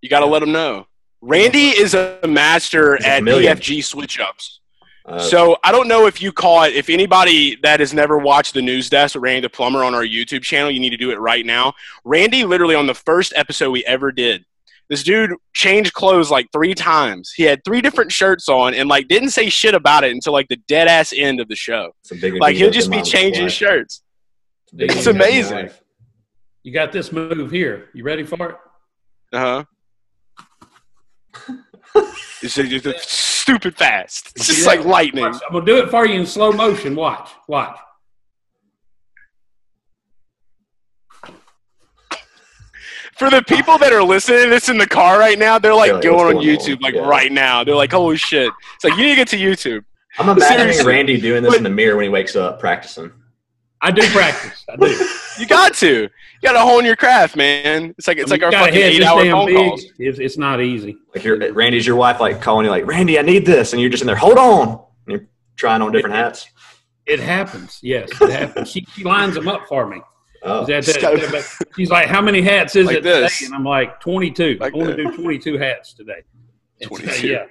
You 0.00 0.08
got 0.08 0.20
to 0.20 0.26
let 0.26 0.42
him 0.42 0.52
know. 0.52 0.86
Randy 1.22 1.68
is 1.68 1.94
a 1.94 2.18
master 2.26 2.96
He's 2.96 3.04
a 3.04 3.08
at 3.08 3.18
chameleon. 3.18 3.56
PFG 3.58 3.84
switch 3.84 4.18
ups. 4.18 4.60
Uh, 5.04 5.18
So 5.18 5.56
I 5.64 5.70
don't 5.72 5.88
know 5.88 6.06
if 6.06 6.22
you 6.22 6.32
caught. 6.32 6.70
If 6.72 6.88
anybody 6.88 7.56
that 7.62 7.80
has 7.80 7.92
never 7.92 8.16
watched 8.18 8.54
the 8.54 8.62
news 8.62 8.88
desk 8.88 9.14
with 9.14 9.22
Randy 9.24 9.42
the 9.42 9.50
Plumber 9.50 9.84
on 9.84 9.94
our 9.94 10.02
YouTube 10.04 10.42
channel, 10.42 10.70
you 10.70 10.80
need 10.80 10.90
to 10.90 10.96
do 10.96 11.10
it 11.10 11.18
right 11.18 11.44
now. 11.44 11.74
Randy 12.04 12.44
literally 12.44 12.74
on 12.74 12.86
the 12.86 12.94
first 12.94 13.32
episode 13.36 13.70
we 13.70 13.84
ever 13.84 14.12
did, 14.12 14.44
this 14.88 15.02
dude 15.02 15.32
changed 15.52 15.92
clothes 15.92 16.30
like 16.30 16.48
three 16.52 16.74
times. 16.74 17.32
He 17.36 17.42
had 17.44 17.62
three 17.64 17.80
different 17.82 18.10
shirts 18.12 18.48
on 18.48 18.72
and 18.74 18.88
like 18.88 19.08
didn't 19.08 19.30
say 19.30 19.48
shit 19.50 19.74
about 19.74 20.04
it 20.04 20.12
until 20.12 20.32
like 20.32 20.48
the 20.48 20.56
dead 20.68 20.88
ass 20.88 21.12
end 21.14 21.40
of 21.40 21.48
the 21.48 21.56
show. 21.56 21.92
it's 22.00 22.12
a 22.12 22.14
bigger 22.16 22.38
Like 22.38 22.56
he'll 22.56 22.70
just 22.70 22.90
be 22.90 23.02
changing 23.02 23.44
wife. 23.44 23.52
shirts. 23.52 24.02
A 24.78 24.84
It's 24.84 24.94
deal 24.94 25.04
than 25.04 25.18
my 25.18 25.26
amazing. 25.26 25.56
wife. 25.56 25.82
You 26.62 26.72
got 26.72 26.92
this 26.92 27.12
move 27.12 27.50
here. 27.50 27.88
You 27.94 28.04
ready 28.04 28.24
for 28.24 28.50
it? 28.50 28.56
Uh 29.32 29.64
huh. 31.38 31.54
It's 32.42 32.54
just 32.54 32.86
it's 32.86 33.12
stupid 33.12 33.76
fast. 33.76 34.32
It's 34.36 34.46
just 34.46 34.60
See 34.60 34.66
like 34.66 34.84
lightning. 34.84 35.24
Watch. 35.24 35.40
I'm 35.46 35.52
gonna 35.52 35.64
do 35.66 35.78
it 35.78 35.90
for 35.90 36.06
you 36.06 36.18
in 36.20 36.26
slow 36.26 36.52
motion. 36.52 36.94
Watch. 36.96 37.30
Watch. 37.48 37.76
For 43.16 43.28
the 43.28 43.42
people 43.42 43.76
that 43.78 43.92
are 43.92 44.02
listening 44.02 44.44
to 44.44 44.48
this 44.50 44.68
in 44.70 44.78
the 44.78 44.86
car 44.86 45.18
right 45.18 45.38
now, 45.38 45.58
they're 45.58 45.74
like 45.74 45.92
Yeah, 45.92 46.00
going 46.00 46.38
on 46.38 46.42
YouTube 46.42 46.76
on? 46.76 46.82
like 46.82 46.94
Yeah. 46.94 47.02
right 47.06 47.30
now. 47.30 47.62
They're 47.64 47.74
like, 47.74 47.92
"Holy 47.92 48.16
shit!" 48.16 48.50
It's 48.76 48.84
like 48.84 48.94
you 48.96 49.02
need 49.04 49.10
to 49.10 49.16
get 49.16 49.28
to 49.28 49.36
YouTube. 49.36 49.84
I'm 50.18 50.28
imagining 50.30 50.58
Seriously. 50.72 50.86
Randy 50.92 51.20
doing 51.20 51.42
this 51.42 51.54
in 51.56 51.62
the 51.62 51.68
mirror 51.70 51.96
when 51.96 52.04
he 52.04 52.08
wakes 52.08 52.34
up, 52.34 52.58
practicing. 52.60 53.12
I 53.82 53.90
do 53.90 54.02
practice. 54.08 54.64
I 54.68 54.76
do. 54.76 55.06
You 55.38 55.46
got 55.46 55.74
to. 55.74 56.02
You 56.02 56.08
got 56.42 56.52
to 56.52 56.60
hone 56.60 56.84
your 56.84 56.96
craft, 56.96 57.36
man. 57.36 57.94
It's 57.98 58.06
like 58.08 58.18
it's 58.18 58.30
I 58.30 58.34
like 58.34 58.42
our 58.42 58.48
you 58.50 58.52
got 58.52 58.62
a 58.68 58.72
fucking 58.72 58.80
eight-hour 58.82 59.24
phone 59.24 59.46
big, 59.46 59.56
calls. 59.56 59.84
It's, 59.98 60.18
it's 60.18 60.36
not 60.38 60.60
easy. 60.60 60.96
Like 61.14 61.24
you're 61.24 61.52
Randy's 61.52 61.86
your 61.86 61.96
wife, 61.96 62.20
like 62.20 62.40
calling 62.42 62.64
you, 62.64 62.70
like 62.70 62.86
Randy, 62.86 63.18
I 63.18 63.22
need 63.22 63.44
this, 63.46 63.72
and 63.72 63.80
you're 63.80 63.90
just 63.90 64.02
in 64.02 64.06
there. 64.06 64.16
Hold 64.16 64.38
on, 64.38 64.68
and 64.68 64.80
you're 65.08 65.28
trying 65.56 65.82
on 65.82 65.92
different 65.92 66.16
hats. 66.16 66.48
It 67.06 67.20
happens. 67.20 67.78
Yes, 67.82 68.10
it 68.20 68.30
happens. 68.30 68.70
she, 68.70 68.86
she 68.94 69.02
lines 69.04 69.34
them 69.34 69.48
up 69.48 69.66
for 69.68 69.86
me. 69.86 70.00
Oh, 70.42 70.64
That- 70.66 70.84
Just 70.84 71.00
that- 71.00 71.20
that- 71.32 71.68
she's 71.76 71.90
like, 71.90 72.06
"How 72.08 72.20
many 72.22 72.40
hats 72.42 72.76
is 72.76 72.86
Like 72.86 72.98
it 72.98 73.02
this. 73.02 73.38
today?" 73.38 73.46
And 73.46 73.54
I'm 73.54 73.64
like, 73.64 74.00
"22. 74.00 74.56
Like 74.60 74.72
I 74.74 74.76
want 74.76 74.96
to 74.96 75.04
do 75.04 75.16
22 75.16 75.58
hats 75.58 75.92
today." 75.94 76.22
And 76.80 76.90
so, 76.90 76.96
22. 76.96 77.28
yeah. 77.28 77.44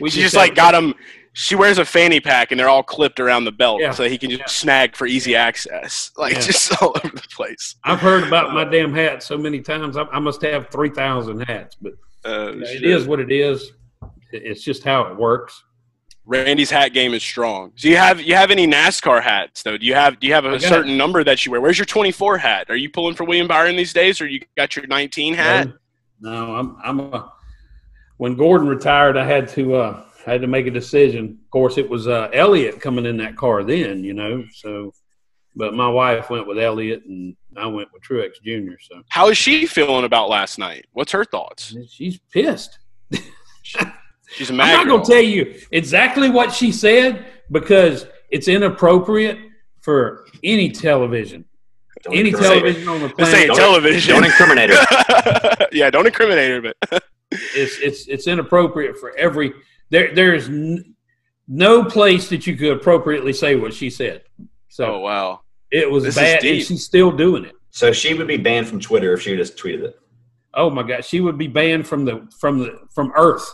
We 0.00 0.10
She 0.10 0.20
just 0.20 0.34
like 0.34 0.50
have- 0.50 0.56
got 0.56 0.74
him. 0.74 0.94
She 1.38 1.54
wears 1.54 1.76
a 1.76 1.84
fanny 1.84 2.18
pack 2.18 2.50
and 2.50 2.58
they're 2.58 2.68
all 2.70 2.82
clipped 2.82 3.20
around 3.20 3.44
the 3.44 3.52
belt, 3.52 3.82
Yeah. 3.82 3.90
so 3.90 4.08
he 4.08 4.16
can 4.16 4.30
just 4.30 4.40
Yeah. 4.40 4.46
snag 4.46 4.96
for 4.96 5.06
easy 5.06 5.36
access, 5.36 6.10
like 6.16 6.32
Yeah. 6.32 6.40
just 6.40 6.82
all 6.82 6.94
over 7.04 7.14
the 7.14 7.28
place. 7.30 7.74
I've 7.84 8.00
heard 8.00 8.24
about 8.26 8.54
my 8.54 8.64
damn 8.64 8.94
hat 8.94 9.22
so 9.22 9.36
many 9.36 9.60
times. 9.60 9.98
I, 9.98 10.04
I 10.04 10.18
must 10.18 10.40
have 10.42 10.68
3,000 10.70 11.40
hats, 11.40 11.76
but 11.80 11.92
Uh, 12.24 12.52
you 12.52 12.60
know, 12.60 12.66
it 12.66 12.84
is 12.84 13.06
what 13.06 13.20
it 13.20 13.30
is. 13.30 13.72
It's 14.32 14.62
just 14.62 14.82
how 14.82 15.02
it 15.08 15.16
works. 15.16 15.62
Randy's 16.24 16.70
hat 16.70 16.94
game 16.94 17.12
is 17.12 17.22
strong. 17.22 17.70
Do 17.76 17.88
you 17.90 17.98
have 17.98 18.20
you 18.20 18.34
have 18.34 18.50
any 18.50 18.66
NASCAR 18.66 19.22
hats 19.22 19.62
though? 19.62 19.76
Do 19.76 19.84
you 19.86 19.94
have 19.94 20.18
do 20.18 20.26
you 20.26 20.32
have 20.32 20.44
a 20.46 20.58
certain 20.58 20.96
number 20.96 21.22
that 21.22 21.44
you 21.44 21.52
wear? 21.52 21.60
Where's 21.60 21.78
your 21.78 21.84
24 21.84 22.38
hat? 22.38 22.68
Are 22.70 22.74
you 22.76 22.88
pulling 22.90 23.14
for 23.14 23.24
William 23.24 23.46
Byron 23.46 23.76
these 23.76 23.92
days, 23.92 24.20
or 24.22 24.26
you 24.26 24.40
got 24.56 24.74
your 24.74 24.86
19 24.88 25.34
hat? 25.34 25.68
No, 26.20 26.30
no, 26.46 26.56
I'm 26.56 26.76
I'm 26.82 26.98
a. 27.00 27.30
When 28.16 28.34
Gordon 28.36 28.66
retired, 28.66 29.16
I 29.18 29.24
had 29.26 29.46
to 29.50 29.76
uh, 29.76 30.02
had 30.26 30.40
to 30.40 30.46
make 30.46 30.66
a 30.66 30.70
decision. 30.70 31.38
Of 31.44 31.50
course, 31.50 31.78
it 31.78 31.88
was 31.88 32.08
uh, 32.08 32.28
Elliott 32.32 32.80
coming 32.80 33.06
in 33.06 33.16
that 33.18 33.36
car 33.36 33.62
then, 33.62 34.02
you 34.02 34.12
know. 34.12 34.44
So, 34.52 34.92
but 35.54 35.72
my 35.72 35.88
wife 35.88 36.28
went 36.28 36.46
with 36.46 36.58
Elliott, 36.58 37.04
and 37.06 37.36
I 37.56 37.66
went 37.66 37.88
with 37.92 38.02
Truex 38.02 38.42
Jr. 38.42 38.76
So 38.80 39.02
How 39.08 39.28
is 39.28 39.38
she 39.38 39.66
feeling 39.66 40.04
about 40.04 40.28
last 40.28 40.58
night? 40.58 40.86
What's 40.92 41.12
her 41.12 41.24
thoughts? 41.24 41.74
she's 41.88 42.18
pissed. 42.32 42.78
She's 43.62 44.50
I'm 44.50 44.56
not 44.56 44.86
going 44.86 45.02
to 45.02 45.10
tell 45.10 45.22
you 45.22 45.60
exactly 45.70 46.28
what 46.28 46.52
she 46.52 46.72
said 46.72 47.26
because 47.50 48.06
it's 48.30 48.48
inappropriate 48.48 49.38
for 49.80 50.26
any 50.42 50.70
television, 50.70 51.44
don't 52.02 52.16
any 52.16 52.32
television 52.32 52.88
on 52.88 53.00
the 53.00 53.08
planet. 53.08 53.16
This 53.16 53.34
ain't 53.34 53.52
planet. 53.52 53.56
television. 53.56 54.14
Don't 54.14 54.24
incriminate 54.24 54.70
her. 54.70 55.66
yeah, 55.72 55.90
don't 55.90 56.06
incriminate 56.06 56.50
her, 56.50 56.74
but 56.90 57.04
it's 57.30 57.78
it's 57.78 58.08
it's 58.08 58.26
inappropriate 58.26 58.98
for 58.98 59.16
every 59.16 59.52
there 59.90 60.14
there's 60.14 60.48
n- 60.48 60.94
no 61.48 61.84
place 61.84 62.28
that 62.30 62.46
you 62.46 62.56
could 62.56 62.72
appropriately 62.72 63.32
say 63.32 63.56
what 63.56 63.72
she 63.74 63.90
said. 63.90 64.22
So 64.68 64.96
oh 64.96 64.98
wow. 65.00 65.40
it 65.70 65.90
was 65.90 66.04
this 66.04 66.16
bad 66.16 66.44
and 66.44 66.62
she's 66.62 66.84
still 66.84 67.10
doing 67.12 67.44
it. 67.44 67.54
So 67.70 67.92
she 67.92 68.14
would 68.14 68.26
be 68.26 68.36
banned 68.38 68.68
from 68.68 68.80
Twitter 68.80 69.12
if 69.14 69.22
she 69.22 69.36
just 69.36 69.56
tweeted 69.56 69.84
it. 69.84 69.98
oh 70.54 70.70
my 70.70 70.82
god. 70.82 71.04
She 71.04 71.20
would 71.20 71.38
be 71.38 71.48
banned 71.48 71.86
from 71.86 72.04
the 72.04 72.26
from 72.38 72.58
the 72.58 72.80
from 72.94 73.12
earth. 73.16 73.46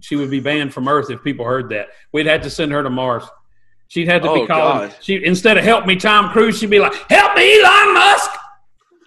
She 0.00 0.16
would 0.16 0.30
be 0.30 0.40
banned 0.40 0.72
from 0.74 0.86
earth 0.88 1.10
if 1.10 1.22
people 1.24 1.44
heard 1.44 1.68
that. 1.70 1.88
We'd 2.12 2.26
have 2.26 2.42
to 2.42 2.50
send 2.50 2.72
her 2.72 2.82
to 2.82 2.90
mars. 2.90 3.24
She'd 3.88 4.08
have 4.08 4.22
to 4.22 4.30
Oh, 4.30 4.34
be 4.40 4.46
calling 4.46 4.88
God. 4.88 4.96
she 5.00 5.22
instead 5.24 5.58
of 5.58 5.64
help 5.64 5.84
me 5.86 5.96
tom 5.96 6.30
cruise 6.30 6.58
she'd 6.58 6.70
be 6.70 6.78
like 6.78 6.94
help 7.10 7.36
me 7.36 7.60
elon 7.60 7.92
musk 7.94 8.30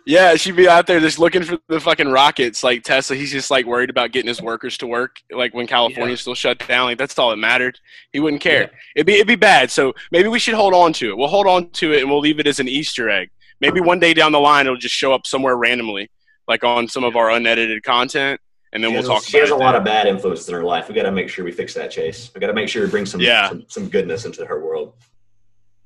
Yeah, 0.08 0.36
she'd 0.36 0.56
be 0.56 0.68
out 0.68 0.86
there 0.86 1.00
just 1.00 1.18
looking 1.18 1.42
for 1.44 1.58
the 1.68 1.80
fucking 1.80 2.08
rockets. 2.10 2.64
Like 2.64 2.84
Tesla, 2.84 3.16
he's 3.16 3.32
just 3.32 3.50
like 3.50 3.66
worried 3.66 3.90
about 3.90 4.12
getting 4.12 4.28
his 4.28 4.40
workers 4.42 4.78
to 4.78 4.88
work. 4.88 5.16
Like 5.32 5.56
when 5.56 5.66
California's 5.66 6.22
still 6.22 6.36
shut 6.36 6.60
down, 6.68 6.86
like 6.86 7.00
that's 7.00 7.18
all 7.18 7.32
that 7.32 7.38
mattered. 7.38 7.80
He 8.14 8.20
wouldn't 8.20 8.42
care. 8.42 8.62
Yeah. 8.62 8.68
It'd 8.98 9.08
be 9.08 9.14
it'd 9.16 9.28
be 9.28 9.36
bad. 9.36 9.72
So 9.72 9.94
maybe 10.12 10.28
we 10.28 10.38
should 10.38 10.54
hold 10.54 10.76
on 10.76 10.94
to 10.94 11.10
it. 11.10 11.18
We'll 11.18 11.28
hold 11.28 11.48
on 11.48 11.72
to 11.72 11.92
it 11.94 12.02
and 12.02 12.10
we'll 12.12 12.20
leave 12.20 12.40
it 12.40 12.46
as 12.46 12.60
an 12.60 12.68
Easter 12.68 13.10
egg. 13.10 13.32
Maybe 13.62 13.82
one 13.82 14.00
day 14.00 14.14
down 14.14 14.32
the 14.32 14.40
line 14.40 14.68
it'll 14.68 14.78
just 14.78 14.94
show 14.94 15.12
up 15.12 15.26
somewhere 15.26 15.56
randomly, 15.58 16.12
like 16.48 16.64
on 16.64 16.88
some 16.88 17.04
of 17.04 17.16
our 17.16 17.32
unedited 17.32 17.82
content, 17.84 18.40
and 18.74 18.84
then 18.84 18.92
She 18.92 18.94
we'll 18.98 19.02
has, 19.02 19.08
talk 19.24 19.24
she 19.24 19.38
has 19.40 19.50
a 19.50 19.56
lot 19.56 19.72
then. 19.72 19.82
of 19.82 19.86
bad 19.86 20.06
influences 20.06 20.48
in 20.50 20.54
her 20.54 20.64
life. 20.64 20.88
We 20.88 20.94
got 20.94 21.04
to 21.04 21.12
make 21.12 21.30
sure 21.30 21.44
we 21.46 21.52
fix 21.52 21.74
that, 21.74 21.90
Chase. 21.90 22.30
We 22.36 22.42
got 22.42 22.48
to 22.48 22.54
make 22.54 22.70
sure 22.70 22.84
we 22.84 22.92
bring 22.92 23.08
some, 23.08 23.22
Yeah. 23.22 23.50
some 23.50 23.64
some 23.70 23.90
goodness 23.90 24.26
into 24.26 24.46
her 24.46 24.64
world. 24.64 24.94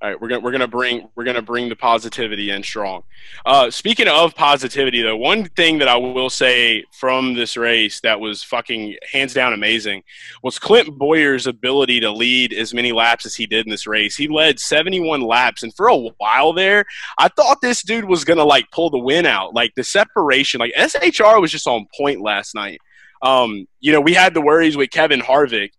All 0.02 0.10
right, 0.10 0.22
we're 0.22 0.30
gonna 0.30 0.40
we're 0.40 0.54
gonna 0.54 0.68
bring 0.68 1.10
we're 1.16 1.26
gonna 1.26 1.42
bring 1.42 1.68
the 1.68 1.76
positivity 1.76 2.52
in 2.52 2.64
strong. 2.64 3.04
Uh, 3.46 3.70
speaking 3.70 4.08
of 4.08 4.34
positivity, 4.34 5.02
though, 5.02 5.18
one 5.18 5.44
thing 5.44 5.78
that 5.80 5.90
I 5.90 5.98
will 5.98 6.30
say 6.30 6.86
from 6.94 7.34
this 7.34 7.58
race 7.58 8.00
that 8.02 8.18
was 8.18 8.42
fucking 8.42 8.96
hands 9.12 9.34
down 9.34 9.52
amazing 9.52 10.04
was 10.42 10.58
Clint 10.58 10.98
Bowyer's 10.98 11.48
ability 11.48 12.00
to 12.00 12.12
lead 12.12 12.54
as 12.54 12.74
many 12.74 12.94
laps 12.94 13.26
as 13.26 13.36
he 13.36 13.46
did 13.46 13.66
in 13.66 13.70
this 13.70 13.88
race. 13.88 14.16
He 14.16 14.30
led 14.30 14.58
71 14.58 15.20
laps, 15.20 15.64
and 15.64 15.76
for 15.76 15.90
a 15.90 15.98
while 15.98 16.54
there, 16.54 16.86
I 17.18 17.28
thought 17.28 17.60
this 17.62 17.84
dude 17.84 18.06
was 18.06 18.24
gonna 18.24 18.46
like 18.46 18.72
pull 18.72 18.90
the 18.90 19.00
win 19.00 19.26
out. 19.26 19.54
Like 19.54 19.76
the 19.76 19.84
separation, 19.84 20.62
like 20.62 20.74
SHR 20.78 21.42
was 21.42 21.52
just 21.52 21.68
on 21.68 21.88
point 21.98 22.22
last 22.22 22.56
night. 22.56 22.80
Um, 23.22 23.68
you 23.82 23.92
know, 23.92 24.00
we 24.00 24.14
had 24.14 24.34
the 24.34 24.40
worries 24.40 24.78
with 24.78 24.92
Kevin 24.92 25.20
Harvick 25.20 25.72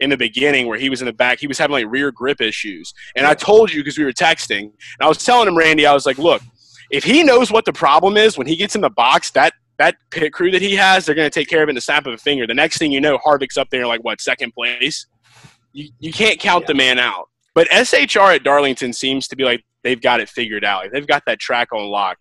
in 0.00 0.10
the 0.10 0.16
beginning 0.16 0.66
where 0.66 0.78
he 0.78 0.88
was 0.88 1.02
in 1.02 1.06
the 1.06 1.12
back. 1.12 1.38
He 1.38 1.46
was 1.46 1.58
having 1.58 1.72
like 1.72 1.86
rear 1.88 2.10
grip 2.10 2.40
issues. 2.40 2.92
And 3.14 3.26
I 3.26 3.34
told 3.34 3.72
you 3.72 3.80
because 3.80 3.98
we 3.98 4.04
were 4.04 4.12
texting, 4.12 4.62
and 4.62 4.72
I 5.00 5.06
was 5.06 5.24
telling 5.24 5.46
him, 5.46 5.56
Randy, 5.56 5.86
I 5.86 5.92
was 5.92 6.06
like, 6.06 6.18
look, 6.18 6.42
if 6.90 7.04
he 7.04 7.22
knows 7.22 7.52
what 7.52 7.64
the 7.64 7.72
problem 7.72 8.16
is 8.16 8.36
when 8.36 8.46
he 8.46 8.56
gets 8.56 8.74
in 8.74 8.80
the 8.80 8.90
box, 8.90 9.30
that 9.32 9.52
that 9.78 9.96
pit 10.10 10.32
crew 10.32 10.50
that 10.50 10.60
he 10.60 10.74
has, 10.74 11.06
they're 11.06 11.14
going 11.14 11.30
to 11.30 11.30
take 11.30 11.48
care 11.48 11.62
of 11.62 11.68
it 11.68 11.70
in 11.70 11.74
the 11.74 11.80
snap 11.80 12.06
of 12.06 12.12
a 12.12 12.18
finger. 12.18 12.46
The 12.46 12.52
next 12.52 12.76
thing 12.76 12.92
you 12.92 13.00
know, 13.00 13.16
Harvick's 13.18 13.56
up 13.56 13.70
there 13.70 13.86
like 13.86 14.02
what 14.04 14.20
second 14.20 14.52
place. 14.52 15.06
You 15.72 15.90
you 15.98 16.12
can't 16.12 16.38
count 16.40 16.62
yeah. 16.62 16.68
the 16.68 16.74
man 16.74 16.98
out. 16.98 17.28
But 17.54 17.68
SHR 17.68 18.36
at 18.36 18.44
Darlington 18.44 18.92
seems 18.92 19.28
to 19.28 19.36
be 19.36 19.44
like 19.44 19.64
they've 19.82 20.00
got 20.00 20.20
it 20.20 20.28
figured 20.28 20.64
out. 20.64 20.82
Like 20.82 20.92
they've 20.92 21.06
got 21.06 21.22
that 21.26 21.38
track 21.38 21.72
on 21.72 21.86
lock. 21.86 22.18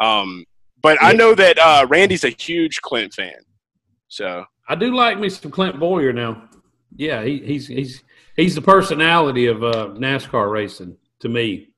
Um, 0.00 0.44
but 0.82 0.98
yeah. 1.00 1.08
I 1.08 1.12
know 1.12 1.34
that 1.34 1.58
uh, 1.58 1.86
Randy's 1.88 2.24
a 2.24 2.30
huge 2.30 2.80
Clint 2.80 3.14
fan. 3.14 3.34
So 4.08 4.44
I 4.68 4.74
do 4.74 4.94
like 4.94 5.18
me 5.18 5.28
some 5.28 5.50
Clint 5.50 5.78
Bowyer 5.78 6.12
now 6.12 6.48
yeah, 6.96 7.22
he, 7.22 7.38
he's 7.38 7.66
he's 7.66 8.02
he's 8.36 8.54
the 8.54 8.62
personality 8.62 9.46
of 9.46 9.62
uh, 9.62 9.90
NASCAR 9.94 10.50
racing 10.50 10.96
to 11.20 11.28
me. 11.28 11.68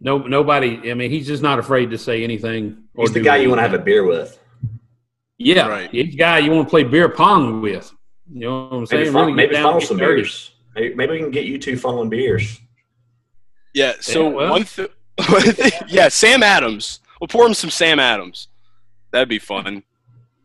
No, 0.00 0.18
nobody. 0.18 0.90
I 0.90 0.94
mean, 0.94 1.10
he's 1.10 1.26
just 1.26 1.42
not 1.42 1.58
afraid 1.58 1.90
to 1.90 1.98
say 1.98 2.24
anything. 2.24 2.84
he's 2.96 3.12
the 3.12 3.20
guy 3.20 3.34
anything. 3.34 3.42
you 3.42 3.48
want 3.50 3.58
to 3.58 3.62
have 3.62 3.74
a 3.74 3.82
beer 3.82 4.04
with. 4.04 4.38
Yeah, 5.36 5.68
right. 5.68 5.90
he's 5.90 6.10
the 6.10 6.16
guy 6.16 6.38
you 6.38 6.50
want 6.50 6.66
to 6.66 6.70
play 6.70 6.84
beer 6.84 7.08
pong 7.08 7.60
with. 7.60 7.92
You 8.32 8.40
know 8.40 8.64
what 8.64 8.76
I'm 8.76 8.86
saying? 8.86 9.12
Maybe, 9.12 9.14
really 9.14 9.32
maybe 9.32 9.54
funnel 9.54 9.80
some 9.80 9.98
dirty. 9.98 10.22
beers. 10.22 10.52
Maybe, 10.74 10.94
maybe, 10.94 11.12
we 11.12 11.18
can 11.18 11.30
get 11.30 11.46
you 11.46 11.58
two 11.58 11.74
funneling 11.74 12.10
beers. 12.10 12.60
Yeah. 13.74 13.94
So 14.00 14.28
yeah, 14.28 14.36
well. 14.36 14.50
one 14.50 14.64
thing. 14.64 14.88
yeah, 15.88 16.08
Sam 16.08 16.42
Adams. 16.42 17.00
We'll 17.20 17.28
pour 17.28 17.46
him 17.46 17.54
some 17.54 17.70
Sam 17.70 17.98
Adams. 17.98 18.48
That'd 19.10 19.28
be 19.28 19.38
fun. 19.38 19.82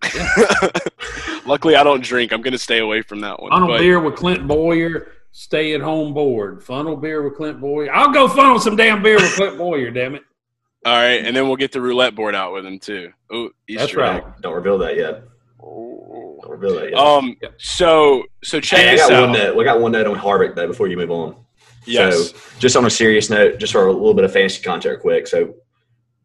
Luckily, 1.46 1.76
I 1.76 1.84
don't 1.84 2.04
drink. 2.04 2.32
I'm 2.32 2.42
going 2.42 2.54
to 2.54 2.58
stay 2.58 2.80
away 2.80 3.02
from 3.02 3.22
that 3.22 3.42
one. 3.42 3.52
Funnel 3.52 3.68
but, 3.68 3.80
beer 3.80 4.00
with 4.00 4.16
Clint 4.16 4.48
Bowyer, 4.48 5.08
Stay 5.38 5.74
at 5.74 5.82
home 5.82 6.14
board. 6.14 6.64
Funnel 6.64 6.96
beer 6.96 7.22
with 7.22 7.36
Clint 7.36 7.60
Bowyer. 7.60 7.94
I'll 7.94 8.14
go 8.14 8.30
funnel 8.30 8.58
some 8.58 8.78
damn 8.78 9.04
beer 9.04 9.18
with 9.18 9.36
Clint 9.36 9.58
Bowyer, 9.58 9.92
Damn 9.92 10.16
it. 10.16 10.24
All 10.86 10.94
right, 10.94 11.26
and 11.26 11.36
then 11.36 11.48
we'll 11.48 11.58
get 11.58 11.74
the 11.74 11.82
roulette 11.82 12.16
board 12.16 12.36
out 12.36 12.54
with 12.54 12.66
him 12.66 12.80
too. 12.80 13.12
Oh, 13.30 13.50
That's 13.68 13.96
right. 13.96 14.24
Don't 14.42 14.54
reveal 14.54 14.78
that 14.78 14.96
yet. 14.96 15.24
Don't 15.60 16.50
reveal 16.50 16.76
that 16.76 16.92
yet. 16.92 16.98
Um. 16.98 17.36
So 17.58 18.24
so 18.46 18.62
check 18.62 18.80
hey, 18.80 18.96
this 18.96 19.02
I 19.02 19.10
got 19.10 19.14
out. 19.14 19.22
One 19.24 19.32
note. 19.34 19.58
We 19.58 19.64
got 19.66 19.82
one 19.82 19.92
note 19.92 20.08
on 20.08 20.16
Harvick 20.16 20.56
though 20.56 20.68
before 20.68 20.88
you 20.88 20.96
move 20.96 21.12
on. 21.12 21.36
Yes. 21.86 22.32
So 22.32 22.38
just 22.60 22.78
on 22.78 22.86
a 22.86 22.90
serious 22.90 23.30
note, 23.30 23.58
just 23.60 23.74
for 23.74 23.88
a 23.88 23.92
little 23.92 24.14
bit 24.14 24.24
of 24.24 24.32
fantasy 24.32 24.64
content, 24.64 25.02
quick. 25.02 25.28
So 25.28 25.54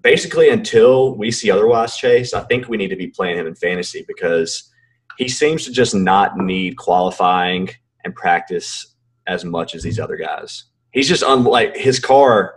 basically 0.03 0.51
until 0.51 1.17
we 1.17 1.31
see 1.31 1.51
otherwise, 1.51 1.97
Chase, 1.97 2.35
I 2.35 2.43
think 2.45 2.69
we 2.69 2.77
need 2.77 2.89
to 2.89 2.97
be 2.97 3.09
playing 3.09 3.39
him 3.39 3.47
in 3.47 3.55
fantasy 3.55 4.05
because 4.07 4.71
he 5.19 5.29
seems 5.29 5.65
to 5.65 5.73
just 5.73 5.95
not 5.95 6.37
need 6.37 6.77
qualifying 6.77 7.69
and 8.05 8.15
practice 8.15 8.95
as 9.27 9.45
much 9.45 9.75
as 9.75 9.83
these 9.83 10.01
other 10.01 10.17
guys. 10.17 10.65
He's 10.93 11.09
just 11.09 11.23
unlike 11.27 11.77
his 11.77 12.01
car 12.01 12.55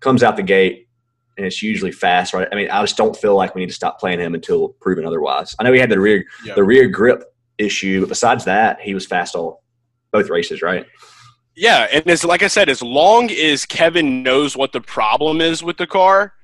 comes 0.00 0.22
out 0.22 0.36
the 0.36 0.42
gate 0.42 0.88
and 1.36 1.46
it's 1.46 1.62
usually 1.62 1.92
fast, 1.92 2.32
right? 2.32 2.48
I 2.50 2.54
mean, 2.54 2.70
I 2.70 2.80
just 2.82 2.96
don't 2.96 3.16
feel 3.16 3.34
like 3.34 3.54
we 3.54 3.60
need 3.60 3.68
to 3.68 3.74
stop 3.74 3.98
playing 3.98 4.20
him 4.20 4.34
until 4.34 4.70
proven 4.80 5.04
otherwise. 5.04 5.54
I 5.58 5.64
know 5.64 5.72
he 5.72 5.80
had 5.80 5.90
the 5.90 6.00
rear 6.00 6.24
the 6.54 6.64
rear 6.64 6.88
grip 6.88 7.24
issue, 7.58 8.00
but 8.00 8.08
besides 8.08 8.44
that, 8.44 8.80
he 8.80 8.94
was 8.94 9.06
fast 9.06 9.34
all 9.34 9.62
both 10.12 10.28
races, 10.28 10.62
right? 10.62 10.86
Yeah, 11.56 11.86
and 11.92 12.06
as 12.08 12.24
like 12.24 12.42
I 12.42 12.46
said, 12.46 12.68
as 12.68 12.82
long 12.82 13.30
as 13.30 13.66
Kevin 13.66 14.22
knows 14.22 14.56
what 14.56 14.72
the 14.72 14.80
problem 14.80 15.40
is 15.40 15.62
with 15.62 15.76
the 15.76 15.86
car, 15.86 16.34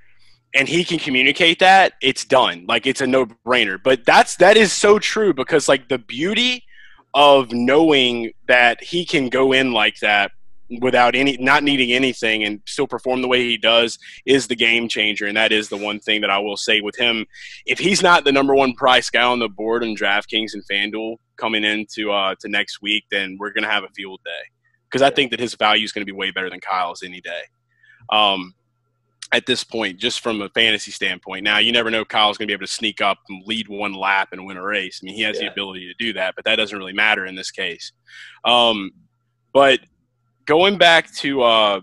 and 0.56 0.66
he 0.66 0.84
can 0.84 0.98
communicate 0.98 1.58
that, 1.58 1.92
it's 2.00 2.24
done. 2.24 2.64
Like 2.66 2.86
it's 2.86 3.02
a 3.02 3.06
no 3.06 3.26
brainer. 3.46 3.78
But 3.82 4.06
that's 4.06 4.36
that 4.36 4.56
is 4.56 4.72
so 4.72 4.98
true 4.98 5.34
because 5.34 5.68
like 5.68 5.88
the 5.88 5.98
beauty 5.98 6.64
of 7.14 7.52
knowing 7.52 8.32
that 8.48 8.82
he 8.82 9.04
can 9.04 9.28
go 9.28 9.52
in 9.52 9.72
like 9.72 9.98
that 10.00 10.32
without 10.80 11.14
any 11.14 11.36
not 11.36 11.62
needing 11.62 11.92
anything 11.92 12.42
and 12.42 12.60
still 12.66 12.86
perform 12.86 13.22
the 13.22 13.28
way 13.28 13.42
he 13.42 13.58
does 13.58 13.98
is 14.24 14.48
the 14.48 14.56
game 14.56 14.88
changer. 14.88 15.26
And 15.26 15.36
that 15.36 15.52
is 15.52 15.68
the 15.68 15.76
one 15.76 16.00
thing 16.00 16.22
that 16.22 16.30
I 16.30 16.38
will 16.38 16.56
say 16.56 16.80
with 16.80 16.96
him. 16.96 17.26
If 17.66 17.78
he's 17.78 18.02
not 18.02 18.24
the 18.24 18.32
number 18.32 18.54
one 18.54 18.72
price 18.72 19.10
guy 19.10 19.22
on 19.22 19.38
the 19.38 19.48
board 19.48 19.84
in 19.84 19.94
DraftKings 19.94 20.54
and 20.54 20.64
FanDuel 20.70 21.16
coming 21.36 21.64
into 21.64 22.10
uh 22.10 22.34
to 22.40 22.48
next 22.48 22.80
week 22.80 23.04
then 23.10 23.36
we're 23.38 23.52
going 23.52 23.64
to 23.64 23.70
have 23.70 23.84
a 23.84 23.90
field 23.94 24.20
day. 24.24 24.30
Because 24.90 25.02
I 25.02 25.10
think 25.10 25.32
that 25.32 25.40
his 25.40 25.54
value 25.54 25.84
is 25.84 25.92
going 25.92 26.04
to 26.04 26.10
be 26.10 26.16
way 26.16 26.30
better 26.30 26.48
than 26.48 26.60
Kyle's 26.60 27.02
any 27.02 27.20
day. 27.20 27.42
Um 28.10 28.54
at 29.32 29.46
this 29.46 29.64
point, 29.64 29.98
just 29.98 30.20
from 30.20 30.40
a 30.40 30.48
fantasy 30.50 30.90
standpoint. 30.90 31.42
Now, 31.44 31.58
you 31.58 31.72
never 31.72 31.90
know 31.90 32.04
Kyle's 32.04 32.38
going 32.38 32.46
to 32.46 32.50
be 32.50 32.54
able 32.54 32.66
to 32.66 32.72
sneak 32.72 33.00
up 33.00 33.18
and 33.28 33.42
lead 33.46 33.68
one 33.68 33.92
lap 33.92 34.28
and 34.32 34.46
win 34.46 34.56
a 34.56 34.62
race. 34.62 35.00
I 35.02 35.06
mean, 35.06 35.14
he 35.14 35.22
has 35.22 35.36
yeah. 35.36 35.46
the 35.46 35.52
ability 35.52 35.86
to 35.86 35.94
do 35.98 36.12
that, 36.12 36.34
but 36.36 36.44
that 36.44 36.56
doesn't 36.56 36.78
really 36.78 36.92
matter 36.92 37.26
in 37.26 37.34
this 37.34 37.50
case. 37.50 37.92
Um, 38.44 38.92
but 39.52 39.80
going 40.46 40.78
back 40.78 41.12
to 41.16 41.42
uh, 41.42 41.80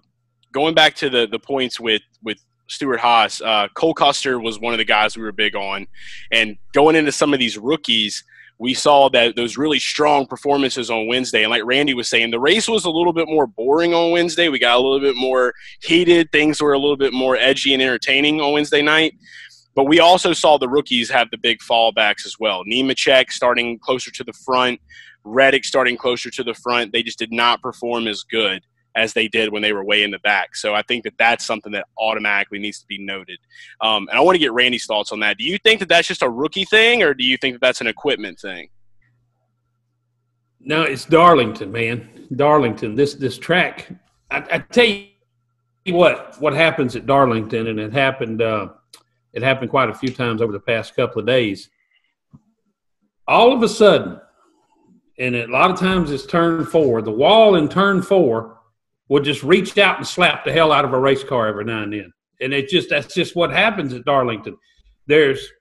going 0.53 0.73
back 0.73 0.95
to 0.95 1.09
the 1.09 1.27
the 1.27 1.39
points 1.39 1.79
with 1.79 2.01
with 2.23 2.37
Stewart-Haas, 2.67 3.41
uh, 3.41 3.67
Cole 3.75 3.93
Custer 3.93 4.39
was 4.39 4.59
one 4.59 4.73
of 4.73 4.77
the 4.77 4.85
guys 4.85 5.17
we 5.17 5.23
were 5.23 5.33
big 5.33 5.55
on, 5.55 5.85
and 6.31 6.57
going 6.73 6.95
into 6.95 7.11
some 7.11 7.33
of 7.33 7.39
these 7.39 7.57
rookies 7.57 8.23
we 8.59 8.73
saw 8.73 9.09
that 9.09 9.35
those 9.35 9.57
really 9.57 9.79
strong 9.79 10.25
performances 10.25 10.89
on 10.89 11.07
Wednesday. 11.07 11.43
And 11.43 11.51
like 11.51 11.65
Randy 11.65 11.93
was 11.93 12.07
saying, 12.07 12.31
the 12.31 12.39
race 12.39 12.67
was 12.67 12.85
a 12.85 12.89
little 12.89 13.13
bit 13.13 13.27
more 13.27 13.47
boring 13.47 13.93
on 13.93 14.11
Wednesday. 14.11 14.49
We 14.49 14.59
got 14.59 14.77
a 14.77 14.79
little 14.79 14.99
bit 14.99 15.15
more 15.15 15.53
heated. 15.81 16.31
Things 16.31 16.61
were 16.61 16.73
a 16.73 16.79
little 16.79 16.97
bit 16.97 17.13
more 17.13 17.35
edgy 17.35 17.73
and 17.73 17.81
entertaining 17.81 18.39
on 18.39 18.53
Wednesday 18.53 18.81
night. 18.81 19.15
But 19.75 19.85
we 19.85 19.99
also 19.99 20.33
saw 20.33 20.57
the 20.57 20.69
rookies 20.69 21.09
have 21.09 21.31
the 21.31 21.37
big 21.37 21.59
fallbacks 21.59 22.25
as 22.25 22.35
well. 22.39 22.63
Nemechek 22.63 23.31
starting 23.31 23.79
closer 23.79 24.11
to 24.11 24.23
the 24.23 24.33
front, 24.45 24.79
Reddick 25.23 25.65
starting 25.65 25.97
closer 25.97 26.29
to 26.29 26.43
the 26.43 26.53
front. 26.53 26.93
They 26.93 27.01
just 27.01 27.17
did 27.17 27.31
not 27.31 27.61
perform 27.61 28.07
as 28.07 28.23
good 28.23 28.63
as 28.95 29.13
they 29.13 29.27
did 29.27 29.51
when 29.51 29.61
they 29.61 29.73
were 29.73 29.83
way 29.83 30.03
in 30.03 30.11
the 30.11 30.19
back. 30.19 30.55
So 30.55 30.73
I 30.73 30.81
think 30.83 31.03
that 31.03 31.13
that's 31.17 31.45
something 31.45 31.71
that 31.71 31.85
automatically 31.97 32.59
needs 32.59 32.79
to 32.79 32.87
be 32.87 32.97
noted. 32.97 33.39
Um, 33.81 34.07
and 34.09 34.17
I 34.17 34.21
want 34.21 34.35
to 34.35 34.39
get 34.39 34.53
Randy's 34.53 34.85
thoughts 34.85 35.11
on 35.11 35.19
that. 35.21 35.37
Do 35.37 35.43
you 35.43 35.57
think 35.57 35.79
that 35.79 35.89
that's 35.89 36.07
just 36.07 36.21
a 36.21 36.29
rookie 36.29 36.65
thing, 36.65 37.03
or 37.03 37.13
do 37.13 37.23
you 37.23 37.37
think 37.37 37.55
that 37.55 37.61
that's 37.61 37.81
an 37.81 37.87
equipment 37.87 38.39
thing? 38.39 38.69
No, 40.59 40.83
it's 40.83 41.05
Darlington, 41.05 41.71
man. 41.71 42.27
Darlington. 42.35 42.95
This 42.95 43.15
this 43.15 43.37
track. 43.37 43.89
I, 44.31 44.37
I 44.51 44.59
tell 44.59 44.85
you 44.85 45.93
what 45.93 46.39
what 46.39 46.53
happens 46.53 46.95
at 46.95 47.05
Darlington, 47.05 47.67
and 47.67 47.79
it 47.79 47.91
happened. 47.91 48.41
Uh, 48.41 48.69
it 49.33 49.41
happened 49.41 49.71
quite 49.71 49.89
a 49.89 49.93
few 49.93 50.09
times 50.09 50.41
over 50.41 50.53
the 50.53 50.59
past 50.59 50.95
couple 50.95 51.19
of 51.19 51.27
days. 51.27 51.69
All 53.27 53.51
of 53.51 53.63
a 53.63 53.69
sudden, 53.69 54.19
and 55.17 55.35
a 55.35 55.47
lot 55.47 55.71
of 55.71 55.79
times 55.79 56.11
it's 56.11 56.25
turn 56.25 56.65
four. 56.65 57.01
The 57.01 57.11
wall 57.11 57.55
in 57.55 57.67
turn 57.67 58.01
four 58.01 58.59
would 59.09 59.23
just 59.23 59.43
reach 59.43 59.77
out 59.77 59.97
and 59.97 60.07
slap 60.07 60.45
the 60.45 60.51
hell 60.51 60.71
out 60.71 60.85
of 60.85 60.93
a 60.93 60.99
race 60.99 61.23
car 61.23 61.47
every 61.47 61.65
now 61.65 61.83
and 61.83 61.93
then. 61.93 62.11
And 62.41 62.53
it 62.53 62.69
just 62.69 62.89
that's 62.89 63.13
just 63.13 63.35
what 63.35 63.51
happens 63.51 63.93
at 63.93 64.05
Darlington. 64.05 64.57
There's 65.07 65.51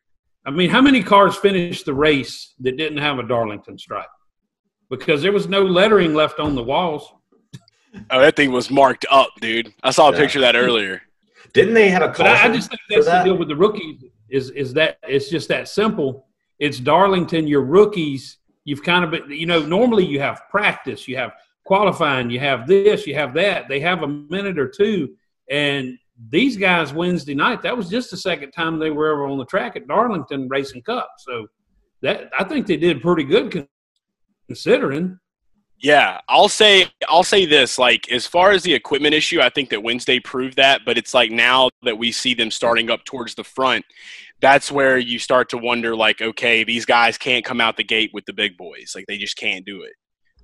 I 0.44 0.50
mean, 0.50 0.70
how 0.70 0.80
many 0.80 1.02
cars 1.02 1.36
finished 1.36 1.86
the 1.86 1.94
race 1.94 2.54
that 2.60 2.76
didn't 2.76 2.98
have 2.98 3.18
a 3.18 3.22
Darlington 3.22 3.78
stripe? 3.78 4.06
Because 4.90 5.22
there 5.22 5.32
was 5.32 5.48
no 5.48 5.62
lettering 5.62 6.14
left 6.14 6.40
on 6.40 6.54
the 6.54 6.62
walls. 6.62 7.12
Oh, 8.10 8.20
that 8.20 8.36
thing 8.36 8.50
was 8.50 8.70
marked 8.70 9.06
up, 9.10 9.28
dude. 9.40 9.72
I 9.82 9.90
saw 9.90 10.08
a 10.08 10.12
yeah. 10.12 10.18
picture 10.18 10.38
of 10.38 10.42
that 10.42 10.56
earlier. 10.56 11.02
Didn't 11.52 11.74
they 11.74 11.90
have 11.90 12.02
a 12.02 12.08
But 12.08 12.26
I, 12.26 12.44
I 12.46 12.52
just 12.52 12.70
think 12.70 12.80
that's 12.88 13.06
that? 13.06 13.18
the 13.18 13.24
deal 13.24 13.38
with 13.38 13.48
the 13.48 13.56
rookies 13.56 14.02
is 14.30 14.50
is 14.50 14.72
that 14.74 14.98
it's 15.02 15.28
just 15.28 15.48
that 15.48 15.68
simple. 15.68 16.26
It's 16.58 16.80
Darlington, 16.80 17.46
your 17.46 17.62
rookies, 17.62 18.38
you've 18.64 18.82
kind 18.82 19.04
of 19.04 19.10
been, 19.10 19.30
you 19.30 19.46
know, 19.46 19.60
normally 19.60 20.06
you 20.06 20.20
have 20.20 20.42
practice, 20.50 21.06
you 21.06 21.16
have 21.16 21.32
qualifying, 21.64 22.30
you 22.30 22.40
have 22.40 22.66
this, 22.66 23.06
you 23.06 23.14
have 23.14 23.34
that. 23.34 23.68
They 23.68 23.80
have 23.80 24.02
a 24.02 24.08
minute 24.08 24.58
or 24.58 24.68
two. 24.68 25.14
And 25.50 25.98
these 26.30 26.56
guys 26.56 26.92
Wednesday 26.92 27.34
night, 27.34 27.62
that 27.62 27.76
was 27.76 27.88
just 27.88 28.10
the 28.10 28.16
second 28.16 28.52
time 28.52 28.78
they 28.78 28.90
were 28.90 29.12
ever 29.12 29.26
on 29.26 29.38
the 29.38 29.44
track 29.44 29.76
at 29.76 29.88
Darlington 29.88 30.48
Racing 30.48 30.82
Cup. 30.82 31.08
So 31.18 31.46
that 32.02 32.30
I 32.38 32.44
think 32.44 32.66
they 32.66 32.76
did 32.76 33.02
pretty 33.02 33.24
good 33.24 33.66
considering. 34.46 35.18
Yeah, 35.78 36.20
I'll 36.28 36.48
say 36.48 36.86
I'll 37.08 37.24
say 37.24 37.44
this 37.44 37.76
like 37.76 38.10
as 38.12 38.24
far 38.26 38.52
as 38.52 38.62
the 38.62 38.72
equipment 38.72 39.14
issue, 39.14 39.40
I 39.40 39.48
think 39.48 39.70
that 39.70 39.82
Wednesday 39.82 40.20
proved 40.20 40.56
that, 40.56 40.82
but 40.86 40.96
it's 40.96 41.12
like 41.12 41.32
now 41.32 41.70
that 41.82 41.98
we 41.98 42.12
see 42.12 42.34
them 42.34 42.52
starting 42.52 42.88
up 42.88 43.04
towards 43.04 43.34
the 43.34 43.42
front, 43.42 43.84
that's 44.40 44.70
where 44.70 44.96
you 44.96 45.18
start 45.18 45.48
to 45.50 45.58
wonder 45.58 45.96
like 45.96 46.22
okay, 46.22 46.62
these 46.62 46.84
guys 46.84 47.18
can't 47.18 47.44
come 47.44 47.60
out 47.60 47.76
the 47.76 47.84
gate 47.84 48.10
with 48.14 48.26
the 48.26 48.32
big 48.32 48.56
boys. 48.56 48.92
Like 48.94 49.06
they 49.08 49.18
just 49.18 49.36
can't 49.36 49.66
do 49.66 49.82
it 49.82 49.94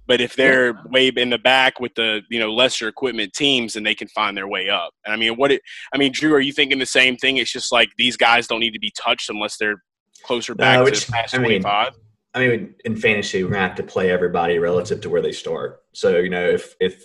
But 0.09 0.21
if 0.21 0.35
they're 0.35 0.75
way 0.91 1.09
in 1.15 1.31
the 1.31 1.39
back 1.39 1.79
with 1.79 1.95
the 1.95 2.23
you 2.31 2.41
know 2.41 2.53
lesser 2.53 2.89
equipment 2.89 3.33
teams, 3.35 3.75
then 3.75 3.85
they 3.85 3.95
can 3.95 4.09
find 4.09 4.37
their 4.37 4.49
way 4.49 4.69
up. 4.71 4.93
And 5.05 5.13
I 5.13 5.17
mean, 5.17 5.35
what 5.37 5.53
it, 5.53 5.61
I 5.95 5.99
mean, 5.99 6.11
Drew, 6.13 6.33
are 6.35 6.41
you 6.41 6.53
thinking 6.53 6.79
the 6.81 6.87
same 6.87 7.17
thing? 7.17 7.37
It's 7.37 7.53
just 7.53 7.71
like 7.71 7.91
these 7.99 8.17
guys 8.17 8.47
don't 8.49 8.61
need 8.61 8.73
to 8.73 8.81
be 8.81 8.93
touched 8.99 9.29
unless 9.31 9.59
they're 9.59 9.83
closer 10.25 10.55
back 10.55 10.79
No, 10.79 10.85
to 10.87 10.89
it's- 10.89 11.09
past 11.09 11.35
I 11.35 11.39
mean, 11.39 11.45
twenty 11.45 11.61
five. 11.63 11.93
I 12.35 12.47
mean, 12.47 12.75
in 12.85 12.97
fantasy, 12.97 13.45
we're 13.45 13.51
gonna 13.51 13.67
have 13.69 13.77
to 13.77 13.83
play 13.83 14.11
everybody 14.11 14.59
relative 14.59 15.01
to 15.03 15.11
where 15.11 15.23
they 15.23 15.33
start. 15.33 15.83
So 15.93 16.19
you 16.19 16.31
know, 16.31 16.49
if 16.49 16.75
if 16.81 17.05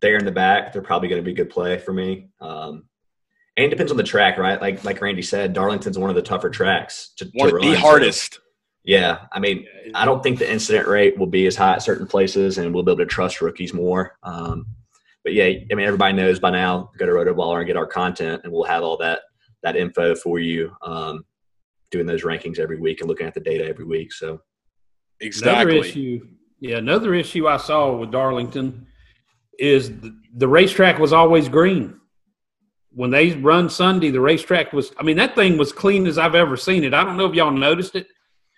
they're 0.00 0.16
in 0.18 0.24
the 0.24 0.32
back, 0.32 0.72
they're 0.72 0.82
probably 0.82 1.08
going 1.08 1.22
to 1.22 1.24
be 1.24 1.32
good 1.32 1.48
play 1.50 1.78
for 1.78 1.92
me. 1.92 2.28
Um, 2.40 2.84
and 3.56 3.64
it 3.64 3.70
depends 3.70 3.90
on 3.90 3.96
the 3.96 4.02
track, 4.04 4.36
right? 4.38 4.60
Like 4.60 4.84
like 4.84 5.00
Randy 5.00 5.22
said, 5.22 5.52
Darlington's 5.52 5.98
one 5.98 6.10
of 6.10 6.16
the 6.16 6.22
tougher 6.22 6.50
tracks 6.50 7.12
to, 7.16 7.24
to 7.24 7.30
One 7.34 7.54
run. 7.54 7.62
the 7.66 7.74
so- 7.74 7.80
hardest. 7.80 8.40
Yeah, 8.86 9.26
I 9.32 9.40
mean, 9.40 9.66
I 9.94 10.04
don't 10.04 10.22
think 10.22 10.38
the 10.38 10.50
incident 10.50 10.86
rate 10.86 11.18
will 11.18 11.26
be 11.26 11.46
as 11.46 11.56
high 11.56 11.72
at 11.72 11.82
certain 11.82 12.06
places, 12.06 12.58
and 12.58 12.72
we'll 12.72 12.84
be 12.84 12.92
able 12.92 13.00
to 13.00 13.06
trust 13.06 13.42
rookies 13.42 13.74
more. 13.74 14.16
Um, 14.22 14.66
but 15.24 15.34
yeah, 15.34 15.46
I 15.46 15.74
mean, 15.74 15.84
everybody 15.84 16.14
knows 16.14 16.38
by 16.38 16.50
now. 16.50 16.92
Go 16.96 17.04
to 17.04 17.12
Rotoballer 17.12 17.58
and 17.58 17.66
get 17.66 17.76
our 17.76 17.86
content, 17.86 18.42
and 18.44 18.52
we'll 18.52 18.62
have 18.62 18.84
all 18.84 18.96
that 18.98 19.22
that 19.64 19.74
info 19.74 20.14
for 20.14 20.38
you. 20.38 20.72
Um, 20.82 21.24
doing 21.90 22.06
those 22.06 22.22
rankings 22.22 22.60
every 22.60 22.78
week 22.78 23.00
and 23.00 23.08
looking 23.08 23.26
at 23.26 23.34
the 23.34 23.40
data 23.40 23.66
every 23.66 23.84
week. 23.84 24.12
So 24.12 24.40
exactly. 25.20 25.74
Another 25.74 25.88
issue, 25.88 26.26
yeah, 26.60 26.76
another 26.76 27.14
issue 27.14 27.48
I 27.48 27.56
saw 27.56 27.96
with 27.96 28.12
Darlington 28.12 28.86
is 29.58 29.90
the, 30.00 30.16
the 30.36 30.48
racetrack 30.48 30.98
was 30.98 31.12
always 31.12 31.48
green. 31.48 32.00
When 32.92 33.10
they 33.10 33.32
run 33.32 33.68
Sunday, 33.68 34.10
the 34.10 34.20
racetrack 34.20 34.72
was, 34.72 34.92
I 34.96 35.02
mean, 35.02 35.16
that 35.16 35.34
thing 35.34 35.58
was 35.58 35.72
clean 35.72 36.06
as 36.06 36.18
I've 36.18 36.34
ever 36.34 36.56
seen 36.56 36.84
it. 36.84 36.94
I 36.94 37.04
don't 37.04 37.16
know 37.16 37.26
if 37.26 37.34
y'all 37.34 37.50
noticed 37.50 37.94
it. 37.94 38.06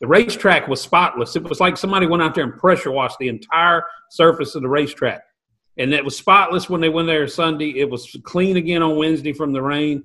The 0.00 0.06
racetrack 0.06 0.68
was 0.68 0.80
spotless. 0.80 1.34
It 1.36 1.42
was 1.42 1.60
like 1.60 1.76
somebody 1.76 2.06
went 2.06 2.22
out 2.22 2.34
there 2.34 2.44
and 2.44 2.56
pressure 2.56 2.92
washed 2.92 3.18
the 3.18 3.28
entire 3.28 3.82
surface 4.10 4.54
of 4.54 4.62
the 4.62 4.68
racetrack. 4.68 5.22
And 5.76 5.92
it 5.92 6.04
was 6.04 6.16
spotless 6.16 6.68
when 6.68 6.80
they 6.80 6.88
went 6.88 7.08
there 7.08 7.26
Sunday. 7.28 7.78
It 7.78 7.88
was 7.88 8.16
clean 8.24 8.56
again 8.56 8.82
on 8.82 8.96
Wednesday 8.96 9.32
from 9.32 9.52
the 9.52 9.62
rain. 9.62 10.04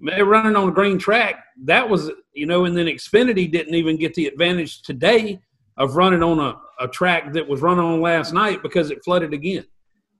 They're 0.00 0.24
running 0.24 0.56
on 0.56 0.68
a 0.68 0.72
green 0.72 0.98
track. 0.98 1.44
That 1.64 1.88
was, 1.88 2.10
you 2.34 2.46
know, 2.46 2.64
and 2.64 2.76
then 2.76 2.86
Xfinity 2.86 3.50
didn't 3.50 3.74
even 3.74 3.96
get 3.96 4.14
the 4.14 4.26
advantage 4.26 4.82
today 4.82 5.40
of 5.76 5.96
running 5.96 6.22
on 6.22 6.38
a, 6.38 6.56
a 6.78 6.88
track 6.88 7.32
that 7.32 7.48
was 7.48 7.60
running 7.60 7.84
on 7.84 8.00
last 8.00 8.32
night 8.32 8.62
because 8.62 8.90
it 8.90 9.02
flooded 9.04 9.32
again. 9.32 9.64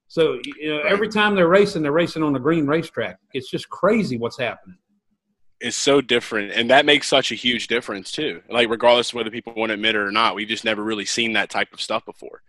So 0.09 0.38
you 0.59 0.74
know, 0.74 0.80
every 0.88 1.09
time 1.09 1.37
they're 1.37 1.48
racing, 1.48 1.83
they're 1.83 1.92
racing 1.92 2.22
on 2.22 2.35
a 2.35 2.40
green 2.40 2.66
racetrack. 2.66 3.18
It's 3.33 3.48
just 3.48 3.68
crazy 3.68 4.18
what's 4.18 4.38
happening. 4.38 4.76
Is 5.61 5.77
so 5.77 6.01
different 6.01 6.53
and 6.53 6.70
that 6.70 6.87
makes 6.87 7.07
such 7.07 7.31
a 7.31 7.35
huge 7.35 7.66
difference 7.66 8.11
too 8.11 8.40
like 8.49 8.68
regardless 8.70 9.11
of 9.11 9.14
whether 9.14 9.31
people 9.31 9.53
want 9.55 9.68
to 9.70 9.75
admit 9.75 9.94
it 9.94 9.99
or 9.99 10.11
not 10.11 10.35
we've 10.35 10.49
just 10.49 10.64
never 10.64 10.83
really 10.83 11.05
seen 11.05 11.35
that 11.35 11.51
type 11.51 11.73
of 11.73 11.81
stuff 11.81 12.05
before 12.07 12.40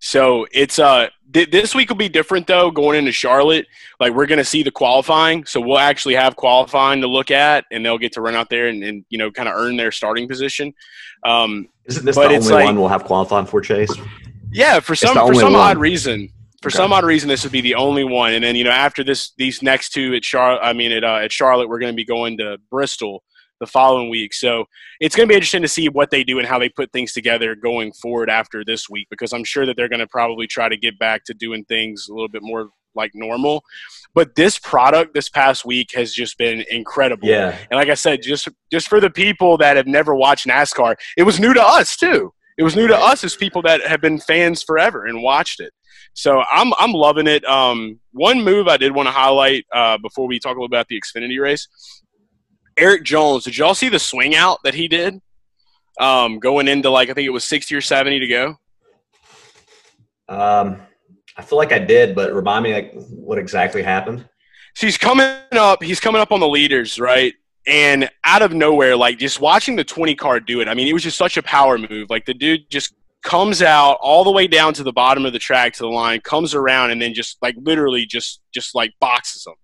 so 0.00 0.46
it's 0.52 0.78
uh 0.78 1.08
th- 1.32 1.50
this 1.50 1.74
week 1.74 1.88
will 1.88 1.96
be 1.96 2.08
different 2.08 2.46
though 2.46 2.70
going 2.70 2.98
into 2.98 3.12
charlotte 3.12 3.66
like 4.00 4.12
we're 4.12 4.26
going 4.26 4.38
to 4.38 4.44
see 4.44 4.62
the 4.62 4.70
qualifying 4.70 5.44
so 5.44 5.60
we'll 5.60 5.78
actually 5.78 6.14
have 6.14 6.34
qualifying 6.36 7.00
to 7.00 7.06
look 7.06 7.30
at 7.30 7.64
and 7.70 7.84
they'll 7.84 7.98
get 7.98 8.12
to 8.12 8.20
run 8.20 8.34
out 8.34 8.48
there 8.50 8.66
and, 8.68 8.82
and 8.82 9.04
you 9.10 9.18
know 9.18 9.30
kind 9.30 9.48
of 9.48 9.54
earn 9.54 9.76
their 9.76 9.92
starting 9.92 10.26
position 10.26 10.74
um 11.24 11.68
isn't 11.84 12.04
this 12.04 12.16
But 12.16 12.28
the 12.28 12.34
it's 12.34 12.46
only 12.46 12.56
like- 12.56 12.64
one 12.66 12.78
we'll 12.78 12.88
have 12.88 13.04
qualifying 13.04 13.46
for 13.46 13.60
Chase? 13.60 13.92
yeah, 14.52 14.80
for 14.80 14.94
some 14.96 15.14
for 15.14 15.34
some 15.34 15.52
one. 15.52 15.54
odd 15.54 15.78
reason. 15.78 16.30
For 16.66 16.76
Okay. 16.76 16.82
some 16.82 16.92
odd 16.92 17.04
reason, 17.04 17.28
this 17.28 17.44
would 17.44 17.52
be 17.52 17.60
the 17.60 17.76
only 17.76 18.02
one. 18.02 18.32
And 18.32 18.42
then 18.42 18.56
you 18.56 18.64
know, 18.64 18.70
after 18.70 19.04
this, 19.04 19.32
these 19.38 19.62
next 19.62 19.90
two 19.90 20.14
at 20.14 20.22
Char, 20.22 20.60
I 20.60 20.72
mean 20.72 20.90
at 20.90 21.04
uh, 21.04 21.16
at 21.22 21.30
Charlotte, 21.30 21.68
we're 21.68 21.78
going 21.78 21.92
to 21.92 21.96
be 21.96 22.04
going 22.04 22.38
to 22.38 22.58
Bristol 22.70 23.22
the 23.60 23.66
following 23.66 24.10
week. 24.10 24.34
So 24.34 24.64
it's 25.00 25.14
going 25.14 25.28
to 25.28 25.32
be 25.32 25.36
interesting 25.36 25.62
to 25.62 25.68
see 25.68 25.88
what 25.88 26.10
they 26.10 26.24
do 26.24 26.38
and 26.40 26.46
how 26.46 26.58
they 26.58 26.68
put 26.68 26.90
things 26.92 27.12
together 27.12 27.54
going 27.54 27.92
forward 27.92 28.28
after 28.28 28.64
this 28.64 28.90
week, 28.90 29.06
because 29.10 29.32
I'm 29.32 29.44
sure 29.44 29.64
that 29.64 29.76
they're 29.76 29.88
going 29.88 30.00
to 30.00 30.06
probably 30.08 30.46
try 30.48 30.68
to 30.68 30.76
get 30.76 30.98
back 30.98 31.22
to 31.26 31.34
doing 31.34 31.64
things 31.64 32.08
a 32.08 32.12
little 32.12 32.28
bit 32.28 32.42
more 32.42 32.70
like 32.96 33.12
normal. 33.14 33.62
But 34.12 34.34
this 34.34 34.58
product 34.58 35.14
this 35.14 35.28
past 35.28 35.64
week 35.64 35.92
has 35.94 36.12
just 36.12 36.36
been 36.36 36.64
incredible. 36.70 37.28
Yeah, 37.28 37.56
And 37.70 37.78
like 37.78 37.88
I 37.90 37.94
said, 37.94 38.22
just 38.22 38.48
just 38.72 38.88
for 38.88 39.00
the 39.00 39.10
people 39.10 39.56
that 39.58 39.76
have 39.76 39.86
never 39.86 40.14
watched 40.14 40.46
NASCAR, 40.46 40.96
it 41.16 41.22
was 41.22 41.38
new 41.38 41.54
to 41.54 41.62
us 41.62 41.96
too. 41.96 42.32
It 42.58 42.62
was 42.62 42.74
new 42.74 42.86
to 42.86 42.96
us 42.96 43.22
as 43.22 43.36
people 43.36 43.62
that 43.62 43.82
have 43.82 44.00
been 44.00 44.18
fans 44.18 44.62
forever 44.62 45.06
and 45.06 45.22
watched 45.22 45.60
it. 45.60 45.72
So 46.14 46.42
I'm 46.50 46.72
I'm 46.78 46.92
loving 46.92 47.26
it. 47.26 47.44
Um, 47.44 48.00
one 48.12 48.42
move 48.42 48.68
I 48.68 48.78
did 48.78 48.94
want 48.94 49.06
to 49.06 49.12
highlight 49.12 49.66
uh, 49.72 49.98
before 49.98 50.26
we 50.26 50.38
talk 50.38 50.56
a 50.56 50.60
little 50.60 50.66
about 50.66 50.88
the 50.88 51.00
Xfinity 51.00 51.40
race. 51.40 51.68
Erik 52.78 53.04
Jones, 53.04 53.44
did 53.44 53.56
y'all 53.56 53.74
see 53.74 53.88
the 53.88 53.98
swing 53.98 54.34
out 54.34 54.58
that 54.64 54.74
he 54.74 54.88
did? 54.88 55.20
Um, 56.00 56.38
going 56.38 56.68
into 56.68 56.90
like 56.90 57.10
I 57.10 57.14
think 57.14 57.26
it 57.26 57.30
was 57.30 57.44
60 57.44 57.74
or 57.74 57.80
70 57.80 58.20
to 58.20 58.26
go. 58.26 58.54
um, 60.28 60.80
I 61.36 61.42
feel 61.42 61.58
like 61.58 61.72
I 61.72 61.78
did, 61.78 62.14
but 62.14 62.32
remind 62.32 62.64
me 62.64 62.72
like 62.72 62.92
what 63.10 63.38
exactly 63.38 63.82
happened. 63.82 64.26
So 64.74 64.86
he's 64.86 64.98
coming 64.98 65.28
up. 65.52 65.82
He's 65.82 66.00
coming 66.00 66.20
up 66.20 66.32
on 66.32 66.40
the 66.40 66.48
leaders, 66.48 66.98
right? 66.98 67.34
And 67.66 68.08
out 68.24 68.42
of 68.42 68.52
nowhere, 68.52 68.96
like 68.96 69.18
just 69.18 69.40
watching 69.40 69.76
the 69.76 69.84
20 69.84 70.14
car 70.14 70.38
do 70.38 70.60
it. 70.60 70.68
I 70.68 70.74
mean, 70.74 70.86
it 70.86 70.92
was 70.92 71.02
just 71.02 71.18
such 71.18 71.36
a 71.36 71.42
power 71.42 71.78
move. 71.78 72.10
Like 72.10 72.24
the 72.24 72.34
dude 72.34 72.70
just 72.70 72.94
comes 73.22 73.60
out 73.60 73.98
all 74.00 74.22
the 74.22 74.30
way 74.30 74.46
down 74.46 74.72
to 74.74 74.84
the 74.84 74.92
bottom 74.92 75.26
of 75.26 75.32
the 75.32 75.38
track 75.38 75.72
to 75.74 75.82
the 75.82 75.88
line, 75.88 76.20
comes 76.20 76.54
around, 76.54 76.92
and 76.92 77.02
then 77.02 77.12
just 77.12 77.38
like 77.42 77.56
literally 77.58 78.06
just 78.06 78.40
just 78.54 78.74
like 78.74 78.92
boxes 79.00 79.42
them. 79.44 79.54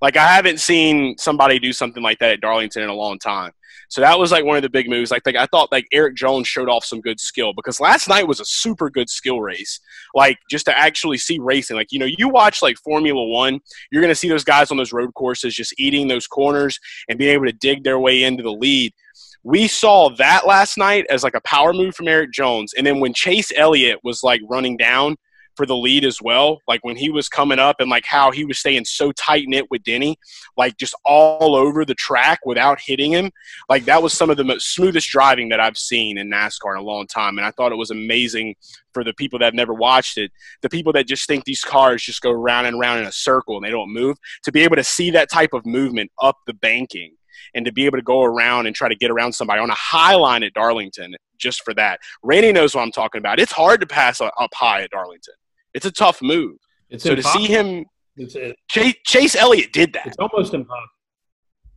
Like 0.00 0.16
I 0.16 0.26
haven't 0.26 0.60
seen 0.60 1.16
somebody 1.18 1.58
do 1.58 1.72
something 1.72 2.02
like 2.02 2.18
that 2.20 2.32
at 2.32 2.40
Darlington 2.40 2.82
in 2.82 2.88
a 2.88 2.94
long 2.94 3.18
time. 3.18 3.52
So 3.92 4.00
that 4.00 4.18
was 4.18 4.32
like 4.32 4.46
one 4.46 4.56
of 4.56 4.62
the 4.62 4.70
big 4.70 4.88
moves. 4.88 5.10
Like, 5.10 5.20
like 5.26 5.36
I 5.36 5.44
thought 5.44 5.70
like 5.70 5.86
Erik 5.92 6.16
Jones 6.16 6.48
showed 6.48 6.70
off 6.70 6.82
some 6.82 7.02
good 7.02 7.20
skill 7.20 7.52
because 7.52 7.78
last 7.78 8.08
night 8.08 8.26
was 8.26 8.40
a 8.40 8.44
super 8.46 8.88
good 8.88 9.10
skill 9.10 9.42
race. 9.42 9.80
Like 10.14 10.38
just 10.48 10.64
to 10.64 10.78
actually 10.78 11.18
see 11.18 11.38
racing. 11.38 11.76
Like, 11.76 11.92
you 11.92 11.98
know, 11.98 12.08
you 12.16 12.30
watch 12.30 12.62
like 12.62 12.78
Formula 12.78 13.22
One, 13.22 13.60
you're 13.90 14.00
gonna 14.00 14.14
see 14.14 14.30
those 14.30 14.44
guys 14.44 14.70
on 14.70 14.78
those 14.78 14.94
road 14.94 15.12
courses 15.12 15.54
just 15.54 15.78
eating 15.78 16.08
those 16.08 16.26
corners 16.26 16.80
and 17.10 17.18
being 17.18 17.34
able 17.34 17.44
to 17.44 17.52
dig 17.52 17.84
their 17.84 17.98
way 17.98 18.22
into 18.22 18.42
the 18.42 18.50
lead. 18.50 18.94
We 19.42 19.68
saw 19.68 20.08
that 20.16 20.46
last 20.46 20.78
night 20.78 21.04
as 21.10 21.22
like 21.22 21.34
a 21.34 21.42
power 21.42 21.74
move 21.74 21.94
from 21.94 22.08
Erik 22.08 22.32
Jones. 22.32 22.72
And 22.72 22.86
then 22.86 22.98
when 22.98 23.12
Chase 23.12 23.52
Elliott 23.54 23.98
was 24.02 24.22
like 24.22 24.40
running 24.48 24.78
down 24.78 25.16
for 25.62 25.66
the 25.66 25.76
lead 25.76 26.04
as 26.04 26.20
well, 26.20 26.60
like 26.66 26.82
when 26.82 26.96
he 26.96 27.08
was 27.08 27.28
coming 27.28 27.60
up 27.60 27.76
and 27.78 27.88
like 27.88 28.04
how 28.04 28.32
he 28.32 28.44
was 28.44 28.58
staying 28.58 28.84
so 28.84 29.12
tight 29.12 29.44
knit 29.46 29.70
with 29.70 29.84
Denny, 29.84 30.18
like 30.56 30.76
just 30.76 30.92
all 31.04 31.54
over 31.54 31.84
the 31.84 31.94
track 31.94 32.40
without 32.44 32.80
hitting 32.80 33.12
him. 33.12 33.30
Like 33.68 33.84
that 33.84 34.02
was 34.02 34.12
some 34.12 34.28
of 34.28 34.36
the 34.36 34.42
most 34.42 34.74
smoothest 34.74 35.08
driving 35.08 35.50
that 35.50 35.60
I've 35.60 35.78
seen 35.78 36.18
in 36.18 36.28
NASCAR 36.28 36.72
in 36.72 36.78
a 36.78 36.82
long 36.82 37.06
time. 37.06 37.38
And 37.38 37.46
I 37.46 37.52
thought 37.52 37.70
it 37.70 37.76
was 37.76 37.92
amazing 37.92 38.56
for 38.92 39.04
the 39.04 39.14
people 39.14 39.38
that 39.38 39.44
have 39.44 39.54
never 39.54 39.72
watched 39.72 40.18
it, 40.18 40.32
the 40.62 40.68
people 40.68 40.92
that 40.94 41.06
just 41.06 41.28
think 41.28 41.44
these 41.44 41.62
cars 41.62 42.02
just 42.02 42.22
go 42.22 42.32
round 42.32 42.66
and 42.66 42.80
round 42.80 42.98
in 42.98 43.06
a 43.06 43.12
circle 43.12 43.54
and 43.56 43.64
they 43.64 43.70
don't 43.70 43.92
move, 43.92 44.16
to 44.42 44.50
be 44.50 44.62
able 44.62 44.74
to 44.74 44.82
see 44.82 45.12
that 45.12 45.30
type 45.30 45.52
of 45.52 45.64
movement 45.64 46.10
up 46.20 46.38
the 46.48 46.54
banking 46.54 47.14
and 47.54 47.64
to 47.66 47.72
be 47.72 47.86
able 47.86 47.98
to 47.98 48.02
go 48.02 48.24
around 48.24 48.66
and 48.66 48.74
try 48.74 48.88
to 48.88 48.96
get 48.96 49.12
around 49.12 49.32
somebody 49.32 49.60
on 49.60 49.70
a 49.70 49.74
high 49.74 50.16
line 50.16 50.42
at 50.42 50.54
Darlington 50.54 51.14
just 51.38 51.64
for 51.64 51.72
that. 51.74 52.00
Randy 52.24 52.50
knows 52.50 52.74
what 52.74 52.82
I'm 52.82 52.90
talking 52.90 53.20
about. 53.20 53.38
It's 53.38 53.52
hard 53.52 53.80
to 53.80 53.86
pass 53.86 54.20
up 54.20 54.32
high 54.54 54.82
at 54.82 54.90
Darlington. 54.90 55.34
It's 55.74 55.86
a 55.86 55.90
tough 55.90 56.20
move. 56.22 56.56
It's 56.90 57.04
so 57.04 57.14
to 57.14 57.22
see 57.22 57.46
him, 57.46 57.86
It's, 58.16 58.36
uh, 58.36 58.52
Chase, 58.68 58.94
Chase 59.04 59.34
Elliott 59.36 59.72
did 59.72 59.92
that. 59.94 60.06
it's 60.06 60.16
almost 60.18 60.52
impossible. 60.54 60.86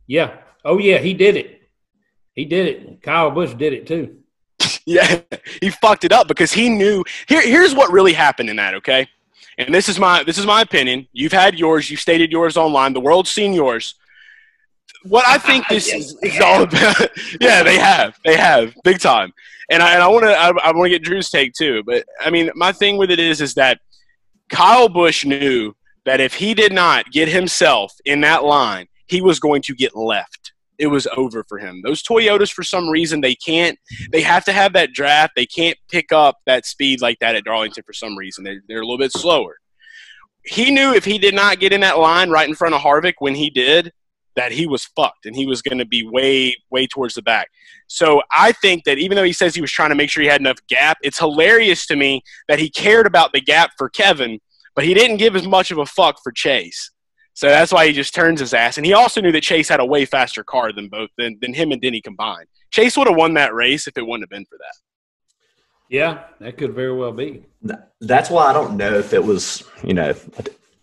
Yeah. 0.06 0.38
Oh 0.64 0.78
yeah, 0.78 0.98
he 0.98 1.14
did 1.14 1.36
it. 1.36 1.62
He 2.34 2.44
did 2.44 2.66
it. 2.66 3.02
Kyle 3.02 3.30
Busch 3.30 3.54
did 3.54 3.72
it 3.72 3.86
too. 3.86 4.16
Yeah, 4.88 5.20
he 5.60 5.70
fucked 5.70 6.04
it 6.04 6.12
up 6.12 6.28
because 6.28 6.52
he 6.52 6.68
knew. 6.68 7.02
Here, 7.26 7.42
here's 7.42 7.74
what 7.74 7.90
really 7.90 8.12
happened 8.12 8.48
in 8.48 8.54
that. 8.56 8.72
Okay, 8.74 9.08
and 9.58 9.74
this 9.74 9.88
is 9.88 9.98
my 9.98 10.22
this 10.22 10.38
is 10.38 10.46
my 10.46 10.60
opinion. 10.60 11.08
You've 11.12 11.32
had 11.32 11.58
yours. 11.58 11.90
You've 11.90 11.98
stated 11.98 12.30
yours 12.30 12.56
online. 12.56 12.92
The 12.92 13.00
world's 13.00 13.28
seen 13.30 13.52
yours. 13.52 13.96
What 15.02 15.26
I 15.26 15.38
think 15.38 15.66
this 15.70 15.92
is, 15.92 16.16
is 16.22 16.40
all 16.40 16.62
about. 16.62 17.00
yeah, 17.40 17.64
they 17.64 17.78
have. 17.80 18.16
They 18.24 18.36
have 18.36 18.76
big 18.84 19.00
time. 19.00 19.32
And 19.70 19.82
I 19.82 19.94
and 19.94 20.02
I 20.02 20.08
want 20.08 20.24
to 20.24 20.30
I, 20.30 20.48
I 20.48 20.72
want 20.72 20.86
to 20.86 20.90
get 20.90 21.02
Drew's 21.02 21.30
take 21.30 21.52
too. 21.52 21.82
But 21.84 22.04
I 22.20 22.30
mean, 22.30 22.50
my 22.54 22.72
thing 22.72 22.96
with 22.96 23.10
it 23.10 23.18
is 23.18 23.40
is 23.40 23.54
that 23.54 23.80
Kyle 24.48 24.88
Busch 24.88 25.24
knew 25.24 25.74
that 26.04 26.20
if 26.20 26.34
he 26.34 26.54
did 26.54 26.72
not 26.72 27.10
get 27.10 27.28
himself 27.28 27.92
in 28.04 28.20
that 28.20 28.44
line, 28.44 28.86
he 29.06 29.20
was 29.20 29.40
going 29.40 29.62
to 29.62 29.74
get 29.74 29.96
left. 29.96 30.52
It 30.78 30.88
was 30.88 31.08
over 31.16 31.42
for 31.48 31.58
him. 31.58 31.80
Those 31.82 32.02
Toyotas, 32.02 32.52
for 32.52 32.62
some 32.62 32.88
reason, 32.88 33.20
they 33.20 33.34
can't. 33.34 33.78
They 34.12 34.20
have 34.20 34.44
to 34.44 34.52
have 34.52 34.74
that 34.74 34.92
draft. 34.92 35.32
They 35.34 35.46
can't 35.46 35.76
pick 35.90 36.12
up 36.12 36.36
that 36.46 36.66
speed 36.66 37.00
like 37.00 37.18
that 37.20 37.34
at 37.34 37.44
Darlington 37.44 37.82
for 37.84 37.92
some 37.92 38.16
reason. 38.16 38.44
They're, 38.44 38.62
they're 38.68 38.82
a 38.82 38.84
little 38.84 38.98
bit 38.98 39.12
slower. 39.12 39.56
He 40.44 40.70
knew 40.70 40.94
if 40.94 41.04
he 41.04 41.18
did 41.18 41.34
not 41.34 41.60
get 41.60 41.72
in 41.72 41.80
that 41.80 41.98
line 41.98 42.30
right 42.30 42.48
in 42.48 42.54
front 42.54 42.74
of 42.74 42.82
Harvick 42.82 43.14
when 43.18 43.34
he 43.34 43.50
did, 43.50 43.92
that 44.36 44.52
he 44.52 44.66
was 44.66 44.84
fucked 44.84 45.26
and 45.26 45.34
he 45.34 45.46
was 45.46 45.62
going 45.62 45.78
to 45.78 45.86
be 45.86 46.06
way, 46.06 46.56
way 46.70 46.86
towards 46.86 47.14
the 47.14 47.22
back. 47.22 47.48
So 47.88 48.22
I 48.30 48.52
think 48.52 48.84
that 48.84 48.98
even 48.98 49.16
though 49.16 49.24
he 49.24 49.32
says 49.32 49.54
he 49.54 49.60
was 49.60 49.72
trying 49.72 49.88
to 49.90 49.96
make 49.96 50.10
sure 50.10 50.22
he 50.22 50.28
had 50.28 50.40
enough 50.40 50.58
gap, 50.68 50.98
it's 51.02 51.18
hilarious 51.18 51.86
to 51.86 51.96
me 51.96 52.22
that 52.48 52.58
he 52.58 52.70
cared 52.70 53.06
about 53.06 53.32
the 53.32 53.40
gap 53.40 53.70
for 53.78 53.88
Kevin, 53.88 54.38
but 54.74 54.84
he 54.84 54.94
didn't 54.94 55.16
give 55.16 55.34
as 55.34 55.46
much 55.46 55.70
of 55.70 55.78
a 55.78 55.86
fuck 55.86 56.18
for 56.22 56.32
Chase. 56.32 56.90
So 57.34 57.48
that's 57.48 57.70
why 57.70 57.86
he 57.86 57.92
just 57.92 58.14
turns 58.14 58.40
his 58.40 58.54
ass. 58.54 58.78
And 58.78 58.86
he 58.86 58.94
also 58.94 59.20
knew 59.20 59.32
that 59.32 59.42
Chase 59.42 59.68
had 59.68 59.80
a 59.80 59.84
way 59.84 60.06
faster 60.06 60.42
car 60.42 60.72
than 60.72 60.88
both 60.88 61.10
than, 61.18 61.38
than 61.42 61.52
him 61.52 61.70
and 61.70 61.80
Denny 61.82 62.00
combined. 62.00 62.46
Chase 62.70 62.96
would 62.96 63.08
have 63.08 63.16
won 63.16 63.34
that 63.34 63.54
race 63.54 63.86
if 63.86 63.98
it 63.98 64.06
wouldn't 64.06 64.22
have 64.22 64.30
been 64.30 64.46
for 64.46 64.56
that. 64.58 64.74
Yeah, 65.90 66.24
that 66.40 66.56
could 66.56 66.74
very 66.74 66.94
well 66.94 67.12
be. 67.12 67.44
That's 68.00 68.30
why 68.30 68.46
I 68.46 68.52
don't 68.52 68.76
know 68.76 68.94
if 68.94 69.12
it 69.12 69.22
was, 69.22 69.62
you 69.84 69.94
know, 69.94 70.14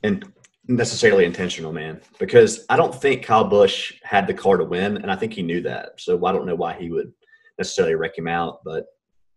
in, 0.04 0.24
necessarily 0.68 1.26
intentional, 1.26 1.74
man. 1.74 2.02
Because 2.20 2.66
I 2.70 2.78
don't 2.78 2.94
think 2.94 3.24
Kyle 3.24 3.44
Busch 3.44 3.94
had 4.04 4.28
the 4.28 4.34
car 4.34 4.58
to 4.58 4.66
win, 4.66 4.98
and 4.98 5.12
I 5.12 5.16
think 5.16 5.34
he 5.34 5.42
knew 5.42 5.62
that. 5.62 6.00
So 6.00 6.26
I 6.26 6.32
don't 6.32 6.46
know 6.46 6.56
why 6.56 6.74
he 6.74 6.90
would 6.90 7.12
necessarily 7.58 7.96
wreck 7.96 8.18
him 8.18 8.28
out. 8.28 8.60
But 8.64 8.86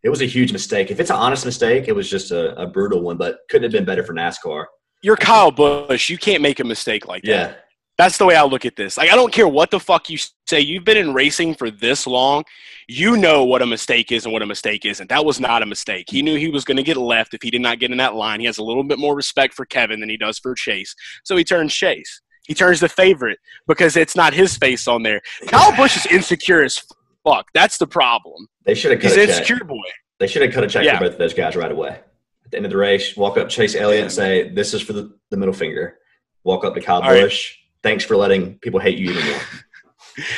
it 0.02 0.08
was 0.08 0.22
a 0.22 0.26
huge 0.26 0.52
mistake. 0.52 0.90
If 0.90 1.00
it's 1.00 1.10
an 1.10 1.16
honest 1.16 1.44
mistake, 1.44 1.88
it 1.88 1.94
was 1.94 2.08
just 2.08 2.30
a, 2.30 2.54
a 2.60 2.66
brutal 2.66 3.00
one. 3.02 3.16
But 3.16 3.38
couldn't 3.50 3.64
have 3.64 3.72
been 3.72 3.84
better 3.84 4.04
for 4.04 4.14
NASCAR. 4.14 4.66
You're 5.02 5.16
Kyle 5.16 5.50
Busch. 5.50 6.08
You 6.08 6.18
can't 6.18 6.42
make 6.42 6.60
a 6.60 6.64
mistake 6.64 7.06
like 7.06 7.22
that. 7.24 7.64
That's 7.98 8.18
the 8.18 8.26
way 8.26 8.36
I 8.36 8.44
look 8.44 8.64
at 8.64 8.76
this. 8.76 8.96
Like 8.96 9.10
I 9.10 9.16
don't 9.16 9.32
care 9.32 9.48
what 9.48 9.70
the 9.70 9.80
fuck 9.80 10.10
you 10.10 10.18
say. 10.48 10.60
You've 10.60 10.84
been 10.84 10.96
in 10.96 11.12
racing 11.14 11.54
for 11.54 11.70
this 11.70 12.06
long. 12.06 12.44
You 12.88 13.16
know 13.16 13.44
what 13.44 13.62
a 13.62 13.66
mistake 13.66 14.12
is 14.12 14.24
and 14.24 14.32
what 14.32 14.42
a 14.42 14.46
mistake 14.46 14.84
isn't. 14.84 15.08
That 15.08 15.24
was 15.24 15.40
not 15.40 15.62
a 15.62 15.66
mistake. 15.66 16.06
He 16.08 16.22
knew 16.22 16.36
he 16.36 16.48
was 16.48 16.64
going 16.64 16.76
to 16.76 16.82
get 16.82 16.96
left 16.96 17.34
if 17.34 17.42
he 17.42 17.50
did 17.50 17.60
not 17.60 17.78
get 17.80 17.90
in 17.90 17.98
that 17.98 18.14
line. 18.14 18.40
He 18.40 18.46
has 18.46 18.58
a 18.58 18.62
little 18.62 18.84
bit 18.84 18.98
more 18.98 19.14
respect 19.16 19.54
for 19.54 19.64
Kevin 19.66 20.00
than 20.00 20.08
he 20.08 20.16
does 20.16 20.38
for 20.38 20.54
Chase. 20.54 20.94
So 21.24 21.36
he 21.36 21.44
turns 21.44 21.74
Chase. 21.74 22.20
He 22.46 22.54
turns 22.54 22.78
the 22.78 22.88
favorite 22.88 23.38
because 23.66 23.96
it's 23.96 24.14
not 24.14 24.32
his 24.32 24.56
face 24.56 24.86
on 24.86 25.02
there. 25.02 25.20
Kyle 25.48 25.74
Busch 25.76 25.96
is 25.96 26.06
insecure 26.06 26.62
as 26.62 26.80
fuck. 27.24 27.46
That's 27.54 27.76
the 27.78 27.88
problem. 27.88 28.46
they 28.64 28.74
should 28.74 28.92
have 28.92 29.00
cut 29.00 29.08
He's 29.10 29.16
a 29.18 29.26
check. 29.26 29.38
insecure 29.40 29.64
boy. 29.64 29.82
They 30.20 30.28
should 30.28 30.42
have 30.42 30.52
cut 30.52 30.62
a 30.62 30.68
check 30.68 30.84
Yeah. 30.84 30.96
for 30.98 31.04
both 31.06 31.14
of 31.14 31.18
those 31.18 31.34
guys 31.34 31.56
right 31.56 31.72
away. 31.72 31.98
At 32.44 32.52
the 32.52 32.58
end 32.58 32.66
of 32.66 32.70
the 32.70 32.78
race, 32.78 33.16
walk 33.16 33.36
up 33.36 33.48
Chase 33.48 33.74
Elliott 33.74 34.02
and 34.04 34.12
say, 34.12 34.48
"This 34.50 34.72
is 34.72 34.80
for 34.80 34.92
the, 34.92 35.12
the 35.30 35.36
middle 35.36 35.52
finger." 35.52 35.98
Walk 36.44 36.64
up 36.64 36.74
to 36.74 36.80
Kyle 36.80 37.02
All 37.02 37.10
right. 37.10 37.22
Busch. 37.24 37.56
Thanks 37.82 38.04
for 38.04 38.16
letting 38.16 38.58
people 38.60 38.78
hate 38.78 38.96
you 38.98 39.10
even 39.10 39.26
more. 39.26 39.40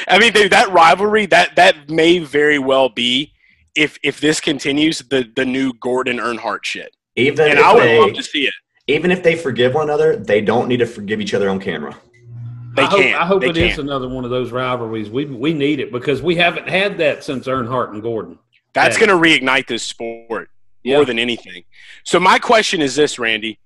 I 0.08 0.18
mean, 0.18 0.32
dude, 0.32 0.52
that 0.52 0.70
rivalry 0.72 1.26
that 1.26 1.56
that 1.56 1.88
may 1.88 2.18
very 2.18 2.58
well 2.58 2.88
be 2.88 3.32
if 3.76 3.98
if 4.02 4.20
this 4.20 4.40
continues 4.40 4.98
the 4.98 5.30
the 5.36 5.44
new 5.44 5.72
Gordon 5.74 6.18
Earnhardt 6.18 6.64
shit. 6.64 6.94
Even 7.16 7.50
And 7.50 7.58
if 7.58 7.64
I 7.64 7.72
would 7.74 7.82
they, 7.82 7.98
love 8.00 8.12
to 8.14 8.22
see 8.22 8.46
it. 8.46 8.54
even 8.86 9.10
if 9.10 9.22
they 9.22 9.34
forgive 9.36 9.74
one 9.74 9.84
another, 9.88 10.16
they 10.16 10.40
don't 10.40 10.68
need 10.68 10.78
to 10.78 10.86
forgive 10.86 11.20
each 11.20 11.34
other 11.34 11.48
on 11.50 11.58
camera. 11.60 11.96
They 12.74 12.82
I 12.82 12.86
hope, 12.86 13.00
can't. 13.00 13.20
I 13.20 13.26
hope 13.26 13.40
They 13.42 13.48
it 13.48 13.56
is 13.56 13.68
can't. 13.70 13.80
another 13.80 14.08
one 14.08 14.24
of 14.24 14.30
those 14.30 14.52
rivalries. 14.52 15.10
We 15.10 15.24
we 15.24 15.52
need 15.52 15.80
it 15.80 15.90
because 15.92 16.22
we 16.22 16.36
haven't 16.36 16.68
had 16.68 16.98
that 16.98 17.24
since 17.24 17.46
Earnhardt 17.46 17.90
and 17.92 18.02
Gordon. 18.02 18.38
That's 18.72 18.98
Yeah. 19.00 19.06
going 19.06 19.22
to 19.22 19.28
reignite 19.28 19.66
this 19.66 19.82
sport 19.82 20.28
more 20.84 20.98
Yeah. 21.00 21.04
than 21.04 21.18
anything. 21.18 21.64
So 22.04 22.20
my 22.20 22.38
question 22.38 22.80
is 22.80 22.94
this, 22.94 23.18
Randy. 23.18 23.58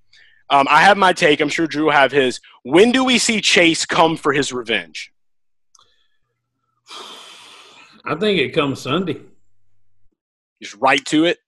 Um, 0.48 0.66
I 0.70 0.82
have 0.82 0.96
my 0.96 1.12
take. 1.12 1.40
I'm 1.40 1.48
sure 1.48 1.66
Drew 1.66 1.84
will 1.86 1.92
have 1.92 2.12
his. 2.12 2.40
When 2.62 2.90
do 2.92 3.04
we 3.04 3.18
see 3.18 3.40
Chase 3.40 3.84
come 3.84 4.16
for 4.16 4.32
his 4.32 4.52
revenge? 4.52 5.11
I 8.04 8.14
think 8.16 8.40
it 8.40 8.50
comes 8.50 8.80
Sunday. 8.80 9.20
Just 10.62 10.76
right 10.76 11.04
to 11.06 11.24
it. 11.24 11.38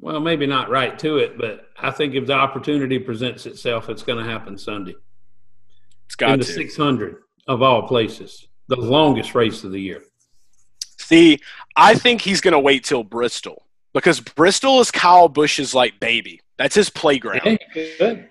Well, 0.00 0.20
maybe 0.20 0.46
not 0.46 0.70
right 0.70 0.98
to 1.00 1.18
it, 1.18 1.38
but 1.38 1.68
I 1.78 1.90
think 1.90 2.14
if 2.14 2.26
the 2.26 2.32
opportunity 2.32 2.98
presents 2.98 3.46
itself, 3.46 3.88
it's 3.88 4.02
going 4.02 4.22
to 4.22 4.30
happen 4.30 4.58
Sunday 4.58 4.94
It's 6.06 6.16
got 6.16 6.32
to 6.32 6.36
the 6.38 6.44
to. 6.44 6.52
600 6.52 7.16
of 7.46 7.62
all 7.62 7.86
places, 7.86 8.48
the 8.68 8.76
longest 8.76 9.34
race 9.34 9.62
of 9.64 9.72
the 9.72 9.80
year. 9.80 10.02
See, 10.98 11.38
I 11.76 11.94
think 11.94 12.20
he's 12.20 12.40
going 12.40 12.52
to 12.52 12.58
wait 12.58 12.84
till 12.84 13.04
Bristol 13.04 13.66
because 13.92 14.20
Bristol 14.20 14.80
is 14.80 14.90
Kyle 14.90 15.28
Busch's 15.28 15.74
like 15.74 16.00
baby. 16.00 16.40
That's 16.56 16.74
his 16.74 16.90
playground. 16.90 17.58
Good. 17.74 18.30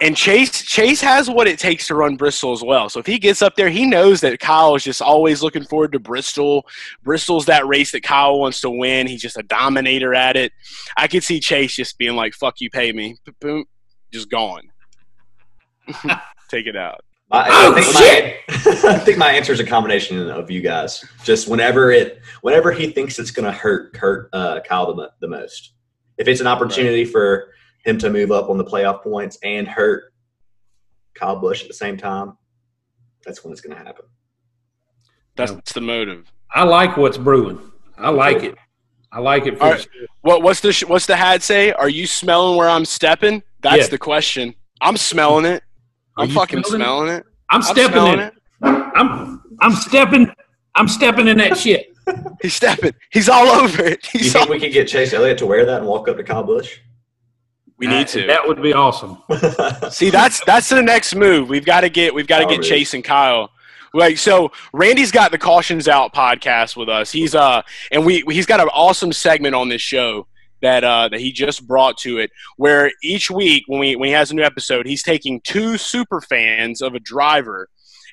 And 0.00 0.16
Chase 0.16 0.62
Chase 0.62 1.00
has 1.00 1.28
what 1.28 1.48
it 1.48 1.58
takes 1.58 1.86
to 1.88 1.94
run 1.94 2.16
Bristol 2.16 2.52
as 2.52 2.62
well. 2.62 2.88
So 2.88 3.00
if 3.00 3.06
he 3.06 3.18
gets 3.18 3.42
up 3.42 3.56
there, 3.56 3.68
he 3.68 3.84
knows 3.84 4.20
that 4.20 4.38
Kyle 4.38 4.74
is 4.76 4.84
just 4.84 5.02
always 5.02 5.42
looking 5.42 5.64
forward 5.64 5.92
to 5.92 5.98
Bristol. 5.98 6.66
Bristol's 7.02 7.46
that 7.46 7.66
race 7.66 7.92
that 7.92 8.02
Kyle 8.02 8.38
wants 8.38 8.60
to 8.60 8.70
win. 8.70 9.06
He's 9.06 9.22
just 9.22 9.36
a 9.36 9.42
dominator 9.42 10.14
at 10.14 10.36
it. 10.36 10.52
I 10.96 11.08
could 11.08 11.24
see 11.24 11.40
Chase 11.40 11.74
just 11.74 11.98
being 11.98 12.14
like, 12.14 12.34
"Fuck 12.34 12.60
you, 12.60 12.70
pay 12.70 12.92
me," 12.92 13.16
Boom, 13.24 13.34
boom, 13.40 13.64
just 14.12 14.30
gone. 14.30 14.62
Take 16.48 16.66
it 16.66 16.76
out. 16.76 17.04
I, 17.30 17.48
Oh, 17.50 17.74
I, 17.74 17.82
think 17.82 17.94
my, 17.94 18.90
I 18.94 18.98
think 18.98 19.18
my 19.18 19.32
answer 19.32 19.52
is 19.52 19.60
a 19.60 19.66
combination 19.66 20.30
of 20.30 20.50
you 20.50 20.62
guys. 20.62 21.04
Just 21.24 21.48
whenever 21.48 21.90
it, 21.90 22.20
whenever 22.40 22.72
he 22.72 22.90
thinks 22.90 23.18
it's 23.18 23.30
going 23.30 23.44
to 23.44 23.52
hurt 23.52 23.96
hurt 23.96 24.30
uh, 24.32 24.60
Kyle 24.60 24.94
the, 24.94 25.10
the 25.20 25.28
most. 25.28 25.72
If 26.16 26.26
it's 26.26 26.40
an 26.40 26.46
opportunity 26.46 27.04
for 27.04 27.52
him 27.84 27.98
to 27.98 28.10
move 28.10 28.30
up 28.30 28.50
on 28.50 28.58
the 28.58 28.64
playoff 28.64 29.02
points 29.02 29.38
and 29.42 29.66
hurt 29.66 30.12
Kyle 31.14 31.36
Busch 31.36 31.62
at 31.62 31.68
the 31.68 31.74
same 31.74 31.96
time, 31.96 32.36
that's 33.24 33.42
when 33.44 33.52
it's 33.52 33.60
going 33.60 33.76
to 33.76 33.82
happen. 33.82 34.04
That's 35.36 35.52
Yeah. 35.52 35.60
the 35.74 35.80
motive. 35.80 36.30
I 36.54 36.64
like 36.64 36.96
what's 36.96 37.18
brewing. 37.18 37.60
I 37.96 38.10
like 38.10 38.42
it. 38.42 38.54
I 39.12 39.20
like 39.20 39.46
it. 39.46 39.56
For 39.58 39.64
All 39.64 39.70
right. 39.72 39.86
What 40.22 40.42
what's 40.42 40.60
the 40.60 40.84
what's 40.86 41.06
the 41.06 41.16
hat 41.16 41.42
say? 41.42 41.72
Are 41.72 41.88
you 41.88 42.06
smelling 42.06 42.56
where 42.56 42.68
I'm 42.68 42.84
stepping? 42.84 43.42
That's 43.60 43.78
Yeah. 43.84 43.86
the 43.88 43.98
question. 43.98 44.54
I'm 44.80 44.96
smelling 44.96 45.44
it. 45.46 45.62
Are 46.16 46.24
I'm 46.24 46.30
fucking 46.30 46.62
smelling 46.64 47.08
it? 47.10 47.16
it. 47.20 47.26
I'm 47.50 47.56
I'm 47.56 47.62
stepping 47.62 48.06
in 48.06 48.18
it. 48.20 48.34
it. 48.34 48.42
I'm 48.62 49.42
I'm 49.60 49.72
stepping. 49.72 50.30
I'm 50.74 50.88
stepping 50.88 51.28
in 51.28 51.38
that 51.38 51.56
shit. 51.56 51.94
He's 52.42 52.54
stepping. 52.54 52.92
He's 53.10 53.28
all 53.28 53.46
over 53.48 53.82
it. 53.84 54.02
Do 54.12 54.18
you 54.18 54.30
think 54.30 54.48
we 54.48 54.60
could 54.60 54.72
get 54.72 54.88
Chase 54.88 55.12
Elliott 55.12 55.38
to 55.38 55.46
wear 55.46 55.64
that 55.64 55.78
and 55.78 55.86
walk 55.86 56.08
up 56.08 56.16
to 56.16 56.24
Kyle 56.24 56.42
Busch? 56.44 56.78
We 57.78 57.86
need 57.86 58.08
to. 58.08 58.26
That 58.26 58.46
would 58.46 58.60
be 58.62 58.72
awesome. 58.72 59.18
See, 59.90 60.10
that's 60.10 60.44
that's 60.44 60.68
the 60.68 60.82
next 60.82 61.14
move. 61.14 61.48
We've 61.48 61.64
got 61.64 61.82
to 61.82 61.88
get 61.88 62.12
we've 62.14 62.26
got 62.26 62.38
to 62.38 62.44
Oh, 62.46 62.48
get 62.48 62.58
really? 62.58 62.68
Chase 62.68 62.94
and 62.94 63.04
Kyle. 63.04 63.50
Like 63.94 64.18
so, 64.18 64.50
Randy's 64.72 65.10
got 65.12 65.30
the 65.30 65.38
cautions 65.38 65.88
out 65.88 66.12
podcast 66.12 66.76
with 66.76 66.88
us. 66.88 67.10
He's 67.10 67.34
uh, 67.34 67.62
and 67.90 68.04
we 68.04 68.22
he's 68.28 68.46
got 68.46 68.60
an 68.60 68.68
awesome 68.74 69.12
segment 69.12 69.54
on 69.54 69.68
this 69.68 69.80
show 69.80 70.26
that 70.60 70.82
uh 70.82 71.08
that 71.08 71.20
he 71.20 71.32
just 71.32 71.66
brought 71.66 71.96
to 71.98 72.18
it. 72.18 72.30
Where 72.56 72.90
each 73.02 73.30
week 73.30 73.64
when 73.66 73.80
we 73.80 73.96
when 73.96 74.08
he 74.08 74.12
has 74.12 74.30
a 74.30 74.34
new 74.34 74.42
episode, 74.42 74.86
he's 74.86 75.02
taking 75.02 75.40
two 75.42 75.78
super 75.78 76.20
fans 76.20 76.82
of 76.82 76.94
a 76.94 77.00
driver 77.00 77.68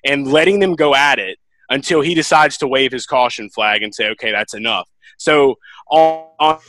and 0.06 0.28
letting 0.28 0.60
them 0.60 0.76
go 0.76 0.94
at 0.96 1.18
it 1.20 1.40
until 1.70 2.02
he 2.02 2.14
decides 2.14 2.58
to 2.60 2.68
wave 2.68 2.92
his 2.92 3.08
caution 3.08 3.50
flag 3.50 3.82
and 3.82 3.94
say, 3.94 4.10
okay, 4.10 4.32
that's 4.32 4.54
enough. 4.54 4.88
So 5.18 5.56
on, 5.90 6.28
on 6.40 6.60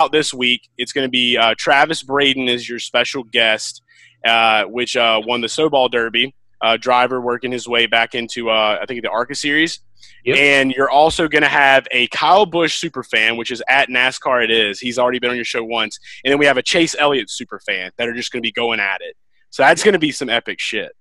out 0.00 0.12
this 0.12 0.32
week, 0.32 0.68
it's 0.78 0.92
going 0.92 1.06
to 1.06 1.10
be 1.10 1.36
uh, 1.36 1.54
Travis 1.58 2.02
Braden 2.02 2.48
is 2.48 2.68
your 2.68 2.78
special 2.78 3.22
guest, 3.22 3.82
uh, 4.24 4.64
which 4.64 4.96
uh, 4.96 5.20
won 5.24 5.40
the 5.40 5.48
Snowball 5.48 5.88
Derby. 5.88 6.34
Uh, 6.62 6.76
driver 6.76 7.22
working 7.22 7.50
his 7.50 7.66
way 7.66 7.86
back 7.86 8.14
into 8.14 8.50
uh, 8.50 8.78
I 8.82 8.84
think 8.84 9.00
the 9.00 9.08
ARCA 9.08 9.34
series, 9.34 9.80
Yep. 10.26 10.36
and 10.36 10.72
you're 10.72 10.90
also 10.90 11.26
going 11.26 11.40
to 11.40 11.48
have 11.48 11.86
a 11.90 12.06
Kyle 12.08 12.44
Busch 12.44 12.76
super 12.76 13.02
fan, 13.02 13.38
which 13.38 13.50
is 13.50 13.62
at 13.66 13.88
NASCAR. 13.88 14.44
It 14.44 14.50
is. 14.50 14.78
He's 14.78 14.98
already 14.98 15.18
been 15.18 15.30
on 15.30 15.36
your 15.36 15.44
show 15.46 15.64
once, 15.64 15.98
and 16.22 16.30
then 16.30 16.38
we 16.38 16.44
have 16.44 16.58
a 16.58 16.62
Chase 16.62 16.94
Elliott 16.98 17.30
super 17.30 17.60
fan 17.60 17.92
that 17.96 18.08
are 18.08 18.12
just 18.12 18.30
going 18.30 18.42
to 18.42 18.46
be 18.46 18.52
going 18.52 18.78
at 18.78 19.00
it. 19.00 19.16
So 19.48 19.62
that's 19.62 19.82
going 19.82 19.94
to 19.94 19.98
be 19.98 20.12
some 20.12 20.28
epic 20.28 20.60
shit. 20.60 20.92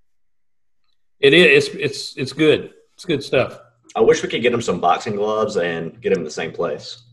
It 1.19 1.33
is. 1.33 1.67
It's 1.67 1.75
it's 1.75 2.17
it's 2.17 2.31
good. 2.33 2.73
It's 2.93 3.03
good 3.03 3.21
stuff. 3.21 3.59
I 3.97 3.99
wish 4.01 4.23
we 4.23 4.29
could 4.29 4.41
get 4.41 4.53
him 4.53 4.61
some 4.61 4.79
boxing 4.79 5.15
gloves 5.17 5.57
and 5.57 5.99
get 5.99 6.13
him 6.13 6.19
in 6.19 6.23
the 6.23 6.31
same 6.31 6.53
place. 6.53 7.03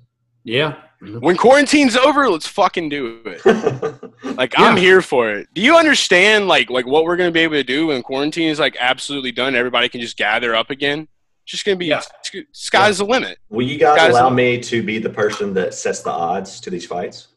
Yeah. 0.47 0.77
When 1.01 1.37
quarantine's 1.37 1.97
over, 1.97 2.31
let's 2.31 2.47
fucking 2.47 2.89
do 2.89 3.21
it. 3.27 4.01
Like 4.37 4.55
I'm 4.59 4.77
here 4.77 5.03
for 5.03 5.31
it. 5.31 5.47
Do 5.55 5.61
you 5.63 5.77
understand 5.77 6.47
like 6.49 6.69
like 6.71 6.87
what 6.87 7.05
we're 7.05 7.17
gonna 7.17 7.31
be 7.31 7.41
able 7.41 7.55
to 7.55 7.63
do 7.65 7.89
when 7.89 8.03
quarantine 8.03 8.49
is 8.49 8.59
like 8.59 8.77
absolutely 8.81 9.33
done? 9.33 9.55
Everybody 9.55 9.89
can 9.89 10.01
just 10.01 10.17
gather 10.17 10.55
up 10.55 10.71
again. 10.71 11.01
It's 11.45 11.53
just 11.53 11.65
gonna 11.65 11.77
be 11.77 11.87
Yeah. 11.87 12.03
sky's 12.53 12.99
the 12.99 13.05
limit. 13.05 13.39
Will 13.49 13.67
you 13.67 13.79
guys 13.79 13.97
Guys- 13.97 14.11
allow 14.13 14.31
me 14.31 14.59
to 14.61 14.83
be 14.83 14.99
the 14.99 15.09
person 15.11 15.55
that 15.55 15.75
sets 15.75 16.01
the 16.03 16.11
odds 16.11 16.61
to 16.61 16.71
these 16.71 16.87
fights? 16.87 17.29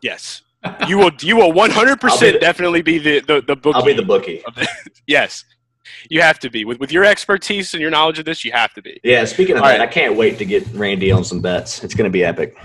Yes, 0.00 0.42
you 0.88 0.96
will. 0.98 1.10
You 1.20 1.36
will 1.36 1.52
100 1.52 2.00
percent 2.00 2.40
definitely 2.40 2.82
be 2.82 2.98
the 2.98 3.20
the 3.20 3.40
the 3.46 3.56
bookie. 3.56 3.76
I'll 3.76 3.84
be 3.84 3.92
the 3.94 4.02
bookie. 4.02 4.42
yes, 5.06 5.44
you 6.08 6.20
have 6.22 6.38
to 6.40 6.50
be 6.50 6.64
with 6.64 6.78
with 6.80 6.92
your 6.92 7.04
expertise 7.04 7.74
and 7.74 7.80
your 7.80 7.90
knowledge 7.90 8.18
of 8.18 8.24
this. 8.24 8.44
You 8.44 8.52
have 8.52 8.72
to 8.74 8.82
be. 8.82 9.00
Yeah, 9.04 9.24
speaking 9.24 9.56
of 9.56 9.62
All 9.62 9.68
that, 9.68 9.78
right. 9.78 9.88
I 9.88 9.92
can't 9.92 10.16
wait 10.16 10.38
to 10.38 10.44
get 10.44 10.66
Randy 10.72 11.10
on 11.10 11.24
some 11.24 11.40
bets. 11.40 11.82
It's 11.84 11.94
going 11.94 12.04
to 12.04 12.10
be 12.10 12.24
epic. 12.24 12.56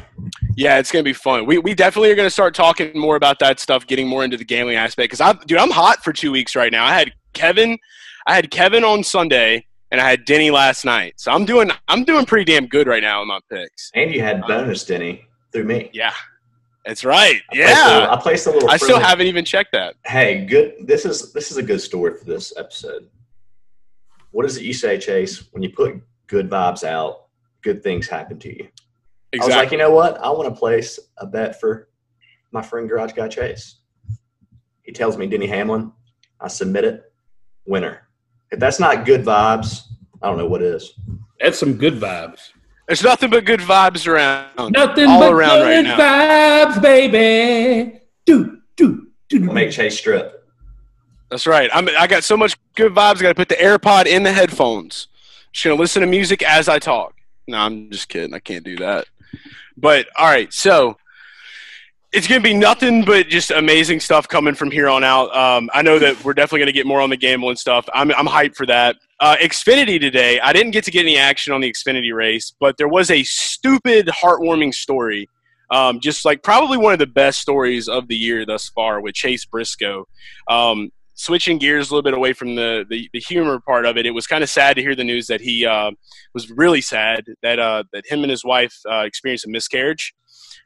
Yeah, 0.55 0.77
it's 0.77 0.91
gonna 0.91 1.03
be 1.03 1.13
fun. 1.13 1.45
We 1.45 1.57
we 1.57 1.73
definitely 1.73 2.11
are 2.11 2.15
gonna 2.15 2.29
start 2.29 2.53
talking 2.53 2.97
more 2.97 3.15
about 3.15 3.39
that 3.39 3.59
stuff, 3.59 3.87
getting 3.87 4.07
more 4.07 4.23
into 4.23 4.37
the 4.37 4.43
gambling 4.43 4.75
aspect. 4.75 5.11
Because 5.11 5.21
I, 5.21 5.33
dude, 5.45 5.57
I'm 5.57 5.71
hot 5.71 6.03
for 6.03 6.13
two 6.13 6.31
weeks 6.31 6.55
right 6.55 6.71
now. 6.71 6.85
I 6.85 6.93
had 6.93 7.11
Kevin, 7.33 7.77
I 8.27 8.35
had 8.35 8.51
Kevin 8.51 8.83
on 8.83 9.03
Sunday, 9.03 9.65
and 9.91 9.99
I 9.99 10.09
had 10.09 10.25
Denny 10.25 10.51
last 10.51 10.85
night. 10.85 11.13
So 11.17 11.31
I'm 11.31 11.45
doing 11.45 11.71
I'm 11.87 12.03
doing 12.03 12.25
pretty 12.25 12.51
damn 12.51 12.67
good 12.67 12.87
right 12.87 13.01
now 13.01 13.21
in 13.21 13.27
my 13.27 13.39
picks. 13.49 13.91
And 13.95 14.13
you 14.13 14.21
had 14.21 14.43
uh, 14.43 14.47
bonus, 14.47 14.83
Denny, 14.83 15.27
through 15.51 15.65
me. 15.65 15.89
Yeah, 15.93 16.13
that's 16.85 17.03
right. 17.05 17.41
I 17.51 17.55
placed 17.55 17.77
a 17.77 17.89
little- 17.89 18.01
Yeah, 18.01 18.13
I 18.13 18.17
placed 18.21 18.47
a 18.47 18.51
little. 18.51 18.69
I 18.69 18.77
still 18.77 18.99
haven't 18.99 19.27
even 19.27 19.45
checked 19.45 19.71
that. 19.73 19.95
Hey, 20.05 20.45
good. 20.45 20.73
This 20.87 21.05
is 21.05 21.31
this 21.33 21.51
is 21.51 21.57
a 21.57 21.63
good 21.63 21.81
story 21.81 22.17
for 22.17 22.25
this 22.25 22.53
episode. 22.57 23.07
What 24.31 24.45
is 24.45 24.57
it 24.57 24.63
you 24.63 24.73
say, 24.73 24.97
Chase? 24.97 25.47
When 25.51 25.61
you 25.61 25.69
put 25.71 26.01
good 26.27 26.49
vibes 26.49 26.83
out, 26.83 27.25
good 27.61 27.83
things 27.83 28.07
happen 28.07 28.39
to 28.39 28.49
you. 28.49 28.67
I 29.41 29.45
was 29.45 29.55
like, 29.57 29.71
you 29.71 29.77
know 29.77 29.91
what? 29.91 30.17
I 30.23 30.29
want 30.29 30.53
to 30.53 30.57
place 30.59 30.99
a 31.17 31.25
bet 31.27 31.59
for 31.59 31.89
my 32.51 32.61
friend 32.61 32.87
Garage 32.89 33.13
Guy 33.13 33.27
Chase. 33.27 33.79
He 34.83 34.91
tells 34.91 35.17
me 35.17 35.27
Denny 35.27 35.47
Hamlin. 35.47 35.91
I 36.39 36.47
submit 36.47 36.83
it. 36.85 37.11
Winner. 37.65 38.07
If 38.51 38.59
that's 38.59 38.79
not 38.79 39.05
good 39.05 39.23
vibes, 39.23 39.83
I 40.21 40.27
don't 40.27 40.37
know 40.37 40.47
what 40.47 40.61
is. 40.61 40.93
That's 41.39 41.57
some 41.59 41.73
good 41.75 41.93
vibes. 41.95 42.51
There's 42.91 43.03
nothing 43.03 43.29
but 43.29 43.45
good 43.45 43.61
vibes 43.61 44.05
around. 44.05 44.73
Nothing 44.73 45.07
all 45.07 45.21
but 45.21 45.31
around 45.31 45.59
good 45.59 45.85
right 45.85 45.97
now. 45.97 46.71
vibes, 46.73 46.81
baby. 46.81 48.01
Do, 48.25 48.57
do, 48.75 49.07
do, 49.29 49.39
do. 49.39 49.53
Make 49.53 49.71
Chase 49.71 49.97
strip. 49.97 50.45
That's 51.29 51.47
right. 51.47 51.69
I'm, 51.73 51.87
I 51.97 52.05
got 52.05 52.25
so 52.25 52.35
much 52.35 52.57
good 52.75 52.91
vibes. 52.91 53.19
I 53.19 53.21
got 53.21 53.29
to 53.29 53.35
put 53.35 53.47
the 53.47 53.55
AirPod 53.55 54.07
in 54.07 54.23
the 54.23 54.33
headphones. 54.33 55.07
Just 55.53 55.63
gonna 55.63 55.79
listen 55.79 56.01
to 56.01 56.05
music 56.05 56.43
as 56.43 56.67
I 56.67 56.79
talk. 56.79 57.15
No, 57.47 57.59
I'm 57.59 57.89
just 57.91 58.09
kidding. 58.09 58.33
I 58.33 58.39
can't 58.39 58.65
do 58.65 58.75
that. 58.79 59.07
But 59.77 60.07
all 60.19 60.27
right, 60.27 60.51
so 60.51 60.97
it's 62.13 62.27
gonna 62.27 62.41
be 62.41 62.53
nothing 62.53 63.05
but 63.05 63.27
just 63.27 63.51
amazing 63.51 63.99
stuff 63.99 64.27
coming 64.27 64.53
from 64.53 64.69
here 64.69 64.89
on 64.89 65.03
out. 65.03 65.33
Um, 65.35 65.69
I 65.73 65.81
know 65.81 65.97
that 65.99 66.23
we're 66.23 66.33
definitely 66.33 66.59
gonna 66.59 66.71
get 66.73 66.85
more 66.85 66.99
on 66.99 67.09
the 67.09 67.17
gambling 67.17 67.51
and 67.51 67.59
stuff. 67.59 67.87
I'm 67.93 68.11
I'm 68.11 68.27
hyped 68.27 68.55
for 68.55 68.65
that. 68.65 68.97
Uh, 69.19 69.37
Xfinity 69.37 69.99
today. 69.99 70.39
I 70.39 70.51
didn't 70.51 70.71
get 70.71 70.83
to 70.85 70.91
get 70.91 71.01
any 71.01 71.17
action 71.17 71.53
on 71.53 71.61
the 71.61 71.71
Xfinity 71.71 72.13
race, 72.13 72.53
but 72.59 72.77
there 72.77 72.87
was 72.87 73.11
a 73.11 73.23
stupid, 73.23 74.07
heartwarming 74.07 74.73
story. 74.73 75.29
Um, 75.69 76.01
just 76.01 76.25
like 76.25 76.43
probably 76.43 76.77
one 76.77 76.91
of 76.91 76.99
the 76.99 77.07
best 77.07 77.39
stories 77.39 77.87
of 77.87 78.09
the 78.09 78.15
year 78.15 78.45
thus 78.45 78.67
far 78.67 78.99
with 78.99 79.13
Chase 79.15 79.45
Briscoe. 79.45 80.05
Um, 80.49 80.91
switching 81.21 81.59
gears 81.59 81.89
a 81.89 81.93
little 81.93 82.03
bit 82.03 82.13
away 82.13 82.33
from 82.33 82.55
the, 82.55 82.83
the, 82.89 83.09
the 83.13 83.19
humor 83.19 83.59
part 83.59 83.85
of 83.85 83.95
it, 83.95 84.05
it 84.05 84.11
was 84.11 84.27
kind 84.27 84.43
of 84.43 84.49
sad 84.49 84.75
to 84.75 84.81
hear 84.81 84.95
the 84.95 85.03
news 85.03 85.27
that 85.27 85.39
he 85.39 85.65
uh, 85.65 85.91
was 86.33 86.49
really 86.49 86.81
sad 86.81 87.23
that 87.43 87.59
uh, 87.59 87.83
that 87.93 88.05
him 88.05 88.23
and 88.23 88.31
his 88.31 88.43
wife 88.43 88.75
uh, 88.91 89.01
experienced 89.01 89.45
a 89.45 89.49
miscarriage. 89.49 90.13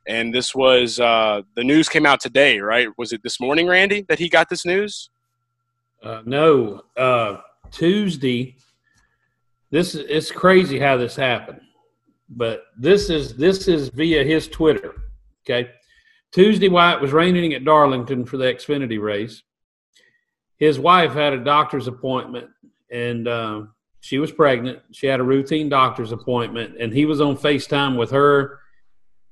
And 0.08 0.34
this 0.34 0.54
was 0.54 1.00
uh, 1.00 1.42
the 1.56 1.64
news 1.64 1.90
came 1.90 2.06
out 2.06 2.20
today, 2.20 2.60
right? 2.60 2.88
Was 2.98 3.12
it 3.12 3.24
this 3.24 3.40
morning, 3.40 3.68
Randy, 3.68 4.06
that 4.08 4.20
he 4.20 4.30
got 4.30 4.50
this 4.50 4.66
news? 4.66 5.10
Uh, 6.04 6.22
no, 6.26 6.84
uh, 6.96 7.38
Tuesday. 7.72 8.58
This 9.72 9.96
is 9.96 10.06
it's 10.08 10.32
crazy 10.32 10.80
how 10.80 10.98
this 10.98 11.16
happened, 11.16 11.62
but 12.30 12.66
this 12.78 13.10
is 13.10 13.36
this 13.36 13.68
is 13.68 13.90
via 13.90 14.24
his 14.24 14.48
Twitter. 14.48 14.94
Okay, 15.44 15.72
Tuesday 16.32 16.70
while 16.70 16.96
it 16.96 17.02
was 17.02 17.12
raining 17.12 17.54
at 17.54 17.66
Darlington 17.66 18.26
for 18.26 18.38
the 18.38 18.46
Xfinity 18.46 19.02
race, 19.02 19.42
his 20.58 20.80
wife 20.80 21.14
had 21.14 21.34
a 21.34 21.44
doctor's 21.44 21.88
appointment, 21.88 22.48
and 22.92 23.28
uh, 23.28 23.64
she 24.02 24.20
was 24.20 24.32
pregnant. 24.32 24.80
She 24.92 25.08
had 25.08 25.20
a 25.20 25.24
routine 25.24 25.68
doctor's 25.68 26.12
appointment, 26.12 26.80
and 26.80 26.94
he 26.94 27.06
was 27.06 27.22
on 27.22 27.36
Facetime 27.36 27.98
with 27.98 28.12
her 28.12 28.60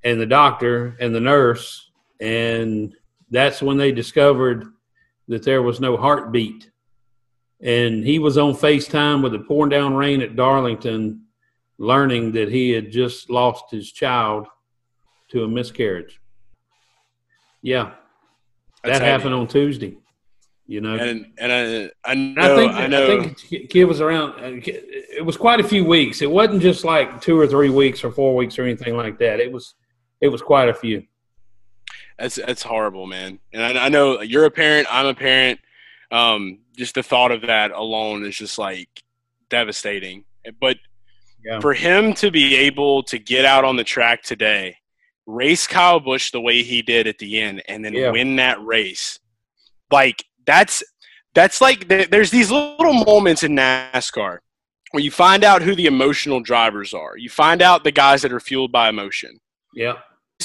and 0.03 0.19
the 0.19 0.25
doctor 0.25 0.95
and 0.99 1.13
the 1.13 1.19
nurse, 1.19 1.91
and 2.19 2.93
that's 3.29 3.61
when 3.61 3.77
they 3.77 3.91
discovered 3.91 4.65
that 5.27 5.43
there 5.43 5.61
was 5.61 5.79
no 5.79 5.97
heartbeat 5.97 6.69
and 7.63 8.03
he 8.03 8.19
was 8.19 8.37
on 8.37 8.53
FaceTime 8.53 9.23
with 9.23 9.31
the 9.31 9.39
pouring 9.39 9.69
down 9.69 9.93
rain 9.95 10.21
at 10.21 10.35
Darlington, 10.35 11.21
learning 11.77 12.33
that 12.33 12.49
he 12.49 12.71
had 12.71 12.91
just 12.91 13.29
lost 13.29 13.71
his 13.71 13.91
child 13.91 14.47
to 15.29 15.45
a 15.45 15.47
miscarriage. 15.47 16.19
Yeah, 17.61 17.91
that 18.83 19.01
happened 19.01 19.33
on 19.33 19.47
Tuesday. 19.47 19.97
You 20.67 20.81
know, 20.81 20.95
And 20.95 21.27
and 21.37 21.51
I, 22.05 22.11
I 22.11 22.15
know 22.15 22.41
I 22.41 22.55
think 22.55 22.73
I 22.73 22.87
know 22.87 23.03
I 23.03 23.07
think 23.07 23.49
the 23.49 23.67
kid 23.67 23.85
was 23.85 24.01
around. 24.01 24.31
uh, 24.31 24.59
It 24.65 25.25
was 25.25 25.37
quite 25.37 25.59
a 25.61 25.63
few 25.63 25.85
weeks. 25.85 26.21
It 26.21 26.29
wasn't 26.29 26.61
just 26.61 26.83
like 26.83 27.21
two 27.21 27.39
or 27.39 27.47
three 27.47 27.69
weeks 27.69 28.03
or 28.03 28.11
four 28.11 28.35
weeks 28.35 28.59
or 28.59 28.63
anything 28.63 28.97
like 28.97 29.17
that. 29.19 29.39
It 29.39 29.51
was 29.51 29.75
it 30.23 30.29
was 30.31 30.41
quite 30.41 30.69
a 30.69 30.73
few. 30.73 31.03
That's 32.17 32.35
that's 32.35 32.63
horrible, 32.63 33.05
man. 33.07 33.39
And 33.51 33.61
I, 33.77 33.85
I 33.85 33.89
know 33.89 34.21
you're 34.21 34.45
a 34.45 34.51
parent. 34.51 34.87
I'm 34.89 35.05
a 35.05 35.13
parent. 35.13 35.59
Um, 36.11 36.59
just 36.77 36.95
the 36.95 37.03
thought 37.03 37.31
of 37.31 37.41
that 37.41 37.71
alone 37.71 38.25
is 38.25 38.37
just 38.37 38.57
like 38.57 39.03
devastating. 39.49 40.23
But 40.59 40.77
Yeah. 41.43 41.59
for 41.59 41.73
him 41.73 42.13
to 42.15 42.31
be 42.31 42.55
able 42.55 43.03
to 43.03 43.17
get 43.19 43.43
out 43.45 43.65
on 43.65 43.75
the 43.75 43.83
track 43.83 44.23
today, 44.23 44.77
race 45.25 45.67
Kyle 45.67 45.99
Busch 45.99 46.31
the 46.31 46.39
way 46.41 46.63
he 46.63 46.81
did 46.81 47.05
at 47.07 47.17
the 47.17 47.39
end, 47.41 47.61
and 47.67 47.83
then 47.83 47.93
Yeah. 47.93 48.11
win 48.11 48.37
that 48.37 48.63
race, 48.63 49.19
like 49.91 50.23
that's 50.45 50.83
that's 51.33 51.59
like 51.61 51.87
there- 51.87 52.05
there's 52.05 52.29
these 52.31 52.51
little 52.51 52.93
moments 52.93 53.41
in 53.43 53.55
NASCAR 53.55 54.37
where 54.91 55.03
you 55.03 55.09
find 55.11 55.43
out 55.43 55.63
who 55.63 55.73
the 55.75 55.87
emotional 55.87 56.39
drivers 56.39 56.93
are. 56.93 57.17
You 57.17 57.29
find 57.29 57.59
out 57.61 57.83
the 57.83 57.91
guys 57.91 58.21
that 58.21 58.31
are 58.31 58.39
fueled 58.39 58.71
by 58.71 58.87
emotion. 58.87 59.39
Yeah, 59.73 59.95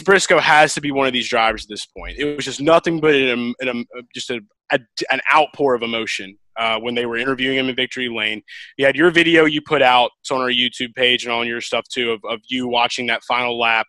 Briscoe 0.05 0.39
has 0.39 0.75
to 0.75 0.81
be 0.81 0.91
one 0.91 1.07
of 1.07 1.13
these 1.13 1.29
drivers 1.29 1.65
at 1.65 1.69
this 1.69 1.87
point. 1.87 2.17
It 2.19 2.37
was 2.37 2.45
just 2.45 2.61
nothing 2.61 3.01
but 3.01 3.15
an, 3.15 3.55
an, 3.61 3.85
just 4.15 4.31
a, 4.31 4.41
a, 4.71 4.79
an 5.11 5.21
outpour 5.35 5.75
of 5.75 5.83
emotion 5.83 6.39
uh, 6.57 6.79
when 6.79 6.95
they 6.95 7.07
were 7.07 7.17
interviewing 7.17 7.59
him 7.59 7.69
in 7.69 7.77
Victory 7.77 8.09
Lane. 8.09 8.43
You 8.77 8.87
had 8.87 8.97
your 8.97 9.11
video 9.11 9.45
you 9.45 9.61
put 9.61 9.83
out. 9.83 10.11
It's 10.21 10.31
on 10.31 10.41
our 10.41 10.51
YouTube 10.51 10.95
page 10.95 11.25
and 11.25 11.33
on 11.33 11.47
your 11.47 11.61
stuff 11.61 11.85
too 11.89 12.13
of, 12.13 12.21
of 12.29 12.41
you 12.49 12.69
watching 12.69 13.07
that 13.07 13.23
final 13.25 13.59
lap. 13.59 13.87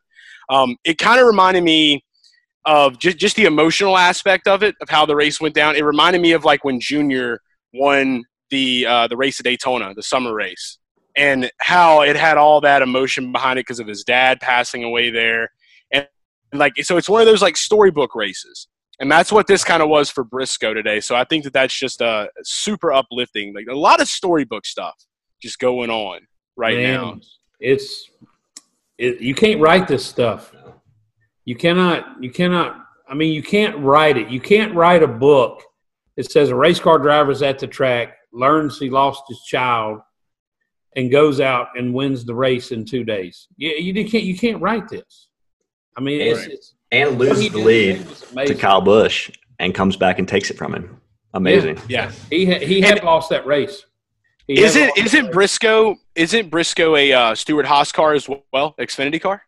Um, 0.49 0.77
it 0.83 0.97
kind 0.97 1.19
of 1.19 1.27
reminded 1.27 1.63
me 1.63 2.03
of 2.65 2.99
just, 2.99 3.17
just 3.17 3.35
the 3.35 3.45
emotional 3.45 3.97
aspect 3.97 4.47
of 4.47 4.63
it, 4.63 4.75
of 4.81 4.89
how 4.89 5.05
the 5.05 5.15
race 5.15 5.39
went 5.39 5.55
down. 5.55 5.75
It 5.75 5.83
reminded 5.83 6.21
me 6.21 6.33
of 6.33 6.43
like 6.43 6.63
when 6.63 6.79
Junior 6.79 7.39
won 7.73 8.23
the 8.49 8.85
uh, 8.85 9.07
the 9.07 9.17
race 9.17 9.39
at 9.39 9.43
Daytona, 9.43 9.93
the 9.93 10.03
summer 10.03 10.33
race, 10.33 10.79
and 11.15 11.51
how 11.59 12.01
it 12.01 12.15
had 12.15 12.37
all 12.37 12.61
that 12.61 12.81
emotion 12.81 13.31
behind 13.31 13.59
it 13.59 13.65
because 13.65 13.79
of 13.79 13.87
his 13.87 14.03
dad 14.03 14.39
passing 14.41 14.83
away 14.83 15.09
there 15.11 15.49
like 16.53 16.73
so 16.81 16.97
it's 16.97 17.09
one 17.09 17.21
of 17.21 17.27
those 17.27 17.41
like 17.41 17.57
storybook 17.57 18.15
races 18.15 18.67
and 18.99 19.11
that's 19.11 19.31
what 19.31 19.47
this 19.47 19.63
kind 19.63 19.81
of 19.81 19.89
was 19.89 20.09
for 20.09 20.23
briscoe 20.23 20.73
today 20.73 20.99
so 20.99 21.15
i 21.15 21.23
think 21.23 21.43
that 21.43 21.53
that's 21.53 21.77
just 21.77 22.01
uh, 22.01 22.27
super 22.43 22.91
uplifting 22.91 23.53
like 23.53 23.67
a 23.69 23.75
lot 23.75 24.01
of 24.01 24.07
storybook 24.07 24.65
stuff 24.65 24.95
just 25.41 25.59
going 25.59 25.89
on 25.89 26.19
right 26.57 26.77
Man, 26.77 26.93
now 26.93 27.19
It's 27.59 28.09
it, 28.97 29.21
you 29.21 29.33
can't 29.33 29.61
write 29.61 29.87
this 29.87 30.05
stuff. 30.05 30.53
You 31.45 31.55
cannot. 31.55 32.21
You 32.21 32.29
cannot. 32.29 32.85
I 33.07 33.15
mean, 33.15 33.33
you 33.33 33.41
can't 33.41 33.77
write 33.77 34.17
it. 34.17 34.29
You 34.29 34.41
can't 34.41 34.75
write 34.75 35.01
a 35.01 35.07
book 35.07 35.63
that 36.17 36.29
says 36.29 36.49
a 36.49 36.55
race 36.55 36.79
car 36.79 36.99
driver's 36.99 37.41
at 37.41 37.57
the 37.57 37.67
track, 37.67 38.17
learns 38.33 38.77
he 38.77 38.89
lost 38.89 39.23
his 39.29 39.41
child, 39.43 40.01
and 40.95 41.09
goes 41.09 41.39
out 41.39 41.69
and 41.75 41.93
wins 41.93 42.25
the 42.25 42.35
race 42.35 42.71
in 42.71 42.85
two 42.85 43.05
days. 43.05 43.47
You, 43.55 43.69
you 43.69 44.05
can't. 44.05 44.25
You 44.25 44.37
can't 44.37 44.61
write 44.61 44.89
this. 44.89 45.28
I 45.97 46.01
mean, 46.01 46.21
it's, 46.21 46.45
it's 46.45 46.73
And 46.91 47.17
loses 47.19 47.51
the 47.51 47.57
lead 47.59 48.05
to. 48.47 48.55
Kyle 48.55 48.81
Busch 48.81 49.29
and 49.59 49.73
comes 49.75 49.95
back 49.97 50.19
and 50.19 50.27
takes 50.27 50.49
it 50.49 50.57
from 50.57 50.73
him. 50.73 51.01
Amazing. 51.33 51.79
yeah 51.87 52.11
He 52.29 52.45
had, 52.45 52.61
he 52.61 52.81
had 52.81 53.03
lost 53.03 53.29
that 53.29 53.45
race. 53.45 53.85
He 54.47 54.59
isn't 54.61 54.81
lost 54.81 54.95
that 54.95 55.05
isn't 55.05 55.31
briscoe 55.31 55.95
isn't 56.15 56.49
briscoe 56.49 56.95
a 56.95 57.13
uh, 57.13 57.35
Stewart-Haas 57.35 57.91
car 57.91 58.13
as 58.13 58.27
well 58.51 58.73
xfinity 58.79 59.21
car 59.21 59.43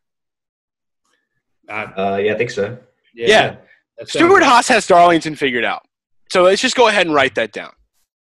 Uh, 1.69 2.19
yeah, 2.21 2.33
I 2.33 2.37
think 2.37 2.51
so. 2.51 2.77
Yeah. 3.15 3.55
that 3.97 4.09
sounds 4.09 4.11
Stewart-Haas 4.11 4.67
has 4.67 4.85
darlington 4.87 5.35
figured 5.35 5.65
out 5.65 5.81
so 6.29 6.43
let's 6.43 6.61
just 6.61 6.75
go 6.75 6.87
ahead 6.87 7.07
and 7.07 7.15
write 7.15 7.35
that 7.35 7.51
down 7.51 7.71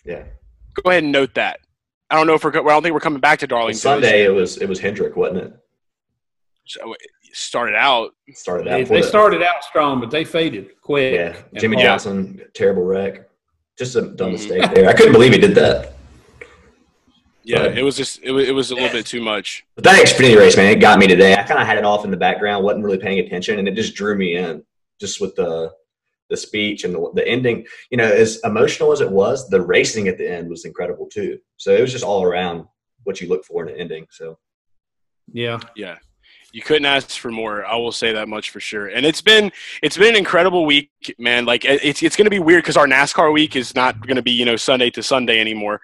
Yeah. 0.04 0.22
go 0.82 0.90
ahead 0.90 1.02
and 1.02 1.12
note 1.12 1.34
that 1.34 1.58
i 2.10 2.16
don't 2.16 2.26
know 2.26 2.34
if 2.34 2.44
we're 2.44 2.52
co- 2.52 2.64
i 2.64 2.68
don't 2.70 2.82
think 2.82 2.94
we're 2.94 3.00
coming 3.00 3.20
back 3.20 3.40
to 3.40 3.46
darlington 3.46 3.78
Sunday 3.80 4.24
it 4.24 4.30
was 4.30 4.56
it 4.58 4.68
was 4.68 4.78
Hendrick, 4.80 5.16
wasn't 5.16 5.38
it? 5.38 5.52
so 6.66 6.92
it 6.92 7.00
started 7.32 7.74
out 7.76 8.12
Started 8.32 8.68
out. 8.68 8.76
They, 8.78 8.84
they 8.84 9.00
that. 9.00 9.08
started 9.08 9.42
out 9.42 9.64
strong, 9.64 10.00
but 10.00 10.10
they 10.10 10.24
faded 10.24 10.80
quick. 10.80 11.14
Yeah, 11.14 11.36
Jimmie 11.60 11.76
hard. 11.76 11.86
Johnson, 11.86 12.40
terrible 12.54 12.82
wreck. 12.84 13.28
Just 13.78 13.96
a 13.96 14.02
dumb 14.02 14.30
Mhm. 14.30 14.32
mistake 14.32 14.74
there. 14.74 14.88
I 14.88 14.92
couldn't 14.92 15.12
believe 15.12 15.32
he 15.32 15.38
did 15.38 15.54
that. 15.54 15.94
yeah 17.44 17.60
Right. 17.66 17.78
it 17.78 17.82
was 17.82 17.96
just 17.96 18.20
it 18.22 18.30
was, 18.32 18.48
it 18.48 18.52
was 18.52 18.70
a 18.70 18.74
little 18.74 18.90
bit 18.90 19.06
too 19.06 19.22
much 19.22 19.64
But 19.74 19.84
that 19.84 20.04
Xfinity 20.04 20.36
race, 20.36 20.56
man, 20.56 20.70
it 20.76 20.80
got 20.80 20.98
me 20.98 21.06
today. 21.06 21.32
I 21.34 21.42
kind 21.44 21.60
of 21.60 21.66
had 21.66 21.78
it 21.78 21.84
off 21.84 22.04
in 22.04 22.10
the 22.10 22.16
background, 22.16 22.64
wasn't 22.64 22.84
really 22.84 22.98
paying 22.98 23.20
attention, 23.20 23.58
and 23.58 23.66
it 23.68 23.74
just 23.74 23.94
drew 23.94 24.14
me 24.16 24.36
in, 24.36 24.62
just 25.00 25.20
with 25.20 25.34
the 25.36 25.72
the 26.30 26.36
speech 26.36 26.84
and 26.84 26.92
the, 26.94 27.10
the 27.14 27.26
ending. 27.26 27.66
You 27.90 27.96
know, 27.96 28.04
as 28.04 28.38
emotional 28.44 28.92
as 28.92 29.00
it 29.00 29.10
was, 29.10 29.48
the 29.48 29.62
racing 29.62 30.08
at 30.08 30.18
the 30.18 30.30
end 30.30 30.50
was 30.50 30.66
incredible 30.66 31.06
too. 31.06 31.38
So 31.56 31.74
it 31.74 31.80
was 31.80 31.90
just 31.90 32.04
all 32.04 32.22
around 32.22 32.66
what 33.04 33.20
you 33.22 33.28
look 33.28 33.46
for 33.46 33.62
in 33.66 33.72
an 33.74 33.80
ending. 33.80 34.06
So 34.10 34.38
Yeah. 35.32 35.58
Yeah. 35.74 35.96
You 36.52 36.62
couldn't 36.62 36.86
ask 36.86 37.10
for 37.10 37.30
more. 37.30 37.64
I 37.66 37.76
will 37.76 37.92
say 37.92 38.12
that 38.12 38.28
much 38.28 38.50
for 38.50 38.60
sure. 38.60 38.86
And 38.86 39.04
it's 39.04 39.20
been 39.20 39.52
it's 39.82 39.98
been 39.98 40.10
an 40.10 40.16
incredible 40.16 40.64
week, 40.64 40.90
man. 41.18 41.44
Like 41.44 41.64
it's 41.64 42.02
it's 42.02 42.16
going 42.16 42.24
to 42.24 42.30
be 42.30 42.38
weird 42.38 42.64
cuz 42.64 42.76
our 42.76 42.86
NASCAR 42.86 43.32
week 43.32 43.54
is 43.54 43.74
not 43.74 44.00
going 44.06 44.16
to 44.16 44.22
be, 44.22 44.30
you 44.30 44.44
know, 44.44 44.56
Sunday 44.56 44.90
to 44.90 45.02
Sunday 45.02 45.40
anymore. 45.40 45.80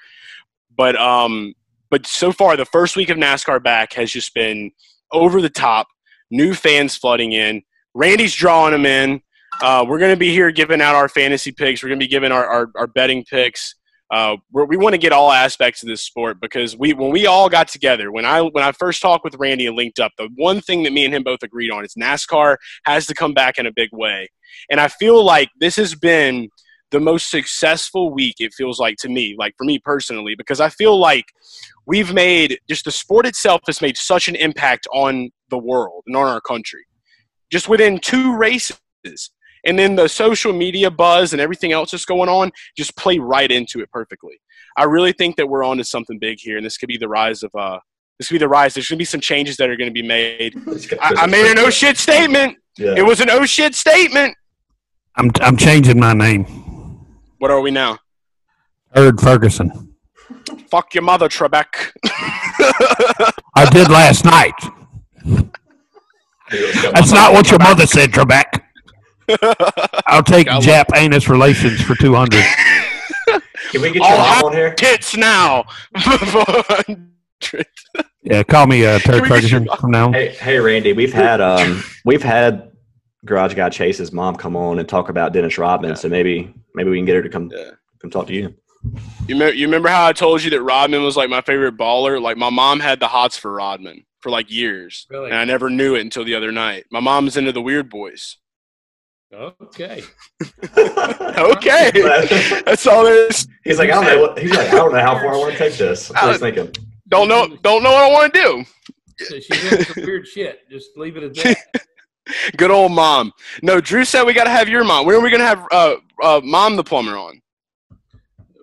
But 0.74 0.96
um 0.96 1.54
but 1.90 2.06
so 2.06 2.32
far 2.32 2.56
the 2.56 2.64
first 2.64 2.96
week 2.96 3.10
of 3.10 3.18
NASCAR 3.18 3.62
back 3.62 3.92
has 3.92 4.10
just 4.10 4.32
been 4.34 4.72
over 5.12 5.40
the 5.42 5.50
top. 5.50 5.86
New 6.30 6.54
fans 6.54 6.96
flooding 6.96 7.32
in. 7.32 7.62
Randy's 7.94 8.34
drawing 8.34 8.72
them 8.72 8.86
in. 8.86 9.22
Uh, 9.62 9.84
we're 9.86 9.98
going 9.98 10.12
to 10.12 10.18
be 10.18 10.30
here 10.30 10.50
giving 10.50 10.80
out 10.80 10.96
our 10.96 11.08
fantasy 11.08 11.52
picks. 11.52 11.82
We're 11.82 11.90
going 11.90 12.00
to 12.00 12.04
be 12.04 12.10
giving 12.10 12.32
our, 12.32 12.44
our, 12.44 12.70
our 12.74 12.86
betting 12.88 13.24
picks. 13.24 13.76
Uh, 14.10 14.36
we 14.52 14.76
want 14.76 14.92
to 14.92 14.98
get 14.98 15.12
all 15.12 15.32
aspects 15.32 15.82
of 15.82 15.88
this 15.88 16.02
sport 16.02 16.38
because 16.40 16.76
we 16.76 16.92
when 16.92 17.10
we 17.10 17.26
all 17.26 17.48
got 17.48 17.68
together 17.68 18.12
when 18.12 18.24
I 18.24 18.42
when 18.42 18.62
I 18.62 18.70
first 18.72 19.00
talked 19.00 19.24
with 19.24 19.34
Randy 19.36 19.66
and 19.66 19.76
linked 19.76 19.98
up, 19.98 20.12
the 20.18 20.28
one 20.36 20.60
thing 20.60 20.82
that 20.82 20.92
me 20.92 21.04
and 21.04 21.14
him 21.14 21.22
both 21.22 21.42
agreed 21.42 21.70
on 21.70 21.84
is 21.84 21.94
NASCAR 21.94 22.56
has 22.84 23.06
to 23.06 23.14
come 23.14 23.32
back 23.32 23.58
in 23.58 23.66
a 23.66 23.72
big 23.72 23.88
way, 23.92 24.28
and 24.70 24.78
I 24.78 24.88
feel 24.88 25.24
like 25.24 25.48
this 25.58 25.76
has 25.76 25.94
been 25.94 26.50
the 26.94 27.00
most 27.00 27.28
successful 27.28 28.14
week 28.14 28.36
it 28.38 28.54
feels 28.54 28.78
like 28.78 28.96
to 28.98 29.08
me, 29.08 29.34
like 29.36 29.52
for 29.58 29.64
me 29.64 29.80
personally, 29.80 30.36
because 30.36 30.60
I 30.60 30.68
feel 30.68 30.96
like 30.96 31.24
we've 31.86 32.12
made 32.12 32.60
just 32.68 32.84
the 32.84 32.92
sport 32.92 33.26
itself 33.26 33.62
has 33.66 33.80
made 33.80 33.96
such 33.96 34.28
an 34.28 34.36
impact 34.36 34.86
on 34.92 35.30
the 35.50 35.58
world 35.58 36.04
and 36.06 36.14
on 36.16 36.28
our 36.28 36.40
country. 36.40 36.84
Just 37.50 37.68
within 37.68 37.98
two 37.98 38.36
races. 38.36 38.78
And 39.66 39.78
then 39.78 39.96
the 39.96 40.08
social 40.08 40.52
media 40.52 40.90
buzz 40.90 41.32
and 41.32 41.40
everything 41.40 41.72
else 41.72 41.90
that's 41.92 42.04
going 42.04 42.28
on 42.28 42.52
just 42.76 42.96
play 42.96 43.18
right 43.18 43.50
into 43.50 43.80
it 43.80 43.90
perfectly. 43.90 44.40
I 44.76 44.84
really 44.84 45.12
think 45.12 45.36
that 45.36 45.48
we're 45.48 45.64
on 45.64 45.78
to 45.78 45.84
something 45.84 46.18
big 46.18 46.38
here, 46.40 46.56
and 46.56 46.66
this 46.66 46.76
could 46.76 46.88
be 46.88 46.98
the 46.98 47.08
rise 47.08 47.42
of 47.42 47.54
uh 47.54 47.78
this 48.18 48.28
could 48.28 48.34
be 48.34 48.38
the 48.38 48.48
rise. 48.48 48.74
There's 48.74 48.88
gonna 48.88 48.98
be 48.98 49.04
some 49.04 49.20
changes 49.20 49.56
that 49.56 49.70
are 49.70 49.76
gonna 49.76 49.90
be 49.90 50.02
made. 50.02 50.54
I, 51.00 51.14
I 51.22 51.26
made 51.26 51.50
an 51.50 51.58
oh 51.64 51.70
shit 51.70 51.96
statement. 51.96 52.58
Yeah. 52.76 52.94
It 52.96 53.02
was 53.02 53.20
an 53.20 53.30
oh 53.30 53.44
shit 53.44 53.74
statement. 53.74 54.36
I'm 55.16 55.30
I'm 55.40 55.56
changing 55.56 55.98
my 55.98 56.12
name. 56.12 56.44
What 57.38 57.50
are 57.50 57.60
we 57.60 57.70
now? 57.70 57.98
Erd 58.96 59.20
Ferguson. 59.20 59.94
Fuck 60.70 60.94
your 60.94 61.02
mother, 61.02 61.28
Trebek. 61.28 61.92
I 63.54 63.68
did 63.70 63.88
last 63.88 64.24
night. 64.24 64.54
That's 66.50 67.12
not 67.12 67.32
what 67.32 67.50
your 67.50 67.58
mother 67.58 67.86
said, 67.86 68.10
Trebek. 68.10 68.60
I'll 70.06 70.22
take 70.22 70.48
I 70.48 70.54
love- 70.54 70.64
Jap 70.64 70.84
anus 70.96 71.28
relations 71.28 71.80
for 71.82 71.94
two 71.94 72.14
hundred. 72.14 72.44
Can 73.70 73.80
we 73.82 73.88
get 73.90 73.96
your 73.96 74.16
mom 74.18 74.44
on 74.44 74.52
here? 74.52 74.74
tits 74.74 75.16
now. 75.16 75.64
Yeah, 78.22 78.42
call 78.42 78.66
me 78.66 78.86
uh, 78.86 78.98
Can 79.00 79.12
Turd 79.20 79.28
Ferguson 79.28 79.68
from 79.78 79.90
now. 79.90 80.10
Hey, 80.10 80.28
hey, 80.28 80.58
Randy. 80.58 80.94
We've 80.94 81.12
had 81.12 81.42
um, 81.42 81.82
we've 82.06 82.22
had 82.22 82.72
Garage 83.26 83.52
Guy 83.54 83.68
Chase's 83.68 84.12
mom 84.12 84.36
come 84.36 84.56
on 84.56 84.78
and 84.78 84.88
talk 84.88 85.10
about 85.10 85.34
Dennis 85.34 85.58
Rodman. 85.58 85.94
So 85.96 86.08
maybe 86.08 86.54
maybe 86.74 86.88
we 86.88 86.96
can 86.96 87.04
get 87.04 87.16
her 87.16 87.22
to 87.22 87.28
come 87.28 87.50
Yeah. 87.54 87.72
come 88.00 88.10
talk 88.10 88.26
to 88.28 88.32
you. 88.32 88.54
You, 89.28 89.36
me- 89.36 89.52
you 89.52 89.66
remember 89.66 89.90
how 89.90 90.06
I 90.06 90.14
told 90.14 90.42
you 90.42 90.48
that 90.50 90.62
Rodman 90.62 91.02
was 91.02 91.18
like 91.18 91.28
my 91.28 91.42
favorite 91.42 91.76
baller? 91.76 92.20
Like 92.20 92.38
my 92.38 92.48
mom 92.50 92.80
had 92.80 92.98
the 92.98 93.08
hots 93.08 93.36
for 93.36 93.52
Rodman 93.52 94.04
for 94.20 94.30
like 94.30 94.50
years, 94.50 95.06
Really? 95.10 95.30
and 95.30 95.38
I 95.38 95.44
never 95.44 95.68
knew 95.68 95.94
it 95.94 96.00
until 96.00 96.24
the 96.24 96.34
other 96.34 96.50
night. 96.52 96.84
My 96.90 97.00
mom's 97.00 97.36
into 97.36 97.52
the 97.52 97.60
Weird 97.62 97.90
Boys. 97.90 98.38
Okay. 99.34 100.02
Okay, 101.36 101.90
that's 102.64 102.86
all 102.86 103.04
there 103.04 103.28
is. 103.28 103.48
he's 103.64 103.78
like, 103.78 103.90
I 103.90 103.94
don't 103.94 104.04
know. 104.04 104.20
What, 104.22 104.38
he's 104.38 104.50
like, 104.52 104.68
I 104.68 104.72
don't 104.72 104.92
know 104.92 105.00
how 105.00 105.14
far 105.14 105.34
I 105.34 105.36
want 105.36 105.52
to 105.52 105.58
take 105.58 105.74
this. 105.74 106.12
I 106.14 106.28
was 106.28 106.38
thinking. 106.38 106.72
Don't 107.08 107.28
know. 107.28 107.56
Don't 107.62 107.82
know 107.82 107.90
what 107.92 108.04
I 108.04 108.12
want 108.12 108.32
to 108.34 108.40
do. 108.40 108.64
So 109.24 109.40
she's 109.40 109.72
into 109.72 109.84
some 109.84 110.04
weird 110.04 110.26
shit. 110.26 110.60
Just 110.70 110.96
leave 110.96 111.16
it 111.16 111.24
at 111.24 111.34
that. 111.34 111.84
Good 112.56 112.70
old 112.70 112.92
mom. 112.92 113.32
No, 113.62 113.80
Drew 113.80 114.04
said 114.04 114.24
we 114.24 114.32
got 114.32 114.44
to 114.44 114.50
have 114.50 114.68
your 114.68 114.84
mom. 114.84 115.06
When 115.06 115.16
are 115.16 115.20
we 115.20 115.30
gonna 115.30 115.44
have 115.44 115.66
uh, 115.72 115.96
uh, 116.22 116.40
mom 116.44 116.76
the 116.76 116.84
plumber 116.84 117.16
on? 117.16 117.40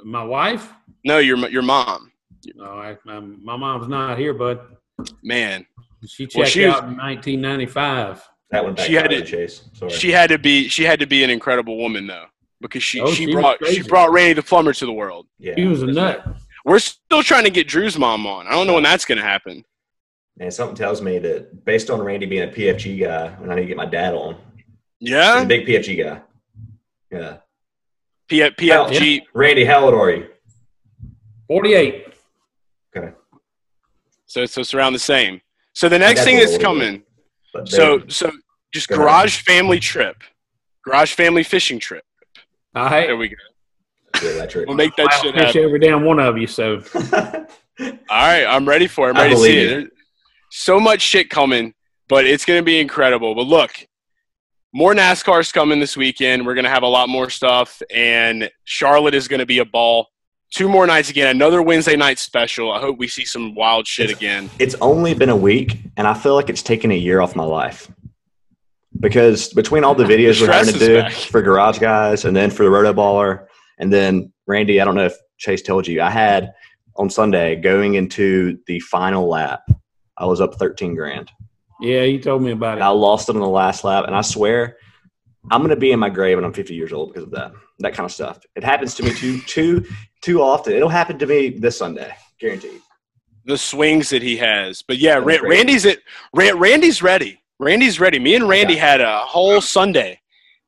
My 0.04 0.24
wife? 0.24 0.72
No, 1.04 1.18
your 1.20 1.38
your 1.50 1.62
mom. 1.62 2.12
No, 2.56 2.66
I, 2.66 2.98
my, 3.06 3.20
my 3.20 3.56
mom's 3.58 3.88
not 3.88 4.18
here, 4.18 4.34
bud. 4.34 4.60
Man, 5.22 5.66
She 6.08 6.26
checked 6.26 6.36
Well, 6.38 6.46
she 6.48 6.66
was- 6.66 6.76
out 6.76 6.84
in 6.86 6.98
1995. 6.98 8.28
That 8.52 8.64
one 8.64 8.76
back 8.76 8.86
She 8.86 8.94
had 8.94 9.10
to 9.12 9.24
Chase. 9.24 9.64
Sorry. 9.74 9.92
she 9.92 10.12
had 10.12 10.30
to 10.30 10.38
be 10.38 10.68
she 10.68 10.84
had 10.84 11.00
to 11.00 11.08
be 11.08 11.24
an 11.24 11.30
incredible 11.30 11.78
woman 11.78 12.08
though 12.08 12.26
because 12.60 12.84
she 12.84 13.00
Oh, 13.02 13.08
she, 13.10 13.26
she 13.26 13.26
was 13.28 13.34
brought 13.36 13.66
she 13.68 13.82
brought 13.84 14.12
Randy 14.12 14.34
the 14.34 14.44
plumber 14.44 14.74
to 14.74 14.86
the 14.86 14.92
world. 14.92 15.28
yeah, 15.40 15.54
She 15.56 15.66
was 15.66 15.84
a 15.84 15.88
nut. 15.88 16.26
We're 16.66 16.80
still 16.80 17.24
trying 17.24 17.46
to 17.46 17.50
get 17.50 17.68
Drew's 17.68 17.98
mom 17.98 18.28
on. 18.28 18.48
I 18.48 18.52
don't 18.52 18.68
know 18.68 18.74
when 18.74 18.84
that's 18.84 19.06
gonna 19.06 19.22
happen. 19.22 19.64
And 20.40 20.54
something 20.54 20.76
tells 20.76 21.02
me 21.02 21.18
that 21.20 21.66
based 21.66 21.90
on 21.90 22.02
Randy 22.02 22.26
being 22.26 22.44
a 22.44 22.52
PFG 22.52 23.00
guy, 23.02 23.28
and 23.42 23.52
I 23.52 23.56
need 23.56 23.62
to 23.64 23.68
get 23.68 23.78
my 23.78 23.86
dad 23.86 24.14
on. 24.14 24.36
He's 25.00 25.12
a 25.12 25.14
Yeah, 25.14 25.44
big 25.46 25.66
PFG 25.66 26.04
guy. 26.04 26.22
Yeah. 27.12 27.38
P- 28.28 28.40
PFG. 28.40 29.22
Randy, 29.34 29.66
how 29.66 29.86
old 29.86 29.94
are 29.94 30.10
you? 30.10 30.28
48. 31.48 32.08
Okay. 32.96 33.14
So 34.26 34.46
so 34.46 34.62
it's 34.62 34.74
around 34.74 34.94
the 34.94 35.00
same. 35.00 35.42
So 35.74 35.90
the 35.90 36.00
next 36.00 36.24
thing 36.24 36.38
a 36.38 36.42
is 36.42 36.58
coming. 36.58 37.04
But 37.54 37.68
So 37.68 38.02
so 38.08 38.32
just 38.74 38.88
Go 38.90 38.96
ahead. 38.96 39.06
garage 39.06 39.42
family 39.42 39.80
trip, 39.80 40.24
garage 40.86 41.14
family 41.14 41.44
fishing 41.44 41.80
trip. 41.80 42.04
All 42.76 42.86
right, 42.86 43.08
There 43.08 43.18
we 43.18 43.30
go. 43.30 43.36
We'll 44.68 44.76
make 44.76 44.96
that 44.98 45.08
I'll 45.12 45.22
shit 45.22 45.34
fish 45.34 45.44
happen. 45.46 45.64
every 45.64 45.80
damn 45.80 46.04
one 46.06 46.20
of 46.20 46.38
you, 46.38 46.46
so. 46.48 46.84
All 47.00 47.88
right, 48.10 48.46
I'm 48.46 48.68
ready 48.68 48.88
for 48.88 49.08
it. 49.10 49.12
I'm 49.12 49.18
I 49.18 49.22
ready 49.24 49.36
to 49.36 49.42
see 49.42 49.66
believe 49.66 49.86
it. 49.86 49.92
So 50.52 50.80
much 50.80 51.02
shit 51.02 51.30
coming, 51.30 51.74
but 52.08 52.26
it's 52.26 52.46
going 52.46 52.60
to 52.60 52.64
be 52.66 52.80
incredible. 52.80 53.34
But 53.36 53.48
look, 53.48 53.72
more 54.74 54.94
NASCAR's 54.94 55.52
coming 55.52 55.80
this 55.80 55.96
weekend. 55.98 56.46
We're 56.46 56.54
going 56.54 56.66
to 56.66 56.70
have 56.70 56.84
a 56.84 56.88
lot 56.88 57.10
more 57.10 57.30
stuff, 57.30 57.82
and 57.94 58.50
Charlotte 58.66 59.16
is 59.16 59.28
going 59.28 59.40
to 59.40 59.46
be 59.46 59.60
a 59.60 59.66
ball. 59.66 60.08
Two 60.54 60.68
more 60.68 60.86
nights 60.86 61.10
again. 61.10 61.28
Another 61.30 61.62
Wednesday 61.62 61.96
night 61.96 62.20
special. 62.20 62.72
I 62.74 62.80
hope 62.82 62.98
we 62.98 63.08
see 63.08 63.24
some 63.26 63.56
wild 63.56 63.88
shit 63.88 64.10
again. 64.12 64.50
it's 64.60 64.76
only 64.82 65.14
been 65.14 65.30
a 65.30 65.36
week, 65.36 65.78
and 65.98 66.06
I 66.06 66.14
feel 66.14 66.36
like 66.36 66.50
it's 66.50 66.62
taken 66.62 66.92
a 66.92 66.98
year 66.98 67.22
off 67.22 67.36
my 67.36 67.44
life. 67.46 67.90
Because 69.00 69.54
between 69.54 69.84
all 69.84 69.96
the 69.96 70.04
videos 70.16 70.42
we're 70.42 70.52
having 70.52 70.74
to 70.74 70.80
do 70.80 71.02
back. 71.02 71.14
for 71.14 71.42
Garage 71.42 71.80
Guys 71.80 72.26
and 72.26 72.36
then 72.36 72.50
for 72.52 72.64
the 72.64 72.70
RotoBaller, 72.70 73.46
and 73.80 73.92
then 73.92 74.32
Randy, 74.48 74.82
I 74.82 74.86
don't 74.86 74.96
know 74.96 75.06
if 75.06 75.16
Chase 75.38 75.62
told 75.62 75.88
you, 75.88 76.02
I 76.02 76.10
had 76.10 76.52
on 76.98 77.10
Sunday 77.10 77.56
going 77.56 77.96
into 77.96 78.60
the 78.68 78.80
final 78.82 79.28
lap, 79.28 79.62
I 80.18 80.26
was 80.26 80.42
up 80.42 80.56
13 80.56 80.96
grand. 80.96 81.32
Yeah, 81.80 82.04
you 82.04 82.20
told 82.20 82.44
me 82.44 82.52
about 82.52 82.78
it. 82.78 82.82
I 82.82 82.90
lost 82.90 83.30
it 83.30 83.36
on 83.36 83.42
the 83.42 83.48
last 83.48 83.84
lap, 83.84 84.06
and 84.06 84.16
I 84.16 84.22
swear 84.22 84.78
I'm 85.50 85.62
going 85.62 85.72
to 85.72 85.76
be 85.76 85.92
in 85.92 86.00
my 86.00 86.10
grave 86.10 86.38
when 86.38 86.46
I'm 86.46 86.54
50 86.54 86.76
years 86.76 86.94
old 86.94 87.10
because 87.14 87.24
of 87.24 87.32
that. 87.32 87.54
That 87.80 87.96
kind 87.96 88.06
of 88.06 88.12
stuff. 88.12 88.40
It 88.56 88.64
happens 88.64 88.94
to 88.96 89.04
me 89.04 89.12
too, 89.16 89.42
too, 89.42 89.86
too 90.22 90.42
often. 90.44 90.74
It'll 90.74 90.90
happen 90.90 91.18
to 91.18 91.26
me 91.26 91.50
this 91.50 91.80
Sunday, 91.80 92.14
guaranteed. 92.40 92.80
The 93.46 93.58
swings 93.58 94.12
that 94.12 94.22
he 94.22 94.38
has. 94.38 94.84
But 94.84 95.00
yeah, 95.00 95.16
That's 95.16 95.26
Ra- 95.26 95.38
great. 95.40 95.50
Randy's 95.58 95.86
it. 95.86 96.02
Randy's 96.36 97.02
ready. 97.02 97.41
Randy's 97.62 98.00
ready. 98.00 98.18
Me 98.18 98.34
and 98.36 98.48
Randy 98.48 98.76
had 98.76 99.02
a 99.02 99.20
whole 99.20 99.62
Sunday 99.62 100.20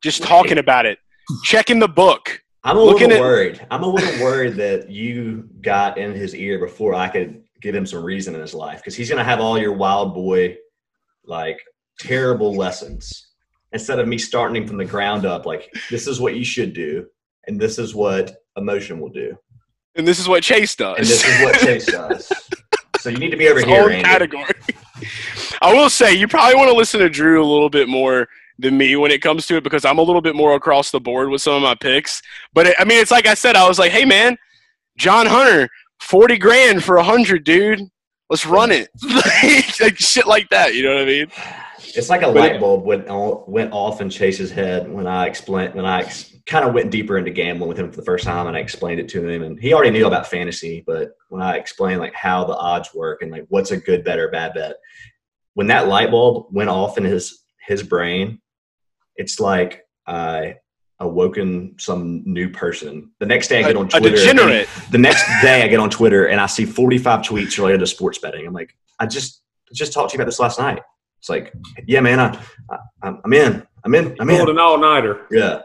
just 0.03 0.21
talking 0.21 0.59
about 0.59 0.85
it, 0.85 0.99
checking 1.43 1.79
the 1.79 1.87
book. 1.87 2.39
I'm 2.63 2.77
a 2.77 2.81
little 2.81 3.11
at- 3.11 3.19
worried. 3.19 3.65
I'm 3.71 3.81
a 3.83 3.87
little 3.87 4.23
worried 4.23 4.53
that 4.57 4.89
you 4.91 5.49
got 5.61 5.97
in 5.97 6.13
his 6.13 6.35
ear 6.35 6.59
before 6.59 6.93
I 6.93 7.07
could 7.09 7.41
give 7.61 7.73
him 7.73 7.87
some 7.87 8.03
reason 8.03 8.35
in 8.35 8.41
his 8.41 8.53
life 8.53 8.77
because 8.77 8.95
he's 8.95 9.09
going 9.09 9.17
to 9.17 9.23
have 9.23 9.39
all 9.39 9.57
your 9.57 9.73
wild 9.73 10.13
boy, 10.13 10.55
like 11.25 11.59
terrible 11.99 12.55
lessons 12.55 13.29
instead 13.71 13.97
of 13.97 14.07
me 14.07 14.19
starting 14.19 14.55
him 14.61 14.67
from 14.67 14.77
the 14.77 14.85
ground 14.85 15.25
up. 15.25 15.47
Like 15.47 15.73
this 15.89 16.05
is 16.07 16.19
what 16.21 16.35
you 16.35 16.45
should 16.45 16.73
do, 16.73 17.07
and 17.47 17.59
this 17.59 17.79
is 17.79 17.95
what 17.95 18.35
emotion 18.55 18.99
will 18.99 19.09
do, 19.09 19.35
And 19.95 20.07
this 20.07 20.19
is 20.19 20.27
what 20.29 20.43
Chase 20.43 20.75
does. 20.75 20.97
and 20.99 21.07
this 21.07 21.25
is 21.27 21.41
what 21.43 21.59
Chase 21.59 21.85
does. 21.87 22.31
So 22.99 23.09
you 23.09 23.17
need 23.17 23.31
to 23.31 23.37
be 23.37 23.49
over 23.49 23.59
its 23.59 23.67
here, 23.67 23.85
Randy. 23.89 24.01
category. 24.05 24.45
I 25.63 25.73
will 25.73 25.89
say 25.89 26.13
you 26.13 26.27
probably 26.27 26.55
want 26.55 26.69
to 26.69 26.75
listen 26.75 26.99
to 26.99 27.09
Drew 27.09 27.41
a 27.41 27.47
little 27.47 27.69
bit 27.69 27.87
more 27.87 28.27
than 28.59 28.77
me 28.77 28.97
when 28.97 29.11
it 29.11 29.21
comes 29.21 29.47
to 29.47 29.55
it 29.55 29.63
because 29.63 29.85
I'm 29.85 29.97
a 29.97 30.01
little 30.01 30.21
bit 30.21 30.35
more 30.35 30.55
across 30.55 30.91
the 30.91 30.99
board 30.99 31.29
with 31.29 31.41
some 31.41 31.53
of 31.53 31.61
my 31.61 31.73
picks. 31.73 32.21
But 32.53 32.67
it, 32.67 32.75
I 32.79 32.83
mean, 32.83 32.99
it's 32.99 33.11
like 33.11 33.27
I 33.27 33.33
said, 33.33 33.55
I 33.55 33.65
was 33.65 33.79
like, 33.79 33.93
hey 33.93 34.03
man, 34.03 34.37
John 34.97 35.25
Hunter, 35.25 35.69
forty 36.01 36.37
grand 36.37 36.83
for 36.83 36.97
a 36.97 37.03
hundred, 37.03 37.45
dude. 37.45 37.79
Let's 38.29 38.45
run 38.45 38.71
it, 38.71 38.89
like 39.79 39.97
shit 39.97 40.27
like 40.27 40.49
that. 40.49 40.75
You 40.75 40.83
know 40.83 40.95
what 40.95 41.03
I 41.03 41.05
mean? 41.05 41.27
It's 41.95 42.09
like 42.09 42.23
a 42.23 42.25
But 42.25 42.35
light 42.35 42.59
bulb 42.59 42.83
went 42.83 43.05
went 43.47 43.71
off 43.71 44.01
in 44.01 44.09
Chase's 44.09 44.51
head 44.51 44.91
when 44.91 45.07
I 45.07 45.27
explained 45.27 45.75
when 45.75 45.85
I 45.85 46.01
ex- 46.01 46.35
kind 46.45 46.65
of 46.65 46.73
went 46.73 46.91
deeper 46.91 47.17
into 47.17 47.31
gambling 47.31 47.69
with 47.69 47.79
him 47.79 47.89
for 47.89 47.97
the 47.97 48.05
first 48.05 48.25
time 48.25 48.47
and 48.47 48.57
I 48.57 48.59
explained 48.59 48.99
it 48.99 49.07
to 49.09 49.25
him 49.25 49.43
and 49.43 49.57
he 49.57 49.73
already 49.73 49.91
knew 49.91 50.07
about 50.07 50.27
fantasy 50.27 50.83
but 50.85 51.11
when 51.29 51.41
I 51.41 51.55
explained 51.55 52.01
like 52.01 52.13
how 52.13 52.43
the 52.43 52.55
odds 52.55 52.93
work 52.93 53.21
and 53.21 53.31
like 53.31 53.45
what's 53.47 53.71
a 53.71 53.77
good 53.77 54.03
bet 54.03 54.19
or 54.19 54.29
bad 54.29 54.53
bet 54.53 54.75
when 55.53 55.67
that 55.67 55.87
light 55.87 56.11
bulb 56.11 56.47
went 56.51 56.69
off 56.69 56.97
in 56.97 57.03
his 57.03 57.43
his 57.67 57.83
brain 57.83 58.39
it's 59.15 59.39
like 59.39 59.85
I 60.07 60.57
awoken 60.99 61.75
some 61.79 62.23
new 62.25 62.49
person 62.49 63.11
the 63.19 63.25
next 63.25 63.47
day 63.47 63.59
I 63.59 63.67
get 63.67 63.75
A, 63.75 63.79
on 63.79 63.85
a 63.85 63.89
Twitter 63.89 64.15
degenerate. 64.15 64.67
the 64.91 64.97
next 64.97 65.23
day 65.41 65.63
I 65.63 65.67
get 65.67 65.79
on 65.79 65.89
Twitter 65.89 66.27
and 66.27 66.39
I 66.39 66.45
see 66.45 66.65
45 66.65 67.21
tweets 67.21 67.57
related 67.57 67.79
to 67.79 67.87
sports 67.87 68.17
betting. 68.19 68.45
I'm 68.47 68.53
like, 68.53 68.75
I 68.99 69.05
just 69.05 69.41
just 69.73 69.91
talked 69.93 70.11
to 70.11 70.13
you 70.15 70.21
about 70.21 70.25
this 70.29 70.39
last 70.39 70.59
night. 70.59 70.81
It's 71.19 71.29
like, 71.29 71.53
yeah, 71.87 71.99
man, 72.01 72.19
I, 72.19 72.39
I 73.01 73.13
I'm 73.23 73.33
in, 73.33 73.65
I'm 73.83 73.95
in, 73.95 74.15
I'm 74.19 74.29
in. 74.29 74.49
an 74.49 74.59
all 74.59 74.77
nighter. 74.77 75.25
Yeah, 75.31 75.61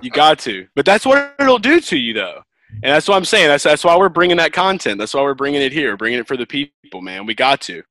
You 0.00 0.10
got 0.10 0.38
to. 0.40 0.66
But 0.74 0.86
that's 0.86 1.04
what 1.04 1.34
it'll 1.38 1.58
do 1.58 1.80
to 1.80 1.98
you, 1.98 2.14
though. 2.14 2.42
And 2.82 2.92
that's 2.92 3.08
what 3.08 3.16
I'm 3.16 3.24
saying. 3.24 3.48
That's 3.48 3.64
that's 3.64 3.84
why 3.84 3.96
we're 3.96 4.08
bringing 4.08 4.36
that 4.38 4.52
content. 4.52 4.98
That's 4.98 5.12
why 5.12 5.22
we're 5.22 5.34
bringing 5.34 5.62
it 5.62 5.72
here, 5.72 5.96
bringing 5.96 6.20
it 6.20 6.26
for 6.28 6.36
the 6.36 6.46
people, 6.46 7.00
man. 7.00 7.26
We 7.26 7.34
got 7.34 7.60
to. 7.62 7.82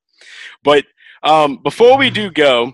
But 0.64 0.86
um, 1.24 1.58
before 1.64 1.98
we 1.98 2.10
do 2.10 2.32
go, 2.32 2.74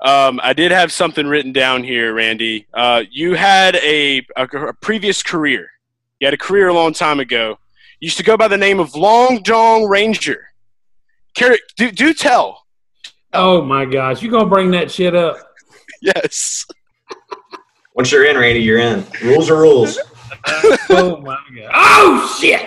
um, 0.00 0.40
I 0.42 0.52
did 0.52 0.72
have 0.72 0.92
something 0.92 1.26
written 1.26 1.52
down 1.52 1.82
here, 1.82 2.12
Randy. 2.14 2.66
Uh, 2.74 3.04
you 3.10 3.34
had 3.34 3.76
a, 3.76 4.26
a, 4.36 4.44
a 4.44 4.72
previous 4.74 5.22
career. 5.22 5.70
You 6.20 6.26
had 6.26 6.34
a 6.34 6.38
career 6.38 6.68
a 6.68 6.74
long 6.74 6.92
time 6.92 7.20
ago. 7.20 7.58
You 8.00 8.06
used 8.06 8.18
to 8.18 8.22
go 8.22 8.36
by 8.36 8.48
the 8.48 8.58
name 8.58 8.78
of 8.78 8.94
Long 8.94 9.42
John 9.42 9.84
Ranger. 9.84 10.48
Carrot, 11.34 11.60
do, 11.76 11.90
do 11.90 12.12
tell. 12.12 12.66
Oh 13.32 13.62
my 13.62 13.84
gosh, 13.84 14.22
you 14.22 14.30
gonna 14.30 14.48
bring 14.48 14.70
that 14.72 14.90
shit 14.90 15.14
up? 15.14 15.36
Yes. 16.02 16.66
once 17.94 18.12
you're 18.12 18.26
in, 18.26 18.36
Randy, 18.36 18.60
you're 18.60 18.78
in. 18.78 19.04
Rules 19.22 19.48
are 19.48 19.56
rules. 19.56 19.98
oh 20.90 21.16
my 21.22 21.38
god! 21.56 21.70
Oh 21.74 22.38
shit! 22.38 22.64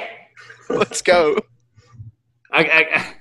Let's 0.67 1.01
go. 1.03 1.37
I, 2.51 2.63
I, 2.63 2.87
I, 2.95 3.15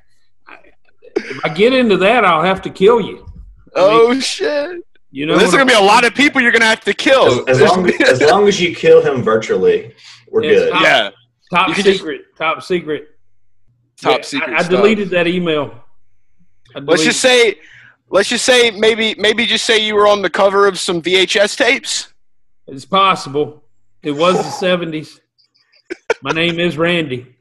if 1.25 1.45
I 1.45 1.49
get 1.49 1.73
into 1.73 1.97
that, 1.99 2.25
I'll 2.25 2.43
have 2.43 2.63
to 2.63 2.71
kill 2.71 3.01
you. 3.01 3.27
Oh 3.75 4.19
shit! 4.21 4.81
You 5.11 5.27
know, 5.27 5.33
Well, 5.35 5.41
there's 5.41 5.53
gonna 5.53 5.65
be 5.67 5.73
a 5.75 5.81
lot 5.81 6.05
of 6.05 6.15
people 6.15 6.41
you're 6.41 6.53
gonna 6.53 6.65
have 6.65 6.81
to 6.85 6.95
kill. 6.95 7.49
As, 7.49 7.61
as 7.61 7.69
long 7.71 7.91
as 8.03 8.21
long 8.23 8.49
as 8.49 8.61
you 8.61 8.75
kill 8.75 9.03
him 9.03 9.23
virtually, 9.23 9.95
we're 10.31 10.43
It's 10.45 10.61
good. 10.65 10.73
not- 10.73 10.83
yeah, 10.83 11.11
top 11.53 11.69
you 11.69 11.75
can 11.75 11.85
just- 11.85 11.99
secret, 11.99 12.23
top 12.37 12.63
secret, 12.63 13.09
top 14.01 14.19
Yeah, 14.19 14.23
secret. 14.25 14.51
I, 14.57 14.61
I 14.65 14.69
deleted 14.69 15.11
that 15.11 15.27
email. 15.27 15.85
I 16.75 16.81
Let's 16.81 17.03
just 17.05 17.21
say, 17.21 17.57
let's 18.11 18.29
just 18.29 18.45
say 18.45 18.71
maybe 18.71 19.15
maybe 19.19 19.47
just 19.47 19.65
say 19.65 19.79
you 19.85 19.95
were 19.95 20.07
on 20.07 20.23
the 20.23 20.31
cover 20.31 20.67
of 20.67 20.79
some 20.79 21.01
VHS 21.01 21.57
tapes. 21.57 22.13
it's 22.67 22.85
possible. 22.85 23.65
It 24.03 24.13
was 24.13 24.37
the 24.37 24.67
'70s. 24.67 25.21
My 26.23 26.31
name 26.33 26.59
is 26.61 26.77
Randy, 26.77 27.35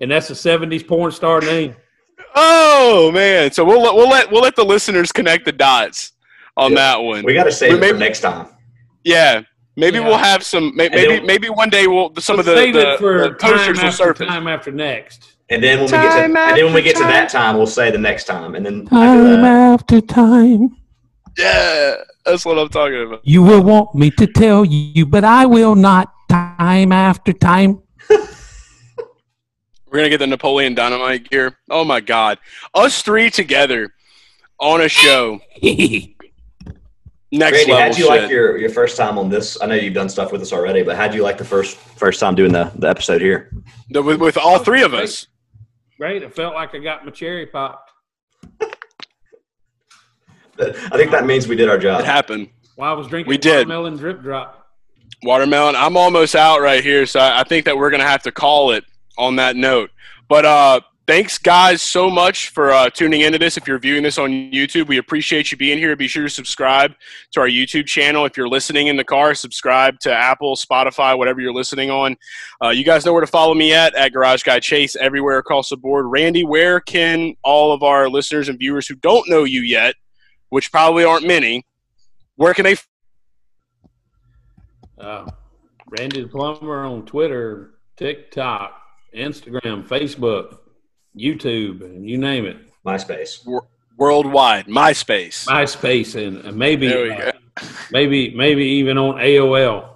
and 0.00 0.10
that's 0.10 0.30
a 0.30 0.34
'70s 0.34 0.86
porn 0.86 1.10
star 1.12 1.40
name. 1.40 1.74
Oh 2.40 3.10
man! 3.12 3.50
So 3.52 3.64
we'll 3.64 3.82
let 3.82 3.94
we'll 3.94 4.08
let 4.08 4.30
we'll 4.30 4.42
let 4.42 4.54
the 4.54 4.64
listeners 4.64 5.10
connect 5.10 5.44
the 5.44 5.50
dots 5.52 6.12
on 6.56 6.70
Yeah. 6.72 6.76
that 6.76 6.96
one. 7.02 7.24
We 7.24 7.34
got 7.34 7.44
to 7.44 7.52
save 7.52 7.82
it 7.82 7.90
for 7.90 7.96
next 7.98 8.20
time. 8.20 8.46
yeah, 9.04 9.42
maybe 9.76 9.98
Yeah. 9.98 10.06
we'll 10.06 10.18
have 10.18 10.42
some. 10.44 10.74
may- 10.76 10.88
Maybe 10.88 11.20
maybe 11.20 11.48
one 11.48 11.68
day 11.68 11.86
we'll 11.88 12.12
some 12.18 12.38
of 12.38 12.44
the, 12.44 12.54
save 12.54 12.74
the, 12.74 12.92
it 12.92 12.98
for 13.00 13.22
the 13.28 13.34
posters 13.34 13.78
will 13.78 13.86
after 13.86 13.90
surface. 14.04 14.28
time 14.28 14.46
after 14.46 14.70
next. 14.70 15.34
And 15.50 15.62
then 15.64 15.78
when 15.78 15.86
we 15.86 15.90
get 15.90 16.12
to 16.12 16.22
and 16.24 16.36
then 16.36 16.64
when 16.66 16.74
we 16.74 16.80
after 16.80 16.82
get 16.82 16.96
to 16.96 17.02
that 17.04 17.28
time, 17.30 17.56
we'll 17.56 17.66
say 17.66 17.90
the 17.90 17.98
next 17.98 18.24
time, 18.24 18.54
and 18.54 18.64
then 18.66 18.86
Time 18.86 19.40
that, 19.42 19.44
after 19.80 20.00
time. 20.00 20.76
Yeah, 21.38 21.94
that's 22.24 22.44
what 22.44 22.58
I'm 22.58 22.68
talking 22.68 23.02
about. 23.06 23.20
You 23.24 23.42
will 23.42 23.62
want 23.62 23.94
me 23.94 24.10
to 24.12 24.26
tell 24.26 24.64
you, 24.64 25.06
but 25.06 25.24
I 25.24 25.46
will 25.46 25.74
not. 25.74 26.12
Time 26.28 26.92
after 26.92 27.32
time. 27.32 27.80
We're 29.90 29.98
gonna 29.98 30.10
get 30.10 30.18
the 30.18 30.26
Napoleon 30.26 30.74
Dynamite 30.74 31.30
gear. 31.30 31.56
Oh 31.70 31.84
my 31.84 32.00
god, 32.00 32.38
us 32.74 33.02
three 33.02 33.30
together 33.30 33.92
on 34.58 34.80
a 34.80 34.88
show. 34.88 35.40
Next 37.30 37.58
Randy, 37.58 37.72
level 37.72 37.76
how'd 37.86 37.98
you 37.98 38.04
shit. 38.06 38.22
like 38.22 38.30
your, 38.30 38.56
your 38.56 38.70
first 38.70 38.96
time 38.96 39.18
on 39.18 39.28
this? 39.28 39.60
I 39.60 39.66
know 39.66 39.74
you've 39.74 39.92
done 39.92 40.08
stuff 40.08 40.32
with 40.32 40.40
us 40.40 40.50
already, 40.52 40.82
but 40.82 40.96
how'd 40.96 41.12
you 41.14 41.22
like 41.22 41.36
the 41.36 41.44
first 41.44 41.76
first 41.76 42.20
time 42.20 42.34
doing 42.34 42.52
the, 42.52 42.72
the 42.76 42.88
episode 42.88 43.20
here? 43.20 43.50
The- 43.90 44.02
with, 44.02 44.18
with 44.20 44.38
all 44.38 44.58
three 44.58 44.82
of 44.82 44.94
us. 44.94 45.26
Great. 45.98 46.22
It 46.22 46.34
felt 46.34 46.54
like 46.54 46.74
I 46.74 46.78
got 46.78 47.04
my 47.04 47.10
cherry 47.10 47.44
popped. 47.46 47.90
I 50.60 50.96
think 50.96 51.10
that 51.12 51.24
means 51.26 51.46
we 51.46 51.54
did 51.56 51.68
our 51.68 51.78
job. 51.78 52.00
It 52.00 52.06
happened. 52.06 52.48
While 52.76 52.92
I 52.94 52.96
was 52.96 53.06
drinking 53.08 53.28
We 53.28 53.36
did. 53.38 53.68
watermelon 53.68 53.98
DripDrop. 53.98 54.52
Watermelon. 55.22 55.76
I'm 55.76 55.96
almost 55.96 56.34
out 56.34 56.60
right 56.60 56.82
here, 56.82 57.04
so 57.06 57.20
I 57.20 57.40
I 57.40 57.44
think 57.44 57.64
that 57.66 57.76
we're 57.76 57.90
gonna 57.90 58.04
have 58.08 58.22
to 58.24 58.32
call 58.32 58.70
it 58.72 58.84
on 59.18 59.36
that 59.36 59.56
note. 59.56 59.90
But 60.28 60.44
uh, 60.44 60.80
thanks 61.06 61.38
guys 61.38 61.80
so 61.80 62.10
much 62.10 62.50
for 62.50 62.70
uh, 62.70 62.90
tuning 62.90 63.22
into 63.22 63.38
this. 63.38 63.56
If 63.56 63.66
you're 63.66 63.78
viewing 63.78 64.02
this 64.02 64.18
on 64.18 64.30
YouTube, 64.30 64.88
we 64.88 64.98
appreciate 64.98 65.50
you 65.50 65.56
being 65.56 65.78
here. 65.78 65.96
Be 65.96 66.06
sure 66.06 66.24
to 66.24 66.30
subscribe 66.30 66.92
to 67.32 67.40
our 67.40 67.48
YouTube 67.48 67.86
channel. 67.86 68.26
If 68.26 68.36
you're 68.36 68.48
listening 68.48 68.88
in 68.88 68.96
the 68.96 69.04
car, 69.04 69.34
subscribe 69.34 69.98
to 70.00 70.12
Apple, 70.12 70.54
Spotify, 70.54 71.16
whatever 71.16 71.40
you're 71.40 71.52
listening 71.52 71.90
on. 71.90 72.16
Uh, 72.62 72.68
you 72.68 72.84
guys 72.84 73.06
know 73.06 73.12
where 73.12 73.22
to 73.22 73.26
follow 73.26 73.54
me 73.54 73.72
at 73.72 73.94
at 73.94 74.12
Garage 74.12 74.42
Guy 74.42 74.60
Chase 74.60 74.96
everywhere 74.96 75.38
across 75.38 75.70
the 75.70 75.76
board. 75.76 76.06
Randy, 76.06 76.44
where 76.44 76.78
can 76.78 77.34
all 77.42 77.72
of 77.72 77.82
our 77.82 78.08
listeners 78.08 78.48
and 78.50 78.58
viewers 78.58 78.86
who 78.86 78.94
don't 78.96 79.28
know 79.30 79.44
you 79.44 79.62
yet, 79.62 79.94
which 80.50 80.70
probably 80.70 81.04
aren't 81.04 81.26
many, 81.26 81.64
where 82.36 82.52
can 82.52 82.64
they 82.64 82.76
Uh, 84.98 85.30
Randy 85.98 86.22
the 86.22 86.28
Plumber 86.28 86.84
on 86.84 87.06
Twitter, 87.06 87.78
TikTok, 87.96 88.77
Instagram, 89.14 89.86
Facebook, 89.86 90.58
YouTube, 91.16 91.82
and 91.82 92.08
you 92.08 92.18
name 92.18 92.46
it. 92.46 92.56
MySpace. 92.86 93.46
worldwide? 93.96 94.66
MySpace. 94.66 95.46
MySpace 95.46 96.14
and 96.14 96.38
and 96.44 96.56
maybe 96.56 96.88
There 96.88 97.02
we 97.04 97.10
uh, 97.10 97.32
go. 97.32 97.66
maybe 97.90 98.34
maybe 98.34 98.64
even 98.64 98.96
on 98.98 99.16
AOL. 99.16 99.90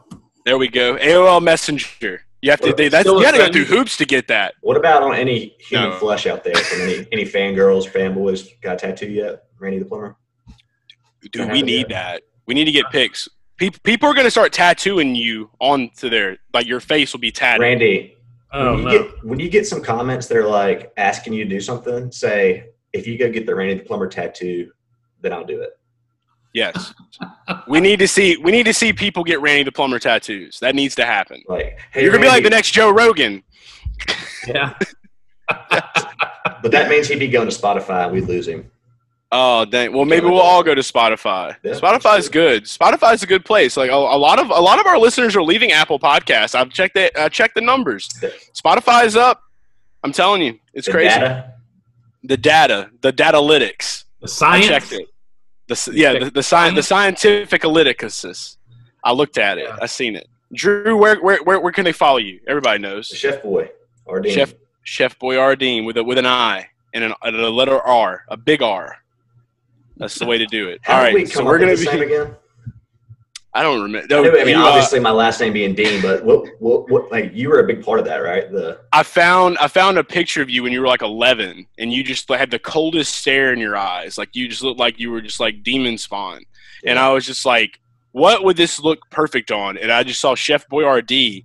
There 0.45 0.59
we 0.59 0.69
go. 0.69 0.97
AOL 0.97 1.43
Messenger. 1.43 2.23
You 2.41 2.51
have 2.51 2.61
to. 2.63 2.69
Well, 2.69 2.77
They, 2.77 2.89
that's, 2.89 3.07
you 3.07 3.19
a 3.19 3.23
got 3.23 3.31
to 3.33 3.39
go 3.39 3.53
through 3.53 3.67
hoops 3.67 3.97
to 3.99 4.05
get 4.05 4.27
that. 4.27 4.55
What 4.63 4.77
about 4.77 5.05
on 5.05 5.15
any 5.15 5.55
human 5.61 5.91
No. 5.91 5.97
flesh 5.97 6.27
out 6.27 6.43
there 6.43 6.57
from 6.57 6.81
any 6.81 7.07
any 7.13 7.25
fangirls, 7.25 7.89
fanboys 7.89 8.49
got 8.61 8.75
a 8.75 8.77
tattoo 8.79 9.09
yet? 9.09 9.45
Randy 9.61 9.79
the 9.79 9.85
plumber. 9.85 10.17
Dude, 11.31 11.53
we 11.53 11.63
need 11.63 11.83
it. 11.83 11.89
that. 11.91 12.23
We 12.47 12.55
need 12.55 12.65
to 12.65 12.73
get 12.73 12.87
pics. 12.91 13.29
People, 13.57 13.79
people 13.85 14.09
are 14.09 14.15
going 14.15 14.27
to 14.27 14.31
start 14.31 14.53
tattooing 14.53 15.15
you 15.15 15.51
onto 15.61 16.11
their 16.11 16.39
like 16.53 16.67
your 16.67 16.81
face 16.81 17.13
will 17.13 17.21
be 17.21 17.31
tatted. 17.31 17.61
Randy, 17.61 18.17
when 18.53 18.67
oh, 18.67 18.77
you 18.77 18.85
no. 18.85 18.91
get 18.91 19.25
when 19.25 19.41
you 19.41 19.49
get 19.49 19.67
some 19.67 19.83
comments 19.83 20.27
that 20.27 20.37
are 20.37 20.47
like 20.47 20.93
asking 20.97 21.33
you 21.33 21.45
to 21.45 21.51
do 21.51 21.61
something, 21.61 22.13
say 22.13 22.67
if 22.93 23.07
you 23.07 23.17
go 23.19 23.31
get 23.31 23.47
the 23.47 23.55
Randy 23.55 23.75
the 23.75 23.85
plumber 23.85 24.09
tattoo, 24.09 24.71
then 25.23 25.33
I'll 25.33 25.45
do 25.45 25.63
it. 25.63 25.71
Yes. 26.53 26.93
we 27.67 27.81
need 27.81 27.99
to 28.01 28.09
see. 28.09 28.37
We 28.37 28.51
need 28.51 28.65
to 28.65 28.75
see 28.75 28.93
people 28.93 29.25
get 29.25 29.41
Randy 29.41 29.63
the 29.63 29.73
plumber 29.73 29.99
tattoos. 29.99 30.59
That 30.61 30.75
needs 30.75 30.95
to 30.97 31.07
happen. 31.07 31.43
Like, 31.49 31.79
hey, 31.93 32.03
You're 32.03 32.13
gonna 32.13 32.25
be 32.25 32.29
like 32.29 32.45
the 32.45 32.51
next 32.51 32.73
Joe 32.73 32.91
Rogan. 32.91 33.43
Yeah. 34.47 34.75
but 35.49 36.73
that 36.73 36.91
means 36.91 37.09
he'd 37.09 37.19
be 37.21 37.29
going 37.29 37.49
to 37.49 37.57
Spotify 37.57 38.05
and 38.05 38.13
we'd 38.13 38.25
lose 38.25 38.49
him. 38.49 38.71
Oh 39.35 39.65
dang! 39.65 39.95
Well, 39.95 40.05
maybe 40.05 40.27
we'll 40.27 40.41
all 40.41 40.63
go 40.63 40.75
to 40.75 40.83
Spotify. 40.83 41.57
Yeah, 41.63 41.73
Spotify's 41.73 42.29
good. 42.29 42.65
Spotify's 42.65 43.23
a 43.23 43.27
good 43.27 43.47
place. 43.47 43.79
Like 43.79 43.91
a, 43.91 43.95
a 43.95 43.97
lot 43.97 44.39
of 44.39 44.51
a 44.51 44.61
lot 44.61 44.79
of 44.79 44.85
our 44.87 44.99
listeners 44.99 45.35
are 45.35 45.43
leaving 45.43 45.73
Apple 45.73 45.99
Podcasts. 45.99 46.55
I've 46.55 46.69
checked 46.71 46.97
it. 46.99 47.17
I 47.17 47.31
checked 47.31 47.55
the 47.55 47.63
numbers. 47.63 48.09
Spotify's 48.55 49.17
up. 49.17 49.43
I'm 50.05 50.13
telling 50.13 50.43
you, 50.43 50.59
it's 50.75 50.87
crazy. 50.87 51.09
The 51.09 51.15
crazy. 51.19 51.31
data, 51.31 51.53
The 52.25 52.37
data, 52.37 52.91
the 53.01 53.13
datalytics. 53.13 54.05
The 54.21 54.27
I 54.27 54.29
science. 54.29 54.67
checked 54.67 54.93
it. 54.93 55.09
The 55.69 55.91
yeah, 55.95 56.19
the, 56.19 56.31
the 56.31 56.43
science, 56.43 56.75
the 56.77 56.83
scientific 56.83 57.63
analytics. 57.63 58.57
I 59.03 59.13
looked 59.13 59.39
at 59.39 59.57
it. 59.57 59.65
Yeah. 59.67 59.79
I 59.81 59.87
seen 59.87 60.15
it. 60.15 60.29
Drew, 60.53 60.99
where, 60.99 61.19
where 61.23 61.43
where 61.43 61.59
where 61.59 61.73
can 61.73 61.85
they 61.85 61.93
follow 61.93 62.19
you? 62.19 62.39
Everybody 62.47 62.81
knows. 62.81 63.09
the 63.09 63.17
chef 63.17 63.43
boy, 63.43 63.71
or 64.05 64.23
Chef 64.29 64.53
Chef 64.83 65.19
Boirdeen 65.19 65.87
with 65.87 65.97
a 65.97 66.05
with 66.05 66.19
an 66.19 66.27
I 66.27 66.69
and, 66.93 67.05
an, 67.05 67.15
and 67.23 67.37
a 67.37 67.49
letter 67.49 67.79
R, 67.81 68.25
a 68.29 68.37
big 68.37 68.61
R. 68.61 68.99
That's 69.97 70.19
the 70.19 70.27
way 70.27 70.39
to 70.39 70.47
do 70.47 70.69
it. 70.69 70.81
How 70.83 70.99
All 70.99 71.05
did 71.05 71.15
we 71.15 71.21
right, 71.21 71.29
so 71.29 71.45
we're 71.45 71.59
gonna 71.59 71.73
with 71.73 71.91
be. 71.91 71.99
again? 72.01 72.35
I 73.55 73.63
don't 73.63 73.83
remember. 73.83 74.07
I, 74.15 74.17
No, 74.19 74.23
knew- 74.23 74.41
I 74.41 74.45
mean, 74.45 74.57
you, 74.57 74.63
uh, 74.63 74.67
obviously, 74.69 74.99
my 74.99 75.11
last 75.11 75.39
name 75.39 75.53
being 75.53 75.75
Dean, 75.75 76.01
but 76.01 76.25
what, 76.25 76.47
what, 76.59 76.91
what, 76.91 77.13
like, 77.13 77.33
you 77.35 77.51
were 77.51 77.61
a 77.61 77.67
big 77.67 77.85
part 77.85 77.99
of 77.99 78.07
that, 78.07 78.17
right? 78.17 78.51
The 78.51 78.81
I 78.95 79.03
found 79.03 79.59
I 79.59 79.69
found 79.69 79.99
a 79.99 80.05
picture 80.05 80.41
of 80.41 80.49
you 80.49 80.63
when 80.63 80.73
you 80.73 80.81
were 80.81 80.87
like 80.87 81.03
11, 81.03 81.67
and 81.79 81.93
you 81.93 82.03
just 82.03 82.29
had 82.31 82.51
the 82.51 82.59
coldest 82.59 83.15
stare 83.15 83.53
in 83.53 83.59
your 83.59 83.77
eyes, 83.77 84.17
like 84.17 84.31
you 84.35 84.49
just 84.49 84.63
looked 84.63 84.81
like 84.81 84.99
you 84.99 85.11
were 85.11 85.21
just 85.21 85.39
like 85.41 85.63
demon 85.63 85.99
spawn. 85.99 86.43
And 86.87 86.99
I 86.99 87.13
was 87.13 87.27
just 87.27 87.45
like, 87.45 87.79
"What 88.13 88.43
would 88.43 88.57
this 88.57 88.81
look 88.81 88.99
perfect 89.11 89.51
on?" 89.53 89.77
And 89.77 89.93
I 89.93 90.03
just 90.03 90.21
saw 90.21 90.35
Chef 90.35 90.67
Boyardee, 90.69 91.45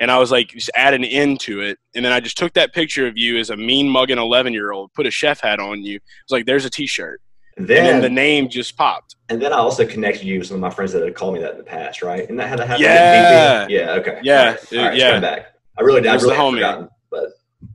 and 0.00 0.10
I 0.10 0.18
was 0.18 0.32
like, 0.32 0.48
just 0.48 0.70
add 0.74 0.92
an 0.92 1.04
end 1.04 1.38
to 1.40 1.60
it. 1.60 1.78
And 1.94 2.04
then 2.04 2.12
I 2.12 2.18
just 2.18 2.36
took 2.36 2.52
that 2.54 2.74
picture 2.74 3.06
of 3.06 3.16
you 3.16 3.38
as 3.38 3.50
a 3.50 3.56
mean 3.56 3.88
mugging 3.88 4.18
11 4.18 4.52
year 4.52 4.72
old, 4.72 4.92
put 4.92 5.06
a 5.06 5.10
chef 5.12 5.38
hat 5.40 5.60
on 5.60 5.84
you. 5.84 5.96
It 5.96 6.02
was 6.28 6.32
like, 6.36 6.46
"There's 6.46 6.64
a 6.64 6.70
T-shirt," 6.70 7.20
and 7.56 7.68
and 7.68 7.68
then 7.68 7.84
then, 7.84 8.02
the 8.02 8.10
name 8.10 8.48
just 8.48 8.76
popped. 8.76 9.16
and 9.28 9.40
then 9.40 9.52
I 9.52 9.56
also 9.56 9.86
connected 9.86 10.24
you 10.24 10.38
with 10.38 10.48
some 10.48 10.56
of 10.56 10.60
my 10.60 10.70
friends 10.70 10.92
that 10.92 11.02
had 11.02 11.14
called 11.14 11.34
me 11.34 11.40
that 11.40 11.52
in 11.52 11.58
the 11.58 11.64
past, 11.64 12.02
right? 12.02 12.28
And 12.28 12.38
that 12.40 12.48
had 12.48 12.56
to 12.56 12.66
happen. 12.66 12.82
Yeah. 12.82 13.66
yeah. 13.68 13.92
Okay. 13.92 14.20
Yeah, 14.22 14.38
All 14.38 14.46
right. 14.46 14.72
All 14.72 14.84
right, 14.84 14.96
yeah. 14.98 15.20
back. 15.20 15.54
I 15.78 15.82
really 15.82 16.00
did. 16.00 16.08
I 16.08 16.12
It 16.12 16.14
was 16.14 16.22
the 16.24 16.30
really 16.30 16.54
forgotten, 16.54 16.88
but 17.10 17.30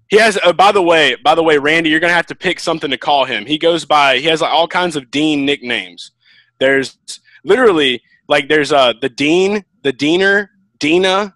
He 0.09 0.17
has. 0.17 0.37
Uh, 0.43 0.53
by 0.53 0.71
the 0.71 0.81
way, 0.81 1.15
by 1.23 1.35
the 1.35 1.43
way, 1.43 1.57
Randy, 1.57 1.89
you're 1.89 1.99
gonna 1.99 2.13
have 2.13 2.27
to 2.27 2.35
pick 2.35 2.59
something 2.59 2.91
to 2.91 2.97
call 2.97 3.25
him. 3.25 3.45
He 3.45 3.57
goes 3.57 3.85
by. 3.85 4.17
He 4.17 4.27
has 4.27 4.41
like, 4.41 4.51
all 4.51 4.67
kinds 4.67 4.95
of 4.95 5.11
Dean 5.11 5.45
nicknames. 5.45 6.11
There's 6.59 6.97
literally 7.43 8.01
like 8.27 8.47
there's 8.49 8.71
uh 8.71 8.93
the 9.01 9.09
Dean, 9.09 9.63
the 9.83 9.93
Deaner, 9.93 10.49
Dina, 10.79 11.35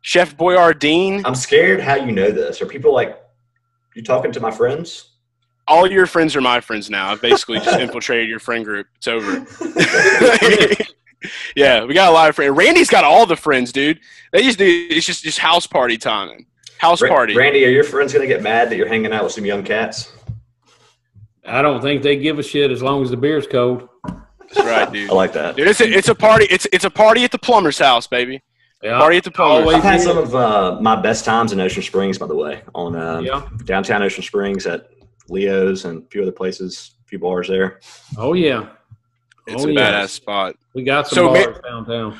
Chef 0.00 0.36
Boirdeen. 0.36 1.22
I'm 1.24 1.34
scared 1.34 1.80
how 1.80 1.96
you 1.96 2.12
know 2.12 2.30
this. 2.30 2.60
Are 2.62 2.66
people 2.66 2.92
like 2.92 3.18
you 3.94 4.02
talking 4.02 4.32
to 4.32 4.40
my 4.40 4.50
friends? 4.50 5.15
All 5.68 5.90
your 5.90 6.06
friends 6.06 6.36
are 6.36 6.40
my 6.40 6.60
friends 6.60 6.88
now. 6.90 7.10
I've 7.10 7.20
basically 7.20 7.58
just 7.58 7.80
infiltrated 7.80 8.28
your 8.28 8.38
friend 8.38 8.64
group. 8.64 8.86
It's 8.96 9.08
over. 9.08 9.44
yeah, 11.56 11.84
we 11.84 11.94
got 11.94 12.08
a 12.10 12.12
lot 12.12 12.28
of 12.28 12.36
friends. 12.36 12.56
Randy's 12.56 12.90
got 12.90 13.04
all 13.04 13.26
the 13.26 13.36
friends, 13.36 13.72
dude. 13.72 14.00
They 14.32 14.42
just 14.42 14.58
do. 14.58 14.86
It's 14.90 15.06
just 15.06 15.24
just 15.24 15.38
house 15.38 15.66
party 15.66 15.96
time. 15.96 16.46
House 16.78 17.02
Ra- 17.02 17.08
party. 17.08 17.34
Randy, 17.36 17.64
are 17.64 17.70
your 17.70 17.84
friends 17.84 18.12
gonna 18.12 18.26
get 18.26 18.42
mad 18.42 18.70
that 18.70 18.76
you're 18.76 18.88
hanging 18.88 19.12
out 19.12 19.24
with 19.24 19.32
some 19.32 19.44
young 19.44 19.64
cats? 19.64 20.12
I 21.44 21.62
don't 21.62 21.80
think 21.80 22.02
they 22.02 22.16
give 22.16 22.38
a 22.38 22.42
shit 22.42 22.70
as 22.70 22.82
long 22.82 23.02
as 23.02 23.10
the 23.10 23.16
beer's 23.16 23.46
cold. 23.46 23.88
That's 24.04 24.58
right, 24.58 24.92
dude. 24.92 25.10
I 25.10 25.14
like 25.14 25.32
that. 25.32 25.56
Dude, 25.56 25.68
it's 25.68 25.80
a, 25.80 25.88
it's 25.90 26.08
a 26.08 26.14
party. 26.14 26.46
It's 26.50 26.66
it's 26.72 26.84
a 26.84 26.90
party 26.90 27.24
at 27.24 27.30
the 27.32 27.38
plumber's 27.38 27.78
house, 27.78 28.06
baby. 28.06 28.42
Yeah. 28.82 28.98
Party 28.98 29.16
at 29.16 29.24
the 29.24 29.30
plumber's. 29.30 29.62
Always 29.62 29.76
I've 29.78 29.82
had 29.82 30.00
some 30.00 30.18
of 30.18 30.34
uh, 30.34 30.78
my 30.80 31.00
best 31.00 31.24
times 31.24 31.52
in 31.52 31.60
Ocean 31.60 31.82
Springs, 31.82 32.18
by 32.18 32.26
the 32.26 32.34
way, 32.36 32.62
on 32.74 32.94
um, 32.94 33.24
Yeah. 33.24 33.48
downtown 33.64 34.02
Ocean 34.02 34.22
Springs 34.22 34.66
at 34.66 34.88
Leo's 35.28 35.84
and 35.84 36.02
a 36.02 36.06
few 36.06 36.22
other 36.22 36.32
places, 36.32 36.92
a 37.04 37.08
few 37.08 37.18
bars 37.18 37.48
there. 37.48 37.80
Oh 38.16 38.32
yeah. 38.34 38.68
It's 39.46 39.64
Oh, 39.64 39.68
a 39.68 39.72
yeah. 39.72 39.92
badass 40.04 40.08
spot. 40.10 40.56
We 40.74 40.82
got 40.82 41.06
some 41.06 41.16
So, 41.16 41.32
ma- 41.32 41.58
downtown. 41.60 42.18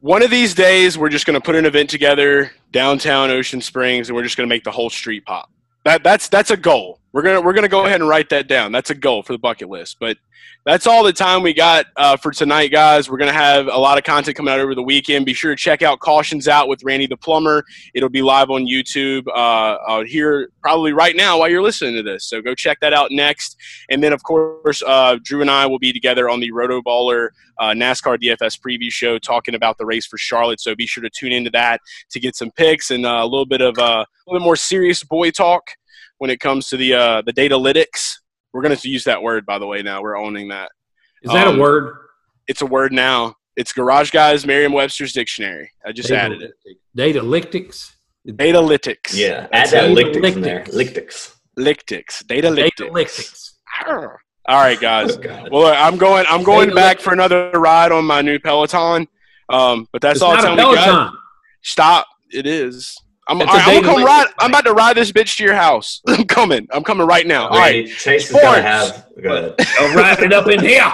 one 0.00 0.22
of 0.22 0.30
these 0.30 0.54
days 0.54 0.98
we're 0.98 1.08
just 1.08 1.24
going 1.26 1.34
to 1.34 1.40
put 1.40 1.54
an 1.54 1.64
event 1.64 1.88
together 1.88 2.50
downtown 2.70 3.30
Ocean 3.30 3.60
Springs, 3.62 4.08
and 4.08 4.16
we're 4.16 4.22
just 4.22 4.36
going 4.36 4.46
to 4.48 4.54
make 4.54 4.64
the 4.64 4.70
whole 4.70 4.90
street 4.90 5.24
pop. 5.24 5.50
That 5.84 6.02
that's 6.02 6.28
that's 6.28 6.50
a 6.50 6.56
goal. 6.56 7.00
We're 7.16 7.22
gonna 7.22 7.40
we're 7.40 7.54
gonna 7.54 7.66
go 7.66 7.86
ahead 7.86 8.02
and 8.02 8.10
write 8.10 8.28
that 8.28 8.46
down. 8.46 8.72
That's 8.72 8.90
a 8.90 8.94
goal 8.94 9.22
for 9.22 9.32
the 9.32 9.38
bucket 9.38 9.70
list. 9.70 9.96
But 9.98 10.18
that's 10.66 10.86
all 10.86 11.02
the 11.02 11.14
time 11.14 11.42
we 11.42 11.54
got 11.54 11.86
uh, 11.96 12.18
for 12.18 12.30
tonight, 12.30 12.68
guys. 12.70 13.08
We're 13.08 13.16
gonna 13.16 13.32
have 13.32 13.68
a 13.68 13.78
lot 13.78 13.96
of 13.96 14.04
content 14.04 14.36
coming 14.36 14.52
out 14.52 14.60
over 14.60 14.74
the 14.74 14.82
weekend. 14.82 15.24
Be 15.24 15.32
sure 15.32 15.50
to 15.50 15.56
check 15.56 15.80
out 15.80 16.00
Cautions 16.00 16.46
Out 16.46 16.68
with 16.68 16.84
Randy 16.84 17.06
the 17.06 17.16
Plumber. 17.16 17.64
It'll 17.94 18.10
be 18.10 18.20
live 18.20 18.50
on 18.50 18.66
YouTube 18.66 19.28
uh, 19.28 19.30
uh, 19.30 20.04
here 20.04 20.50
probably 20.60 20.92
right 20.92 21.16
now 21.16 21.38
while 21.38 21.48
you're 21.48 21.62
listening 21.62 21.94
to 21.94 22.02
this. 22.02 22.28
So 22.28 22.42
go 22.42 22.54
check 22.54 22.80
that 22.80 22.92
out 22.92 23.10
next. 23.10 23.56
And 23.88 24.04
then 24.04 24.12
of 24.12 24.22
course, 24.22 24.82
uh, 24.86 25.16
Drew 25.22 25.40
and 25.40 25.50
I 25.50 25.64
will 25.64 25.78
be 25.78 25.94
together 25.94 26.28
on 26.28 26.40
the 26.40 26.52
RotoBaller 26.52 27.30
uh, 27.58 27.70
NASCAR 27.70 28.18
DFS 28.18 28.60
preview 28.60 28.92
show 28.92 29.18
talking 29.18 29.54
about 29.54 29.78
the 29.78 29.86
race 29.86 30.04
for 30.04 30.18
Charlotte. 30.18 30.60
So 30.60 30.74
be 30.74 30.86
sure 30.86 31.02
to 31.02 31.08
tune 31.08 31.32
into 31.32 31.48
that 31.52 31.80
to 32.10 32.20
get 32.20 32.36
some 32.36 32.50
picks 32.50 32.90
and 32.90 33.06
uh, 33.06 33.20
a 33.22 33.24
little 33.24 33.46
bit 33.46 33.62
of 33.62 33.78
a 33.78 34.04
little 34.26 34.38
bit 34.38 34.44
more 34.44 34.56
serious 34.56 35.02
boy 35.02 35.30
talk 35.30 35.70
when 36.18 36.30
it 36.30 36.40
comes 36.40 36.68
to 36.68 36.76
the 36.76 36.94
uh, 36.94 37.22
the 37.22 37.32
datalytics. 37.32 38.14
We're 38.52 38.62
going 38.62 38.76
to 38.76 38.88
use 38.88 39.04
that 39.04 39.22
word, 39.22 39.44
by 39.44 39.58
the 39.58 39.66
way. 39.66 39.82
Now 39.82 40.00
we're 40.00 40.16
owning 40.16 40.48
that. 40.48 40.70
Is 41.22 41.30
that 41.32 41.46
Um, 41.46 41.58
a 41.58 41.60
word? 41.60 41.94
It's 42.46 42.62
a 42.62 42.66
word 42.66 42.92
now. 42.92 43.34
It's 43.56 43.72
Garage 43.72 44.10
Guys 44.10 44.46
Merriam-Webster's 44.46 45.12
dictionary. 45.12 45.70
I 45.84 45.92
just 45.92 46.10
added 46.10 46.42
it. 46.42 46.52
Datalytics. 46.96 47.92
Yeah, 48.24 48.32
Datalytics. 48.34 49.14
add 49.20 49.48
That's 49.52 49.70
that 49.72 49.84
it. 49.90 49.96
lictics 49.96 50.34
in 50.36 50.40
there. 50.42 50.64
Lictics. 50.64 51.34
Lictics. 51.58 52.24
Lictics. 52.24 52.24
Datalytics. 52.24 52.70
Datalytics. 52.78 53.50
All 54.48 54.60
right, 54.62 54.80
guys. 54.80 55.16
Oh, 55.26 55.48
Well, 55.50 55.74
I'm 55.76 55.96
going. 55.98 56.24
I'm 56.28 56.42
going 56.42 56.70
Datalytics. 56.70 56.74
back 56.74 57.00
for 57.00 57.12
another 57.12 57.50
ride 57.54 57.92
on 57.92 58.04
my 58.04 58.22
new 58.22 58.38
Peloton. 58.38 59.06
Um, 59.48 59.86
but 59.92 60.00
that's 60.02 60.16
It's 60.16 60.22
all 60.22 60.34
not 60.34 60.44
a 60.44 60.46
time 60.48 60.56
we 60.56 60.62
got. 60.74 60.84
Peloton. 60.84 61.18
Stop. 61.62 62.06
It 62.32 62.46
is. 62.46 62.96
I'm, 63.28 63.40
It's 63.40 63.50
all 63.50 63.56
a 63.56 63.58
right, 63.58 63.68
I'm 63.68 63.82
gonna 63.82 63.86
come 63.94 64.02
Datalytics 64.02 64.06
ride. 64.06 64.26
I'm 64.38 64.50
about 64.50 64.64
to 64.66 64.72
ride 64.72 64.96
this 64.96 65.12
bitch 65.12 65.36
to 65.38 65.44
your 65.44 65.54
house. 65.54 66.00
I'm 66.08 66.24
coming. 66.24 66.66
I'm 66.72 66.84
coming 66.84 67.06
right 67.06 67.26
now. 67.26 67.48
All 67.48 67.58
right. 67.58 67.74
Randy, 67.76 67.92
Chase 67.92 68.28
has 68.30 68.40
got 68.40 68.54
to 68.56 68.62
have. 68.62 69.06
Go 69.22 69.34
ahead. 69.36 69.54
I'll 69.80 69.96
wrap 69.96 70.20
it 70.20 70.32
up 70.32 70.46
in 70.48 70.60
here. 70.60 70.92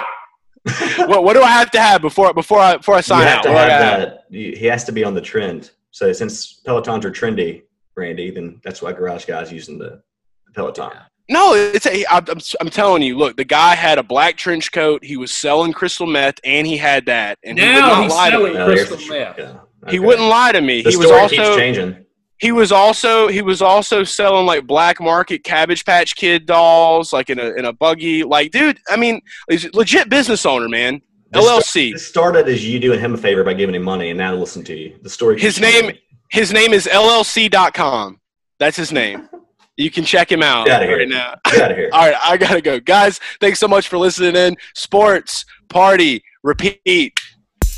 What, 0.97 1.25
what 1.25 1.33
do 1.33 1.41
I 1.41 1.49
have 1.49 1.71
to 1.71 1.81
have 1.81 2.01
before 2.01 2.33
before 2.33 2.59
I 2.59 2.77
before 2.77 2.95
I 2.95 2.99
You 2.99 3.03
sign 3.03 3.27
have 3.27 3.39
out? 3.39 3.43
to 3.43 3.49
What 3.51 3.65
do 3.65 3.71
I 3.71 3.75
have 3.75 3.99
that. 3.99 4.23
He 4.31 4.65
has 4.67 4.85
to 4.85 4.93
be 4.93 5.03
on 5.03 5.13
the 5.13 5.19
trend. 5.19 5.71
So 5.91 6.13
since 6.13 6.61
Pelotons 6.65 7.03
are 7.03 7.11
trendy, 7.11 7.63
Randy, 7.97 8.31
then 8.31 8.61
that's 8.63 8.81
why 8.81 8.93
Garage 8.93 9.25
Guys 9.25 9.51
using 9.51 9.77
the, 9.77 10.01
the 10.45 10.51
Peloton. 10.55 10.91
No, 11.29 11.53
it's 11.53 11.85
a, 11.85 12.05
I'm, 12.09 12.23
I'm, 12.29 12.37
I'm 12.61 12.69
telling 12.69 13.01
you. 13.01 13.17
Look, 13.17 13.35
the 13.35 13.43
guy 13.43 13.75
had 13.75 13.97
a 13.97 14.03
black 14.03 14.37
trench 14.37 14.71
coat. 14.71 15.03
He 15.03 15.17
was 15.17 15.31
selling 15.33 15.73
crystal 15.73 16.07
meth, 16.07 16.35
and 16.45 16.65
he 16.65 16.77
had 16.77 17.05
that. 17.07 17.39
And 17.43 17.59
he 17.59 17.65
would 17.65 17.71
Now 17.73 17.87
not 17.89 18.03
he's 18.03 18.11
lie 18.13 18.29
to 18.29 18.37
selling 18.37 18.53
me. 18.53 18.63
Crystal 18.63 18.97
meth. 19.09 19.37
yeah, 19.37 19.57
He 19.89 19.99
wouldn't 19.99 20.27
lie 20.29 20.53
to 20.53 20.61
me. 20.61 20.81
The 20.81 20.91
he 20.91 20.95
was 20.97 21.07
story 21.07 21.21
also 21.21 21.35
keeps 21.35 21.55
changing. 21.57 22.05
He 22.39 22.51
was 22.51 22.71
also 22.71 23.27
he 23.27 23.41
was 23.41 23.61
also 23.61 24.03
selling 24.03 24.45
like 24.45 24.67
black 24.67 24.99
market 24.99 25.43
Cabbage 25.43 25.85
Patch 25.85 26.15
Kid 26.15 26.45
dolls, 26.45 27.13
like 27.13 27.29
in 27.29 27.39
a 27.39 27.51
in 27.51 27.65
a 27.65 27.73
buggy. 27.73 28.23
Like, 28.23 28.51
dude, 28.51 28.79
I 28.89 28.97
mean, 28.97 29.21
he's 29.49 29.65
a 29.65 29.69
legit 29.73 30.09
business 30.09 30.45
owner, 30.45 30.67
man. 30.67 31.01
This 31.31 31.45
LLC. 31.45 31.93
This 31.93 32.05
started 32.05 32.47
as 32.47 32.65
you 32.65 32.79
doing 32.79 32.99
him 32.99 33.13
a 33.13 33.17
favor 33.17 33.43
by 33.43 33.53
giving 33.53 33.75
him 33.75 33.83
money, 33.83 34.09
and 34.09 34.17
now 34.17 34.35
listen 34.35 34.63
to 34.65 34.75
you. 34.75 34.97
The 35.01 35.09
story. 35.09 35.39
His 35.39 35.59
name 35.59 35.91
his 36.33 36.51
name 36.51 36.73
is 36.73 36.87
LLC.com. 36.87 38.19
That's 38.59 38.75
his 38.75 38.91
name. 38.91 39.29
You 39.77 39.91
can 39.91 40.03
check 40.03 40.31
him 40.31 40.41
out 40.43 40.65
Get 40.65 40.81
here. 40.81 40.97
right 40.97 41.07
now. 41.07 41.35
Get 41.45 41.61
out 41.61 41.71
of 41.71 41.77
here. 41.77 41.89
All 41.93 41.99
right, 42.07 42.15
I 42.23 42.37
gotta 42.37 42.61
go, 42.61 42.79
guys. 42.79 43.19
Thanks 43.39 43.59
so 43.59 43.67
much 43.67 43.87
for 43.87 43.97
listening 43.97 44.35
in. 44.35 44.55
Sports 44.75 45.45
party 45.69 46.23
repeat. 46.43 47.19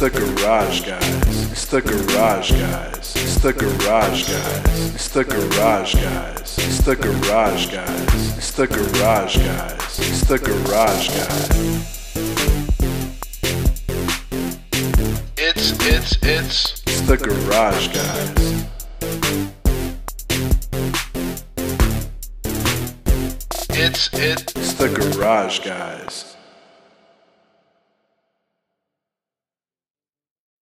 It's 0.00 0.14
the 0.14 0.20
garage 0.20 0.86
guys. 0.86 1.50
It's 1.50 1.66
the 1.66 1.82
garage 1.82 2.52
guys. 2.52 3.16
It's 3.16 3.34
the 3.42 3.52
garage 3.52 4.28
guys. 4.28 4.94
It's 4.94 5.08
the 5.08 5.24
garage 5.24 5.94
guys. 5.96 6.56
It's 6.56 6.80
the 6.82 6.94
garage 6.94 7.66
guys. 7.66 8.38
It's 8.38 8.52
the 8.52 8.68
garage 8.68 9.38
guys. 9.38 9.98
It's 9.98 10.20
the 10.20 10.38
garage 10.38 11.08
guys. 11.08 11.50
It's 15.36 15.72
it's 15.84 16.16
it's 16.22 16.82
It's 16.86 17.00
the 17.00 17.16
garage 17.16 17.88
guys. 17.88 18.64
it's 23.70 24.14
it 24.14 24.52
It's 24.56 24.74
the 24.74 24.88
garage 24.88 25.58
guys. 25.58 26.37